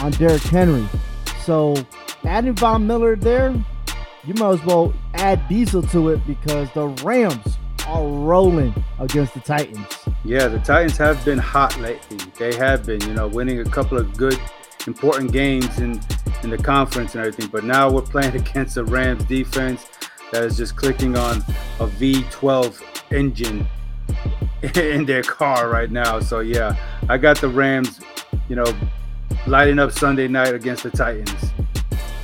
on 0.00 0.12
Derrick 0.12 0.42
Henry. 0.42 0.86
So 1.44 1.74
adding 2.24 2.54
Von 2.54 2.86
Miller 2.86 3.16
there, 3.16 3.54
you 4.24 4.34
might 4.34 4.60
as 4.60 4.64
well 4.64 4.94
add 5.14 5.46
Diesel 5.48 5.82
to 5.82 6.10
it 6.10 6.26
because 6.26 6.70
the 6.72 6.88
Rams 7.04 7.58
are 7.86 8.06
rolling 8.06 8.72
against 9.00 9.34
the 9.34 9.40
Titans. 9.40 9.86
Yeah, 10.24 10.46
the 10.46 10.60
Titans 10.60 10.96
have 10.98 11.24
been 11.24 11.38
hot 11.38 11.78
lately. 11.80 12.18
They 12.38 12.54
have 12.54 12.86
been, 12.86 13.00
you 13.02 13.14
know, 13.14 13.26
winning 13.26 13.60
a 13.60 13.64
couple 13.64 13.98
of 13.98 14.16
good, 14.16 14.38
important 14.86 15.32
games 15.32 15.78
in 15.78 16.00
in 16.42 16.50
the 16.50 16.58
conference 16.58 17.14
and 17.14 17.24
everything. 17.24 17.48
But 17.48 17.64
now 17.64 17.90
we're 17.90 18.02
playing 18.02 18.34
against 18.40 18.76
the 18.76 18.84
Rams 18.84 19.24
defense 19.24 19.86
that 20.32 20.44
is 20.44 20.56
just 20.56 20.76
clicking 20.76 21.16
on 21.16 21.38
a 21.80 21.86
V12 21.86 22.82
engine 23.12 23.66
in 24.76 25.04
their 25.04 25.22
car 25.22 25.68
right 25.68 25.90
now. 25.90 26.20
So 26.20 26.40
yeah, 26.40 26.76
I 27.08 27.18
got 27.18 27.40
the 27.40 27.48
Rams, 27.48 28.00
you 28.48 28.56
know, 28.56 28.66
lighting 29.46 29.78
up 29.78 29.92
Sunday 29.92 30.28
night 30.28 30.54
against 30.54 30.84
the 30.84 30.90
Titans, 30.90 31.50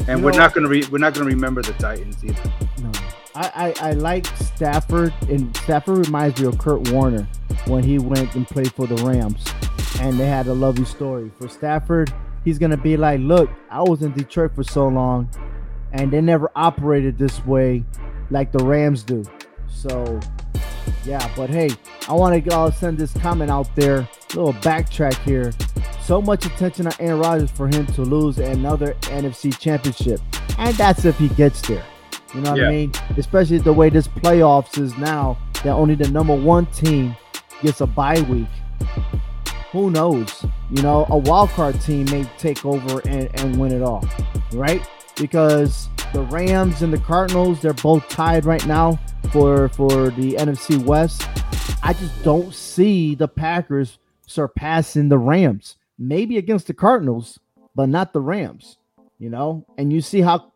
and 0.06 0.20
you 0.20 0.24
we're 0.24 0.32
know, 0.32 0.38
not 0.38 0.54
gonna 0.54 0.68
re- 0.68 0.86
we're 0.90 0.98
not 0.98 1.14
gonna 1.14 1.26
remember 1.26 1.62
the 1.62 1.72
Titans 1.74 2.24
either. 2.24 2.52
No, 2.80 2.92
I, 3.34 3.74
I 3.80 3.88
I 3.88 3.92
like 3.92 4.26
Stafford, 4.26 5.12
and 5.28 5.54
Stafford 5.56 6.06
reminds 6.06 6.40
me 6.40 6.46
of 6.46 6.58
Kurt 6.58 6.90
Warner 6.92 7.26
when 7.66 7.82
he 7.82 7.98
went 7.98 8.34
and 8.36 8.46
played 8.46 8.72
for 8.72 8.86
the 8.86 8.96
Rams, 9.04 9.44
and 10.00 10.18
they 10.18 10.26
had 10.26 10.46
a 10.46 10.54
lovely 10.54 10.84
story 10.84 11.32
for 11.38 11.48
Stafford. 11.48 12.12
He's 12.44 12.58
gonna 12.58 12.76
be 12.76 12.96
like, 12.96 13.20
look, 13.20 13.50
I 13.68 13.82
was 13.82 14.02
in 14.02 14.12
Detroit 14.12 14.54
for 14.54 14.62
so 14.62 14.86
long, 14.86 15.28
and 15.92 16.12
they 16.12 16.20
never 16.20 16.52
operated 16.54 17.18
this 17.18 17.44
way 17.44 17.84
like 18.30 18.52
the 18.52 18.62
Rams 18.62 19.02
do. 19.02 19.24
So 19.66 20.20
yeah, 21.04 21.30
but 21.36 21.50
hey, 21.50 21.70
I 22.08 22.12
want 22.12 22.44
to 22.44 22.56
uh, 22.56 22.70
send 22.70 22.98
this 22.98 23.12
comment 23.14 23.50
out 23.50 23.74
there. 23.76 23.98
A 23.98 24.36
little 24.36 24.52
backtrack 24.54 25.14
here. 25.22 25.52
So 26.02 26.20
much 26.20 26.46
attention 26.46 26.86
on 26.86 26.92
Aaron 27.00 27.20
Rodgers 27.20 27.50
for 27.50 27.66
him 27.66 27.86
to 27.86 28.02
lose 28.02 28.38
another 28.38 28.94
NFC 29.02 29.58
championship. 29.58 30.20
And 30.58 30.74
that's 30.76 31.04
if 31.04 31.18
he 31.18 31.28
gets 31.28 31.60
there. 31.66 31.84
You 32.34 32.42
know 32.42 32.50
what 32.50 32.60
yeah. 32.60 32.68
I 32.68 32.70
mean? 32.70 32.92
Especially 33.16 33.58
the 33.58 33.72
way 33.72 33.88
this 33.90 34.06
playoffs 34.06 34.78
is 34.78 34.96
now, 34.98 35.38
that 35.64 35.72
only 35.72 35.94
the 35.94 36.08
number 36.10 36.34
one 36.34 36.66
team 36.66 37.16
gets 37.62 37.80
a 37.80 37.86
bye 37.86 38.20
week. 38.22 38.48
Who 39.72 39.90
knows? 39.90 40.44
You 40.70 40.82
know, 40.82 41.06
a 41.10 41.16
wild 41.16 41.50
card 41.50 41.80
team 41.80 42.06
may 42.06 42.24
take 42.38 42.64
over 42.64 43.00
and, 43.06 43.28
and 43.40 43.58
win 43.58 43.72
it 43.72 43.82
all, 43.82 44.06
right? 44.52 44.86
Because 45.16 45.88
the 46.12 46.22
Rams 46.22 46.82
and 46.82 46.92
the 46.92 46.98
Cardinals, 46.98 47.60
they're 47.60 47.72
both 47.74 48.08
tied 48.08 48.44
right 48.44 48.64
now 48.66 48.98
for 49.32 49.68
for 49.70 50.10
the 50.10 50.34
NFC 50.34 50.82
West. 50.82 51.28
I 51.82 51.92
just 51.92 52.22
don't 52.22 52.54
see 52.54 53.14
the 53.14 53.28
Packers 53.28 53.98
surpassing 54.26 55.08
the 55.08 55.18
Rams. 55.18 55.76
Maybe 55.98 56.38
against 56.38 56.66
the 56.66 56.74
Cardinals, 56.74 57.38
but 57.74 57.88
not 57.88 58.12
the 58.12 58.20
Rams. 58.20 58.78
You 59.18 59.30
know, 59.30 59.66
and 59.76 59.92
you 59.92 60.00
see 60.00 60.20
how 60.20 60.52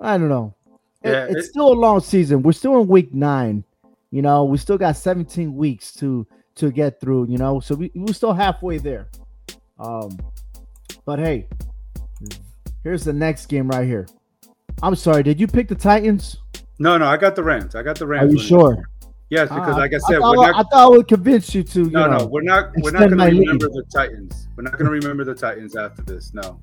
I 0.00 0.18
don't 0.18 0.28
know. 0.28 0.54
Yeah, 1.02 1.26
it's 1.28 1.46
it, 1.46 1.50
still 1.50 1.72
a 1.72 1.74
long 1.74 2.00
season. 2.00 2.42
We're 2.42 2.52
still 2.52 2.80
in 2.80 2.88
week 2.88 3.12
nine. 3.12 3.64
You 4.10 4.22
know, 4.22 4.44
we 4.44 4.58
still 4.58 4.78
got 4.78 4.96
17 4.96 5.54
weeks 5.54 5.92
to 5.94 6.26
to 6.56 6.70
get 6.70 7.00
through. 7.00 7.26
You 7.28 7.38
know, 7.38 7.60
so 7.60 7.74
we, 7.74 7.90
we're 7.94 8.14
still 8.14 8.32
halfway 8.32 8.78
there. 8.78 9.08
Um, 9.78 10.18
but 11.04 11.18
hey, 11.18 11.48
here's 12.82 13.04
the 13.04 13.12
next 13.12 13.46
game 13.46 13.68
right 13.68 13.86
here. 13.86 14.06
I'm 14.82 14.94
sorry. 14.94 15.22
Did 15.22 15.40
you 15.40 15.46
pick 15.46 15.68
the 15.68 15.74
Titans? 15.74 16.38
No, 16.78 16.98
no, 16.98 17.06
I 17.06 17.16
got 17.16 17.36
the 17.36 17.42
Rams. 17.42 17.74
I 17.74 17.82
got 17.82 17.98
the 17.98 18.06
Rams. 18.06 18.32
Are 18.32 18.36
you 18.36 18.42
sure? 18.42 18.88
Yes, 19.30 19.48
because 19.48 19.76
like 19.76 19.94
I 19.94 19.98
said, 19.98 20.16
I 20.16 20.20
thought, 20.20 20.34
not, 20.36 20.54
I 20.54 20.62
thought 20.62 20.72
I 20.72 20.88
would 20.88 21.08
convince 21.08 21.54
you 21.54 21.62
to. 21.62 21.84
You 21.84 21.90
no, 21.90 22.06
know, 22.06 22.18
no, 22.18 22.26
we're 22.26 22.42
not. 22.42 22.70
We're 22.76 22.90
not 22.90 23.08
going 23.08 23.18
to 23.18 23.24
remember 23.24 23.68
lead. 23.68 23.84
the 23.84 23.90
Titans. 23.92 24.48
We're 24.56 24.64
not 24.64 24.72
going 24.72 24.84
to 24.84 24.90
remember 24.90 25.24
the 25.24 25.34
Titans 25.34 25.76
after 25.76 26.02
this. 26.02 26.32
No. 26.34 26.60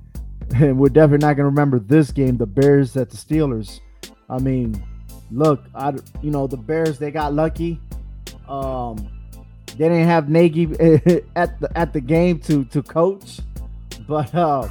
And 0.55 0.77
we're 0.79 0.89
definitely 0.89 1.25
not 1.25 1.33
going 1.33 1.45
to 1.45 1.49
remember 1.49 1.79
this 1.79 2.11
game, 2.11 2.37
the 2.37 2.45
Bears 2.45 2.95
at 2.97 3.09
the 3.09 3.17
Steelers. 3.17 3.79
I 4.29 4.37
mean, 4.39 4.81
look, 5.31 5.65
I 5.73 5.93
you 6.21 6.31
know 6.31 6.47
the 6.47 6.57
Bears 6.57 6.99
they 6.99 7.11
got 7.11 7.33
lucky. 7.33 7.79
Um, 8.47 9.09
they 9.77 9.89
didn't 9.89 10.07
have 10.07 10.29
Nagy 10.29 10.63
at 11.35 11.59
the 11.59 11.69
at 11.75 11.93
the 11.93 12.01
game 12.01 12.39
to 12.41 12.63
to 12.65 12.83
coach, 12.83 13.39
but 14.07 14.33
uh, 14.35 14.67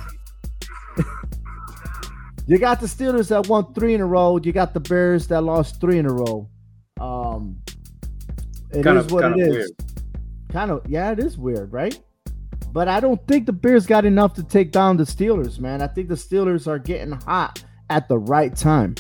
You 2.51 2.59
got 2.59 2.80
the 2.80 2.88
Steelers 2.88 3.28
that 3.28 3.46
won 3.46 3.72
three 3.74 3.94
in 3.94 4.01
a 4.01 4.05
row. 4.05 4.36
You 4.42 4.51
got 4.51 4.74
the 4.74 4.80
Bears 4.80 5.28
that 5.28 5.42
lost 5.42 5.80
three 5.80 5.98
in 5.98 6.07
a 6.07 6.12
row. 6.12 6.48
Um, 7.01 7.62
it 8.72 8.82
kind 8.82 8.98
is 8.98 9.05
of, 9.05 9.12
what 9.12 9.24
it 9.24 9.38
is. 9.38 9.48
Weird. 9.51 9.70
Kind 10.48 10.72
of, 10.72 10.82
yeah, 10.88 11.12
it 11.12 11.20
is 11.20 11.38
weird, 11.38 11.72
right? 11.72 11.96
But 12.72 12.88
I 12.88 12.98
don't 12.98 13.24
think 13.28 13.46
the 13.46 13.53
Bears 13.53 13.86
got 13.86 14.05
enough 14.05 14.34
to 14.34 14.42
take 14.42 14.72
down 14.72 14.96
the 14.96 15.05
Steelers, 15.05 15.61
man. 15.61 15.80
I 15.80 15.86
think 15.86 16.09
the 16.09 16.16
Steelers 16.16 16.66
are 16.66 16.80
getting 16.80 17.12
hot 17.12 17.62
at 17.88 18.09
the 18.09 18.18
right 18.18 18.57
time. 18.57 18.96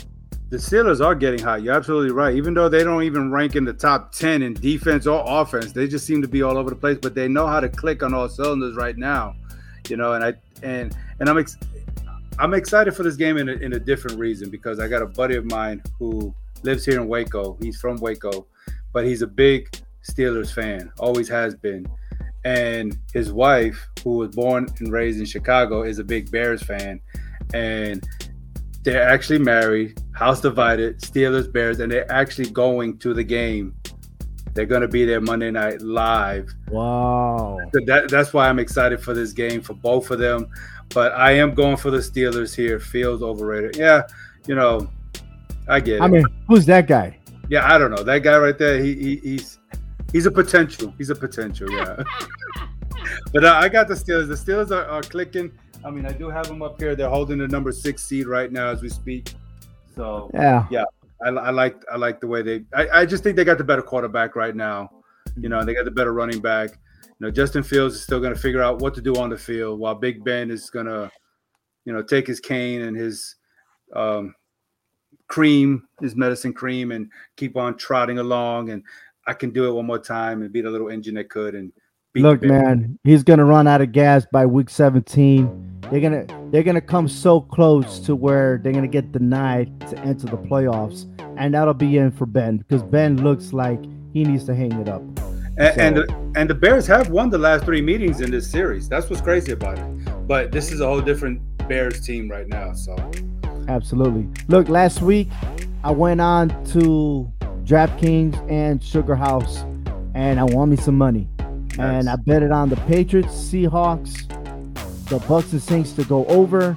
The 0.50 0.58
Steelers 0.58 1.04
are 1.04 1.16
getting 1.16 1.40
hot. 1.40 1.64
You're 1.64 1.74
absolutely 1.74 2.12
right. 2.12 2.36
Even 2.36 2.54
though 2.54 2.68
they 2.68 2.84
don't 2.84 3.02
even 3.02 3.32
rank 3.32 3.56
in 3.56 3.64
the 3.64 3.72
top 3.72 4.12
10 4.12 4.42
in 4.42 4.54
defense 4.54 5.08
or 5.08 5.24
offense, 5.26 5.72
they 5.72 5.88
just 5.88 6.06
seem 6.06 6.22
to 6.22 6.28
be 6.28 6.42
all 6.42 6.56
over 6.56 6.70
the 6.70 6.76
place, 6.76 6.98
but 7.02 7.16
they 7.16 7.26
know 7.26 7.48
how 7.48 7.58
to 7.58 7.68
click 7.68 8.04
on 8.04 8.14
all 8.14 8.28
cylinders 8.28 8.76
right 8.76 8.96
now. 8.96 9.34
You 9.88 9.96
know, 9.96 10.12
and 10.12 10.22
I 10.22 10.34
and 10.62 10.96
and 11.18 11.28
I'm 11.28 11.38
ex- 11.38 11.56
I'm 12.40 12.54
excited 12.54 12.96
for 12.96 13.02
this 13.02 13.16
game 13.16 13.36
in 13.36 13.50
a, 13.50 13.52
in 13.52 13.74
a 13.74 13.78
different 13.78 14.18
reason 14.18 14.48
because 14.48 14.80
I 14.80 14.88
got 14.88 15.02
a 15.02 15.06
buddy 15.06 15.36
of 15.36 15.44
mine 15.44 15.82
who 15.98 16.34
lives 16.62 16.86
here 16.86 16.98
in 16.98 17.06
Waco. 17.06 17.58
He's 17.60 17.78
from 17.78 17.98
Waco, 17.98 18.46
but 18.94 19.04
he's 19.04 19.20
a 19.20 19.26
big 19.26 19.68
Steelers 20.10 20.50
fan, 20.50 20.90
always 20.98 21.28
has 21.28 21.54
been. 21.54 21.86
And 22.46 22.96
his 23.12 23.30
wife, 23.30 23.86
who 24.02 24.16
was 24.16 24.34
born 24.34 24.68
and 24.78 24.90
raised 24.90 25.20
in 25.20 25.26
Chicago, 25.26 25.82
is 25.82 25.98
a 25.98 26.04
big 26.04 26.30
Bears 26.30 26.62
fan. 26.62 26.98
And 27.52 28.02
they're 28.84 29.06
actually 29.06 29.40
married, 29.40 30.00
house 30.12 30.40
divided, 30.40 30.98
Steelers, 31.00 31.52
Bears, 31.52 31.80
and 31.80 31.92
they're 31.92 32.10
actually 32.10 32.48
going 32.48 32.96
to 33.00 33.12
the 33.12 33.24
game. 33.24 33.74
They're 34.54 34.64
going 34.64 34.80
to 34.80 34.88
be 34.88 35.04
there 35.04 35.20
Monday 35.20 35.50
night 35.50 35.82
live. 35.82 36.48
Wow. 36.68 37.58
That, 37.84 38.08
that's 38.08 38.32
why 38.32 38.48
I'm 38.48 38.58
excited 38.58 39.02
for 39.02 39.12
this 39.12 39.32
game 39.32 39.60
for 39.60 39.74
both 39.74 40.10
of 40.10 40.18
them. 40.18 40.48
But 40.92 41.12
I 41.12 41.32
am 41.32 41.54
going 41.54 41.76
for 41.76 41.90
the 41.90 41.98
Steelers 41.98 42.54
here. 42.54 42.80
Fields 42.80 43.22
overrated. 43.22 43.76
Yeah, 43.76 44.02
you 44.46 44.54
know, 44.54 44.90
I 45.68 45.80
get 45.80 45.96
it. 45.96 46.02
I 46.02 46.08
mean, 46.08 46.24
who's 46.48 46.66
that 46.66 46.86
guy? 46.86 47.16
Yeah, 47.48 47.72
I 47.72 47.78
don't 47.78 47.90
know. 47.90 48.02
That 48.02 48.20
guy 48.22 48.36
right 48.38 48.56
there, 48.56 48.82
he, 48.82 48.94
he 48.94 49.16
he's 49.16 49.58
he's 50.12 50.26
a 50.26 50.30
potential. 50.30 50.92
He's 50.98 51.10
a 51.10 51.14
potential, 51.14 51.70
yeah. 51.70 52.02
but 53.32 53.44
uh, 53.44 53.54
I 53.54 53.68
got 53.68 53.88
the 53.88 53.94
Steelers. 53.94 54.28
The 54.28 54.34
Steelers 54.34 54.70
are, 54.70 54.84
are 54.86 55.02
clicking. 55.02 55.52
I 55.84 55.90
mean, 55.90 56.06
I 56.06 56.12
do 56.12 56.28
have 56.28 56.46
them 56.46 56.62
up 56.62 56.80
here. 56.80 56.94
They're 56.94 57.08
holding 57.08 57.38
the 57.38 57.48
number 57.48 57.72
six 57.72 58.02
seed 58.04 58.26
right 58.26 58.50
now 58.50 58.68
as 58.68 58.82
we 58.82 58.88
speak. 58.88 59.34
So 59.94 60.30
yeah, 60.34 60.66
yeah, 60.70 60.84
I, 61.22 61.28
I 61.28 61.50
like 61.50 61.82
I 61.90 61.96
like 61.96 62.20
the 62.20 62.26
way 62.26 62.42
they. 62.42 62.64
I, 62.74 63.00
I 63.00 63.06
just 63.06 63.22
think 63.22 63.36
they 63.36 63.44
got 63.44 63.58
the 63.58 63.64
better 63.64 63.82
quarterback 63.82 64.36
right 64.36 64.54
now. 64.54 64.90
You 65.36 65.48
know, 65.48 65.64
they 65.64 65.74
got 65.74 65.84
the 65.84 65.90
better 65.90 66.12
running 66.12 66.40
back. 66.40 66.78
You 67.20 67.26
know, 67.26 67.30
Justin 67.30 67.62
Fields 67.62 67.94
is 67.94 68.02
still 68.02 68.18
going 68.18 68.34
to 68.34 68.40
figure 68.40 68.62
out 68.62 68.80
what 68.80 68.94
to 68.94 69.02
do 69.02 69.14
on 69.16 69.28
the 69.28 69.36
field, 69.36 69.78
while 69.78 69.94
Big 69.94 70.24
Ben 70.24 70.50
is 70.50 70.70
going 70.70 70.86
to, 70.86 71.10
you 71.84 71.92
know, 71.92 72.02
take 72.02 72.26
his 72.26 72.40
cane 72.40 72.80
and 72.80 72.96
his 72.96 73.36
um, 73.94 74.34
cream, 75.28 75.86
his 76.00 76.16
medicine 76.16 76.54
cream, 76.54 76.92
and 76.92 77.10
keep 77.36 77.58
on 77.58 77.76
trotting 77.76 78.18
along. 78.18 78.70
And 78.70 78.82
I 79.26 79.34
can 79.34 79.50
do 79.50 79.68
it 79.68 79.72
one 79.72 79.86
more 79.86 79.98
time 79.98 80.40
and 80.40 80.50
be 80.50 80.62
the 80.62 80.70
little 80.70 80.88
engine 80.88 81.14
that 81.14 81.28
could 81.28 81.54
and 81.54 81.72
Look, 82.16 82.42
man, 82.42 82.98
he's 83.04 83.22
gonna 83.22 83.44
run 83.44 83.68
out 83.68 83.80
of 83.80 83.92
gas 83.92 84.26
by 84.32 84.44
week 84.44 84.68
17. 84.68 85.80
They're 85.90 86.00
gonna 86.00 86.26
they're 86.50 86.64
gonna 86.64 86.80
come 86.80 87.06
so 87.06 87.40
close 87.40 88.00
to 88.00 88.16
where 88.16 88.58
they're 88.58 88.72
gonna 88.72 88.88
get 88.88 89.12
denied 89.12 89.78
to 89.90 89.98
enter 90.00 90.26
the 90.26 90.36
playoffs, 90.36 91.06
and 91.38 91.54
that'll 91.54 91.72
be 91.72 91.98
in 91.98 92.10
for 92.10 92.26
Ben 92.26 92.58
because 92.58 92.82
Ben 92.82 93.22
looks 93.22 93.52
like 93.52 93.80
he 94.12 94.24
needs 94.24 94.44
to 94.46 94.56
hang 94.56 94.72
it 94.72 94.88
up. 94.88 95.02
And, 95.60 95.74
so, 95.74 95.80
and 95.82 95.96
the, 95.96 96.40
and 96.40 96.48
the 96.48 96.54
Bears 96.54 96.86
have 96.86 97.10
won 97.10 97.28
the 97.28 97.36
last 97.36 97.66
three 97.66 97.82
meetings 97.82 98.22
in 98.22 98.30
this 98.30 98.50
series. 98.50 98.88
That's 98.88 99.10
what's 99.10 99.20
crazy 99.20 99.52
about 99.52 99.78
it. 99.78 100.26
But 100.26 100.52
this 100.52 100.72
is 100.72 100.80
a 100.80 100.86
whole 100.86 101.02
different 101.02 101.42
Bears 101.68 102.00
team 102.00 102.30
right 102.30 102.48
now. 102.48 102.72
So 102.72 102.96
absolutely. 103.68 104.26
Look, 104.48 104.70
last 104.70 105.02
week 105.02 105.28
I 105.84 105.90
went 105.90 106.22
on 106.22 106.48
to 106.68 107.30
DraftKings 107.64 108.50
and 108.50 108.82
Sugar 108.82 109.14
House, 109.14 109.58
and 110.14 110.40
I 110.40 110.44
won 110.44 110.70
me 110.70 110.76
some 110.76 110.96
money. 110.96 111.28
Nice. 111.38 111.78
And 111.78 112.08
I 112.08 112.16
bet 112.16 112.42
it 112.42 112.52
on 112.52 112.70
the 112.70 112.76
Patriots, 112.76 113.34
Seahawks, 113.34 114.26
the 115.10 115.18
Bucks 115.28 115.52
and 115.52 115.62
Saints 115.62 115.92
to 115.92 116.04
go 116.04 116.24
over. 116.24 116.74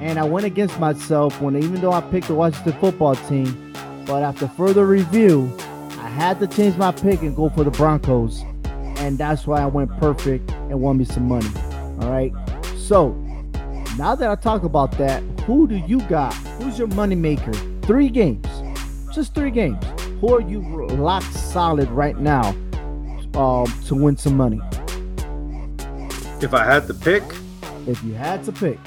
And 0.00 0.18
I 0.18 0.24
went 0.24 0.46
against 0.46 0.80
myself 0.80 1.38
when 1.42 1.54
even 1.56 1.82
though 1.82 1.92
I 1.92 2.00
picked 2.00 2.28
the 2.28 2.34
Washington 2.34 2.72
football 2.80 3.14
team, 3.14 3.74
but 4.06 4.22
after 4.22 4.48
further 4.48 4.86
review, 4.86 5.54
had 6.16 6.40
to 6.40 6.46
change 6.46 6.76
my 6.78 6.90
pick 6.92 7.20
and 7.20 7.36
go 7.36 7.50
for 7.50 7.62
the 7.62 7.70
Broncos. 7.70 8.42
And 8.96 9.18
that's 9.18 9.46
why 9.46 9.60
I 9.60 9.66
went 9.66 9.94
perfect 9.98 10.50
and 10.50 10.80
won 10.80 10.96
me 10.96 11.04
some 11.04 11.28
money. 11.28 11.48
All 12.00 12.10
right. 12.10 12.32
So 12.78 13.10
now 13.98 14.14
that 14.14 14.30
I 14.30 14.34
talk 14.34 14.64
about 14.64 14.92
that, 14.92 15.22
who 15.40 15.68
do 15.68 15.76
you 15.76 16.00
got? 16.02 16.32
Who's 16.58 16.78
your 16.78 16.88
money 16.88 17.14
maker? 17.14 17.52
Three 17.82 18.08
games. 18.08 18.46
Just 19.12 19.34
three 19.34 19.50
games. 19.50 19.84
Who 20.20 20.34
are 20.34 20.40
you 20.40 20.86
locked 20.86 21.32
solid 21.34 21.90
right 21.90 22.18
now 22.18 22.48
um, 23.34 23.66
to 23.84 23.94
win 23.94 24.16
some 24.16 24.38
money? 24.38 24.60
If 26.40 26.54
I 26.54 26.64
had 26.64 26.86
to 26.86 26.94
pick, 26.94 27.22
if 27.86 28.02
you 28.02 28.14
had 28.14 28.42
to 28.44 28.52
pick, 28.52 28.78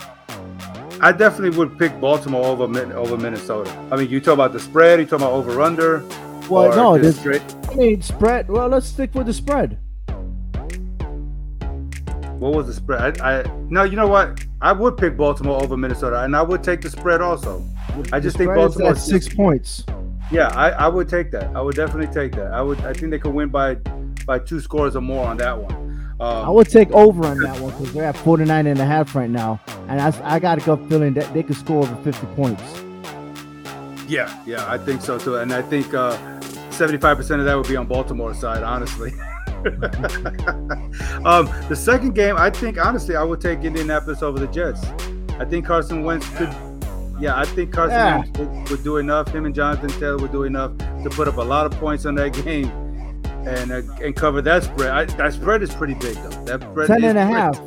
I 1.02 1.12
definitely 1.12 1.58
would 1.58 1.78
pick 1.78 2.00
Baltimore 2.02 2.46
over 2.46 2.64
over 2.94 3.18
Minnesota. 3.18 3.72
I 3.92 3.98
mean, 3.98 4.10
you 4.10 4.20
talk 4.20 4.34
about 4.34 4.52
the 4.52 4.60
spread, 4.60 5.00
you 5.00 5.06
talk 5.06 5.20
about 5.20 5.34
over 5.34 5.62
under. 5.62 6.04
Well, 6.50 6.76
no, 6.76 6.98
this 6.98 7.20
straight. 7.20 7.44
I 7.70 7.76
mean, 7.76 8.02
spread. 8.02 8.50
Well, 8.50 8.68
let's 8.68 8.88
stick 8.88 9.14
with 9.14 9.28
the 9.28 9.34
spread. 9.34 9.78
What 12.40 12.54
was 12.54 12.68
the 12.68 12.74
spread? 12.74 13.20
I, 13.22 13.42
I 13.42 13.44
no, 13.70 13.84
you 13.84 13.96
know 13.96 14.08
what? 14.08 14.44
I 14.62 14.72
would 14.72 14.98
pick 14.98 15.18
Baltimore 15.18 15.62
over 15.62 15.78
Minnesota, 15.78 16.24
and 16.24 16.36
I 16.36 16.42
would 16.42 16.64
take 16.64 16.82
the 16.82 16.90
spread 16.90 17.22
also. 17.22 17.64
I 18.12 18.20
just 18.20 18.38
think 18.38 18.54
Baltimore 18.56 18.96
six 18.96 19.28
points. 19.28 19.84
Yeah, 20.32 20.48
I, 20.50 20.70
I 20.70 20.88
would 20.88 21.10
take 21.10 21.32
that. 21.32 21.56
I 21.56 21.62
would 21.62 21.76
definitely 21.76 22.14
take 22.14 22.34
that. 22.36 22.54
I 22.54 22.62
would. 22.62 22.80
I 22.82 22.94
think 22.94 23.12
they 23.12 23.20
could 23.20 23.34
win 23.34 23.50
by 23.50 23.76
by 24.26 24.40
two 24.40 24.60
scores 24.60 24.96
or 24.96 25.02
more 25.02 25.26
on 25.26 25.38
that 25.38 25.58
one. 25.58 25.74
Um, 26.22 26.46
I 26.46 26.50
would 26.50 26.70
take 26.70 26.92
over 26.92 27.26
on 27.26 27.40
that 27.40 27.60
one 27.62 27.72
because 27.72 27.94
they're 27.94 28.04
at 28.04 28.18
49 28.18 28.68
and 28.68 28.80
a 28.80 28.86
half 28.86 29.16
right 29.16 29.30
now. 29.30 29.60
And 29.88 30.02
I, 30.02 30.36
I 30.36 30.40
got 30.40 30.58
a 30.58 30.62
good 30.62 30.90
feeling 30.90 31.14
that 31.14 31.34
they 31.34 31.44
could 31.44 31.56
score 31.56 31.84
over 31.84 31.96
50 32.04 32.26
points. 32.36 32.84
Yeah, 34.10 34.42
yeah, 34.46 34.70
I 34.70 34.78
think 34.78 35.02
so 35.02 35.20
too. 35.20 35.38
And 35.38 35.54
I 35.54 35.62
think 35.62 35.94
uh, 35.94 36.18
75% 36.72 37.40
of 37.40 37.46
that 37.46 37.56
would 37.56 37.68
be 37.68 37.76
on 37.76 37.86
Baltimore's 37.86 38.40
side, 38.40 38.64
honestly. 38.64 39.12
um, 41.26 41.48
the 41.70 41.76
second 41.76 42.16
game, 42.16 42.36
I 42.36 42.50
think, 42.50 42.78
honestly, 42.84 43.16
I 43.16 43.24
would 43.24 43.40
take 43.40 43.60
Indianapolis 43.60 44.24
over 44.24 44.40
the 44.40 44.48
Jets. 44.48 44.84
I 45.40 45.46
think 45.46 45.66
Carson 45.66 46.04
Wentz 46.04 46.28
could. 46.30 46.50
Yeah, 47.20 47.38
I 47.38 47.46
think 47.46 47.72
Carson 47.72 47.98
yeah. 47.98 48.20
Wentz 48.20 48.40
would, 48.40 48.70
would 48.72 48.84
do 48.84 48.98
enough. 48.98 49.28
Him 49.28 49.46
and 49.46 49.54
Jonathan 49.54 49.90
Taylor 49.90 50.18
would 50.18 50.32
do 50.32 50.44
enough 50.44 50.76
to 50.78 51.10
put 51.12 51.28
up 51.28 51.38
a 51.38 51.42
lot 51.42 51.68
of 51.68 51.74
points 51.74 52.06
on 52.06 52.16
that 52.16 52.30
game 52.44 52.72
and 53.46 53.72
uh, 53.72 53.82
and 54.02 54.16
cover 54.16 54.42
that 54.42 54.64
spread. 54.64 54.90
I, 54.90 55.06
that 55.06 55.34
spread 55.34 55.62
is 55.62 55.74
pretty 55.74 55.94
big 55.96 56.16
though. 56.16 56.46
That 56.46 56.62
spread 56.62 56.88
10 56.88 57.04
and 57.04 57.18
a 57.18 57.26
half. 57.26 57.58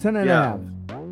10 0.00 0.16
and 0.16 0.26
yeah. 0.26 0.32
a 0.32 0.44
half. 0.48 0.60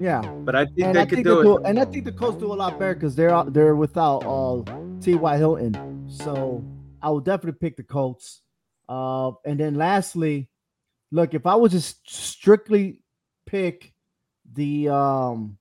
Yeah. 0.00 0.22
But 0.44 0.54
I 0.54 0.64
think 0.66 0.80
and 0.80 0.96
they 0.96 1.00
I 1.00 1.06
could 1.06 1.16
think 1.16 1.26
do 1.26 1.40
it. 1.40 1.44
Do, 1.44 1.58
and 1.64 1.78
I 1.78 1.84
think 1.84 2.04
the 2.04 2.12
Colts 2.12 2.38
do 2.38 2.52
a 2.52 2.54
lot 2.54 2.78
better 2.78 2.94
because 2.94 3.14
they're 3.14 3.44
they're 3.48 3.76
without 3.76 4.18
uh, 4.20 4.62
T.Y. 5.00 5.36
Hilton. 5.36 6.08
So 6.08 6.64
I 7.02 7.10
would 7.10 7.24
definitely 7.24 7.58
pick 7.58 7.76
the 7.76 7.82
Colts. 7.82 8.40
Uh, 8.88 9.32
and 9.44 9.58
then 9.58 9.74
lastly, 9.74 10.48
look, 11.10 11.34
if 11.34 11.46
I 11.46 11.54
was 11.54 11.72
just 11.72 12.08
strictly 12.08 13.00
pick 13.46 13.92
the 14.52 14.88
um, 14.88 15.58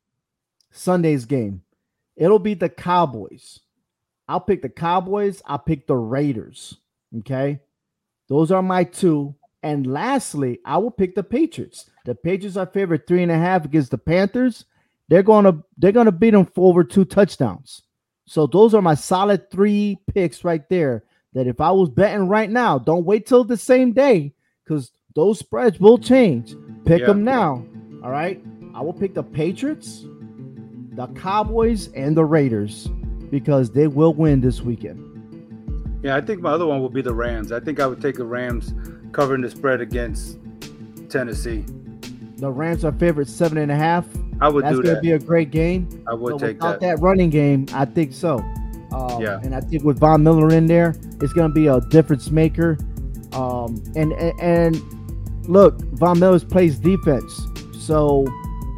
Sunday's 0.71 1.25
game, 1.25 1.61
it'll 2.15 2.39
be 2.39 2.53
the 2.53 2.69
Cowboys. 2.69 3.59
I'll 4.27 4.39
pick 4.39 4.61
the 4.61 4.69
Cowboys. 4.69 5.41
I'll 5.45 5.59
pick 5.59 5.87
the 5.87 5.95
Raiders. 5.95 6.77
Okay. 7.19 7.59
Those 8.29 8.51
are 8.51 8.63
my 8.63 8.83
two. 8.83 9.35
And 9.61 9.87
lastly, 9.87 10.59
I 10.65 10.77
will 10.77 10.91
pick 10.91 11.15
the 11.15 11.23
Patriots. 11.23 11.89
The 12.05 12.15
Patriots 12.15 12.57
are 12.57 12.65
favored 12.65 13.07
three 13.07 13.23
and 13.23 13.31
a 13.31 13.37
half 13.37 13.65
against 13.65 13.91
the 13.91 13.97
Panthers. 13.97 14.65
They're 15.09 15.23
gonna 15.23 15.63
they're 15.77 15.91
gonna 15.91 16.11
beat 16.11 16.31
them 16.31 16.45
for 16.45 16.69
over 16.69 16.83
two 16.83 17.05
touchdowns. 17.05 17.83
So 18.25 18.47
those 18.47 18.73
are 18.73 18.81
my 18.81 18.95
solid 18.95 19.49
three 19.51 19.99
picks 20.13 20.43
right 20.43 20.67
there. 20.69 21.03
That 21.33 21.47
if 21.47 21.59
I 21.59 21.71
was 21.71 21.89
betting 21.89 22.27
right 22.27 22.49
now, 22.49 22.77
don't 22.77 23.05
wait 23.05 23.25
till 23.25 23.43
the 23.43 23.57
same 23.57 23.91
day 23.91 24.33
because 24.63 24.91
those 25.15 25.39
spreads 25.39 25.79
will 25.79 25.97
change. 25.97 26.55
Pick 26.85 27.01
yeah. 27.01 27.07
them 27.07 27.23
now. 27.23 27.65
All 28.03 28.11
right. 28.11 28.43
I 28.75 28.81
will 28.81 28.93
pick 28.93 29.13
the 29.13 29.23
Patriots, 29.23 30.05
the 30.93 31.07
Cowboys, 31.15 31.89
and 31.93 32.17
the 32.17 32.25
Raiders 32.25 32.87
because 33.29 33.71
they 33.71 33.87
will 33.87 34.13
win 34.13 34.41
this 34.41 34.61
weekend. 34.61 35.09
Yeah, 36.03 36.15
I 36.15 36.21
think 36.21 36.41
my 36.41 36.51
other 36.51 36.65
one 36.65 36.81
will 36.81 36.89
be 36.89 37.01
the 37.01 37.13
Rams. 37.13 37.51
I 37.51 37.59
think 37.59 37.79
I 37.79 37.87
would 37.87 38.01
take 38.01 38.15
the 38.15 38.25
Rams 38.25 38.73
covering 39.11 39.41
the 39.41 39.49
spread 39.49 39.79
against 39.79 40.37
Tennessee. 41.09 41.63
The 42.43 42.51
Rams 42.51 42.83
are 42.83 42.91
favorite 42.91 43.29
seven 43.29 43.57
and 43.57 43.71
a 43.71 43.75
half. 43.75 44.05
I 44.41 44.49
would 44.49 44.65
That's 44.65 44.75
do 44.75 44.83
gonna 44.83 44.95
that. 44.95 45.01
be 45.01 45.11
a 45.13 45.17
great 45.17 45.49
game. 45.49 45.87
I 46.05 46.13
would 46.13 46.39
take 46.39 46.57
without 46.57 46.81
that. 46.81 46.97
that 46.97 47.01
running 47.01 47.29
game, 47.29 47.67
I 47.71 47.85
think 47.85 48.11
so. 48.11 48.39
Um, 48.91 49.21
yeah. 49.21 49.39
And 49.43 49.55
I 49.55 49.61
think 49.61 49.85
with 49.85 49.97
Von 49.97 50.23
Miller 50.23 50.53
in 50.53 50.65
there, 50.65 50.93
it's 51.21 51.31
gonna 51.31 51.53
be 51.53 51.67
a 51.67 51.79
difference 51.79 52.31
maker. 52.31 52.77
Um, 53.31 53.81
and, 53.95 54.11
and 54.11 54.37
and 54.41 55.47
look, 55.47 55.79
Von 55.93 56.19
Miller 56.19 56.37
plays 56.41 56.77
defense, 56.79 57.47
so 57.79 58.25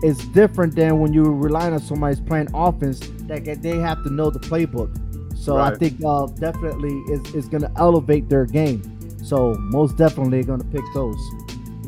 it's 0.03 0.23
different 0.25 0.75
than 0.75 0.99
when 0.99 1.11
you're 1.11 1.33
relying 1.33 1.73
on 1.73 1.79
somebody's 1.79 2.21
playing 2.21 2.49
offense 2.53 2.99
that 2.99 3.63
they 3.63 3.77
have 3.77 4.03
to 4.03 4.11
know 4.11 4.29
the 4.29 4.39
playbook. 4.41 4.95
So 5.35 5.57
right. 5.57 5.73
I 5.73 5.75
think 5.75 5.99
uh, 6.05 6.27
definitely 6.27 6.99
is, 7.11 7.33
is 7.33 7.49
going 7.49 7.63
to 7.63 7.71
elevate 7.77 8.29
their 8.29 8.45
game. 8.45 8.83
So 9.23 9.55
most 9.55 9.97
definitely 9.97 10.43
going 10.43 10.59
to 10.59 10.67
pick 10.67 10.83
those. 10.93 11.17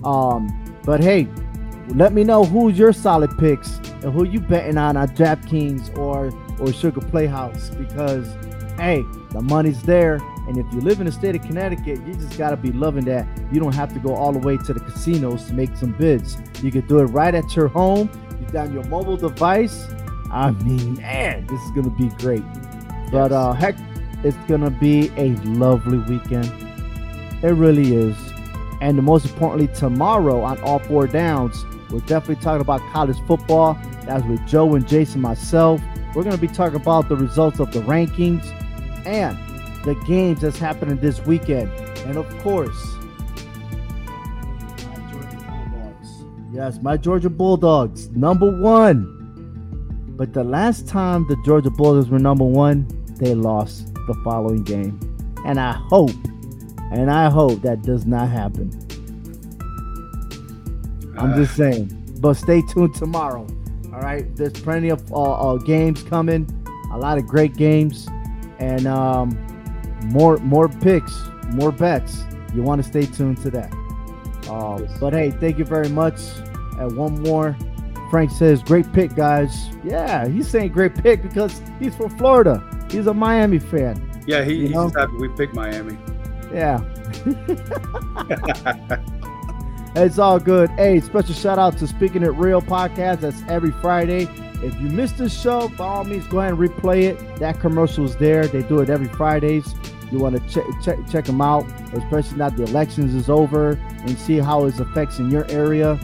Um, 0.04 0.48
but 0.84 1.04
hey, 1.04 1.28
let 1.96 2.14
me 2.14 2.24
know 2.24 2.44
who's 2.44 2.78
your 2.78 2.94
solid 2.94 3.38
picks 3.38 3.78
and 4.04 4.14
who 4.14 4.26
you 4.26 4.40
betting 4.40 4.78
on 4.78 4.98
on 4.98 5.08
DraftKings 5.10 5.98
or 5.98 6.32
or 6.60 6.74
Sugar 6.74 7.02
Playhouse 7.02 7.70
because 7.72 8.28
hey, 8.78 9.04
the 9.32 9.42
money's 9.42 9.82
there. 9.84 10.16
And 10.48 10.58
if 10.58 10.66
you 10.72 10.80
live 10.80 11.00
in 11.00 11.08
the 11.08 11.12
state 11.12 11.36
of 11.36 11.42
Connecticut, 11.42 12.00
you 12.06 12.14
just 12.14 12.38
gotta 12.38 12.56
be 12.56 12.72
loving 12.72 13.06
that 13.06 13.28
you 13.52 13.60
don't 13.60 13.76
have 13.76 13.94
to 13.94 14.00
go 14.00 14.16
all 14.16 14.32
the 14.32 14.40
way 14.40 14.58
to 14.58 14.74
the 14.74 14.80
casinos 14.80 15.46
to 15.46 15.54
make 15.54 15.76
some 15.76 15.92
bids. 15.94 16.38
You 16.62 16.72
can 16.72 16.88
do 16.88 17.00
it 17.00 17.06
right 17.06 17.34
at 17.34 17.56
your 17.56 17.68
home, 17.68 18.10
you 18.40 18.60
on 18.60 18.74
your 18.74 18.84
mobile 18.86 19.18
device. 19.18 19.88
I 20.32 20.52
mean, 20.52 20.96
man, 20.96 21.48
this 21.48 21.62
is 21.62 21.72
gonna 21.72 21.90
be 21.90 22.10
great. 22.22 22.44
But 23.12 23.32
uh 23.32 23.54
heck, 23.54 23.76
it's 24.24 24.38
gonna 24.48 24.72
be 24.72 25.12
a 25.18 25.36
lovely 25.46 26.00
weekend. 26.00 26.52
It 27.44 27.54
really 27.54 27.96
is. 27.96 28.16
And 28.80 28.98
the 28.98 29.02
most 29.02 29.26
importantly, 29.26 29.68
tomorrow 29.76 30.42
on 30.42 30.60
all 30.62 30.80
four 30.80 31.08
downs, 31.08 31.66
we're 31.90 32.00
definitely 32.02 32.44
talking 32.44 32.62
about 32.62 32.82
college 32.92 33.18
football. 33.26 33.78
That's 34.04 34.26
with 34.26 34.46
Joe 34.48 34.76
and 34.76 34.88
Jason, 34.88 35.22
myself. 35.22 35.82
We're 36.14 36.24
going 36.24 36.36
to 36.36 36.42
be 36.42 36.48
talking 36.48 36.76
about 36.76 37.10
the 37.10 37.16
results 37.16 37.60
of 37.60 37.72
the 37.72 37.80
rankings 37.82 38.46
and 39.06 39.38
the 39.86 39.96
games 40.06 40.42
that's 40.42 40.58
happening 40.58 40.98
this 40.98 41.26
weekend. 41.26 41.72
And 42.06 42.18
of 42.18 42.28
course, 42.40 42.76
my 44.86 44.96
Georgia 45.12 45.38
Bulldogs. 45.48 46.26
Yes, 46.52 46.82
my 46.82 46.98
Georgia 46.98 47.30
Bulldogs, 47.30 48.10
number 48.10 48.52
one. 48.60 49.14
But 50.18 50.34
the 50.34 50.44
last 50.44 50.88
time 50.88 51.28
the 51.28 51.38
Georgia 51.46 51.70
Bulldogs 51.70 52.10
were 52.10 52.20
number 52.20 52.46
one, 52.46 52.88
they 53.20 53.36
lost 53.36 53.94
the 54.08 54.14
following 54.24 54.64
game. 54.64 55.00
And 55.46 55.60
I 55.60 55.74
hope, 55.74 56.12
and 56.92 57.12
I 57.12 57.30
hope 57.30 57.62
that 57.62 57.84
does 57.84 58.06
not 58.06 58.30
happen. 58.30 58.87
I'm 61.18 61.36
just 61.36 61.56
saying. 61.56 62.04
But 62.20 62.36
stay 62.36 62.62
tuned 62.62 62.96
tomorrow. 62.96 63.48
All 63.94 64.02
right, 64.02 64.36
there's 64.36 64.54
plenty 64.54 64.90
of 64.90 65.12
uh, 65.12 65.54
uh, 65.54 65.58
games 65.58 66.04
coming, 66.04 66.48
a 66.92 66.98
lot 66.98 67.18
of 67.18 67.26
great 67.26 67.56
games, 67.56 68.08
and 68.60 68.86
um, 68.88 69.30
more 70.04 70.38
more 70.38 70.70
picks, 70.70 71.20
more 71.50 71.72
bets. 71.72 72.24
You 72.54 72.62
want 72.62 72.84
to 72.84 72.88
stay 72.88 73.06
tuned 73.06 73.42
to 73.42 73.50
that. 73.52 73.74
Uh, 74.48 74.80
yes. 74.82 74.98
But 75.00 75.14
hey, 75.14 75.32
thank 75.32 75.58
you 75.58 75.66
very 75.66 75.90
much. 75.90 76.20
And 76.80 76.96
one 76.96 77.22
more. 77.24 77.58
Frank 78.10 78.32
says, 78.32 78.62
"Great 78.64 78.92
pick, 78.94 79.16
guys." 79.16 79.70
Yeah, 79.84 80.28
he's 80.28 80.48
saying 80.48 80.72
great 80.72 80.96
pick 80.96 81.22
because 81.24 81.62
he's 81.80 81.96
from 81.96 82.16
Florida. 82.18 82.64
He's 82.90 83.08
a 83.08 83.14
Miami 83.14 83.60
fan. 83.60 84.24
Yeah, 84.28 84.44
he, 84.44 84.68
he's 84.68 84.76
happy 84.76 85.14
we 85.20 85.30
picked 85.30 85.54
Miami. 85.56 85.98
Yeah. 86.54 86.80
It's 90.00 90.20
all 90.20 90.40
good. 90.40 90.70
Hey, 90.72 91.00
special 91.00 91.34
shout 91.34 91.58
out 91.58 91.80
to 91.80 91.88
Speaking 91.88 92.22
It 92.22 92.28
Real 92.28 92.62
podcast. 92.62 93.22
That's 93.22 93.42
every 93.48 93.72
Friday. 93.72 94.30
If 94.62 94.80
you 94.80 94.90
missed 94.90 95.18
the 95.18 95.28
show, 95.28 95.70
by 95.70 95.88
all 95.88 96.04
means, 96.04 96.28
go 96.28 96.40
ahead 96.40 96.54
and 96.54 96.60
replay 96.60 97.06
it. 97.06 97.38
That 97.38 97.60
commercial 97.60 98.06
is 98.06 98.16
there. 98.18 98.48
They 98.48 98.62
do 98.62 98.80
it 98.82 98.92
every 98.92 99.08
Fridays. 99.08 99.74
You 100.12 100.20
want 100.20 100.36
to 100.36 100.50
check 100.54 100.66
check 100.84 101.00
check 101.10 101.26
them 101.26 101.42
out, 101.42 101.66
especially 101.94 102.38
now 102.38 102.50
the 102.50 102.66
elections 102.66 103.16
is 103.16 103.28
over, 103.28 103.72
and 103.72 104.16
see 104.20 104.38
how 104.38 104.66
it 104.66 104.80
affects 104.80 105.18
in 105.18 105.32
your 105.32 105.50
area. 105.50 106.00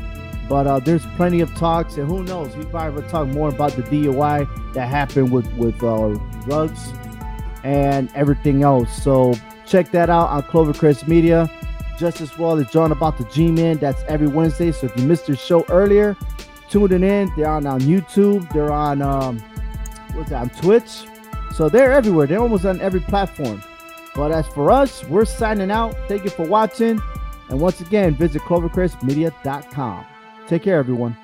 But 0.50 0.66
uh, 0.66 0.80
there's 0.80 1.06
plenty 1.16 1.41
of 1.41 1.54
talks, 1.54 1.98
and 1.98 2.08
who 2.08 2.24
knows, 2.24 2.56
we 2.56 2.66
probably 2.66 3.00
will 3.00 3.10
talk 3.10 3.28
more 3.28 3.50
about 3.50 3.74
the 3.74 3.84
DUI 3.84 4.74
that 4.74 4.88
happened 4.88 5.32
with 5.32 5.46
with 5.54 5.84
uh, 5.84 6.16
drugs 6.46 6.91
and 7.64 8.12
everything 8.16 8.64
else. 8.64 8.91
So 9.04 9.36
check 9.68 9.91
that 9.91 10.10
out 10.10 10.30
on 10.30 10.41
Clovercrest 10.44 11.08
Media 11.08 11.48
just 12.04 12.20
as 12.20 12.38
well 12.38 12.60
as 12.60 12.70
John 12.70 12.91
about 12.91 13.18
the 13.18 13.24
G-Man. 13.26 13.78
That's 13.78 14.04
every 14.10 14.28
Wednesday. 14.28 14.74
So 14.74 14.88
if 14.88 14.97
you 14.97 15.06
missed 15.06 15.28
the 15.28 15.38
show 15.38 15.64
earlier, 15.70 16.18
tune 16.70 16.91
it 16.91 17.01
in. 17.01 17.32
They're 17.38 17.47
on, 17.47 17.66
on 17.66 17.80
YouTube. 17.80 18.51
They're 18.51 18.74
on 18.74 19.01
um, 19.01 19.39
what's 20.14 20.32
that? 20.32 20.41
On 20.41 20.49
Twitch. 20.49 21.06
So 21.56 21.70
they're 21.70 21.93
everywhere. 21.93 22.28
They're 22.28 22.41
almost 22.41 22.66
on 22.66 22.82
every 22.82 22.99
platform. 22.99 23.64
But 24.16 24.34
as 24.34 24.45
for 24.47 24.70
us, 24.70 25.06
we're 25.06 25.24
signing 25.24 25.72
out. 25.72 25.95
Thank 26.10 26.26
you 26.26 26.30
for 26.30 26.45
watching. 26.45 26.99
And 27.49 27.62
once 27.62 27.80
again, 27.80 28.16
visit 28.16 28.41
clovercrestmedia.com. 28.41 30.06
Take 30.47 30.64
care, 30.64 30.78
everyone. 30.78 31.16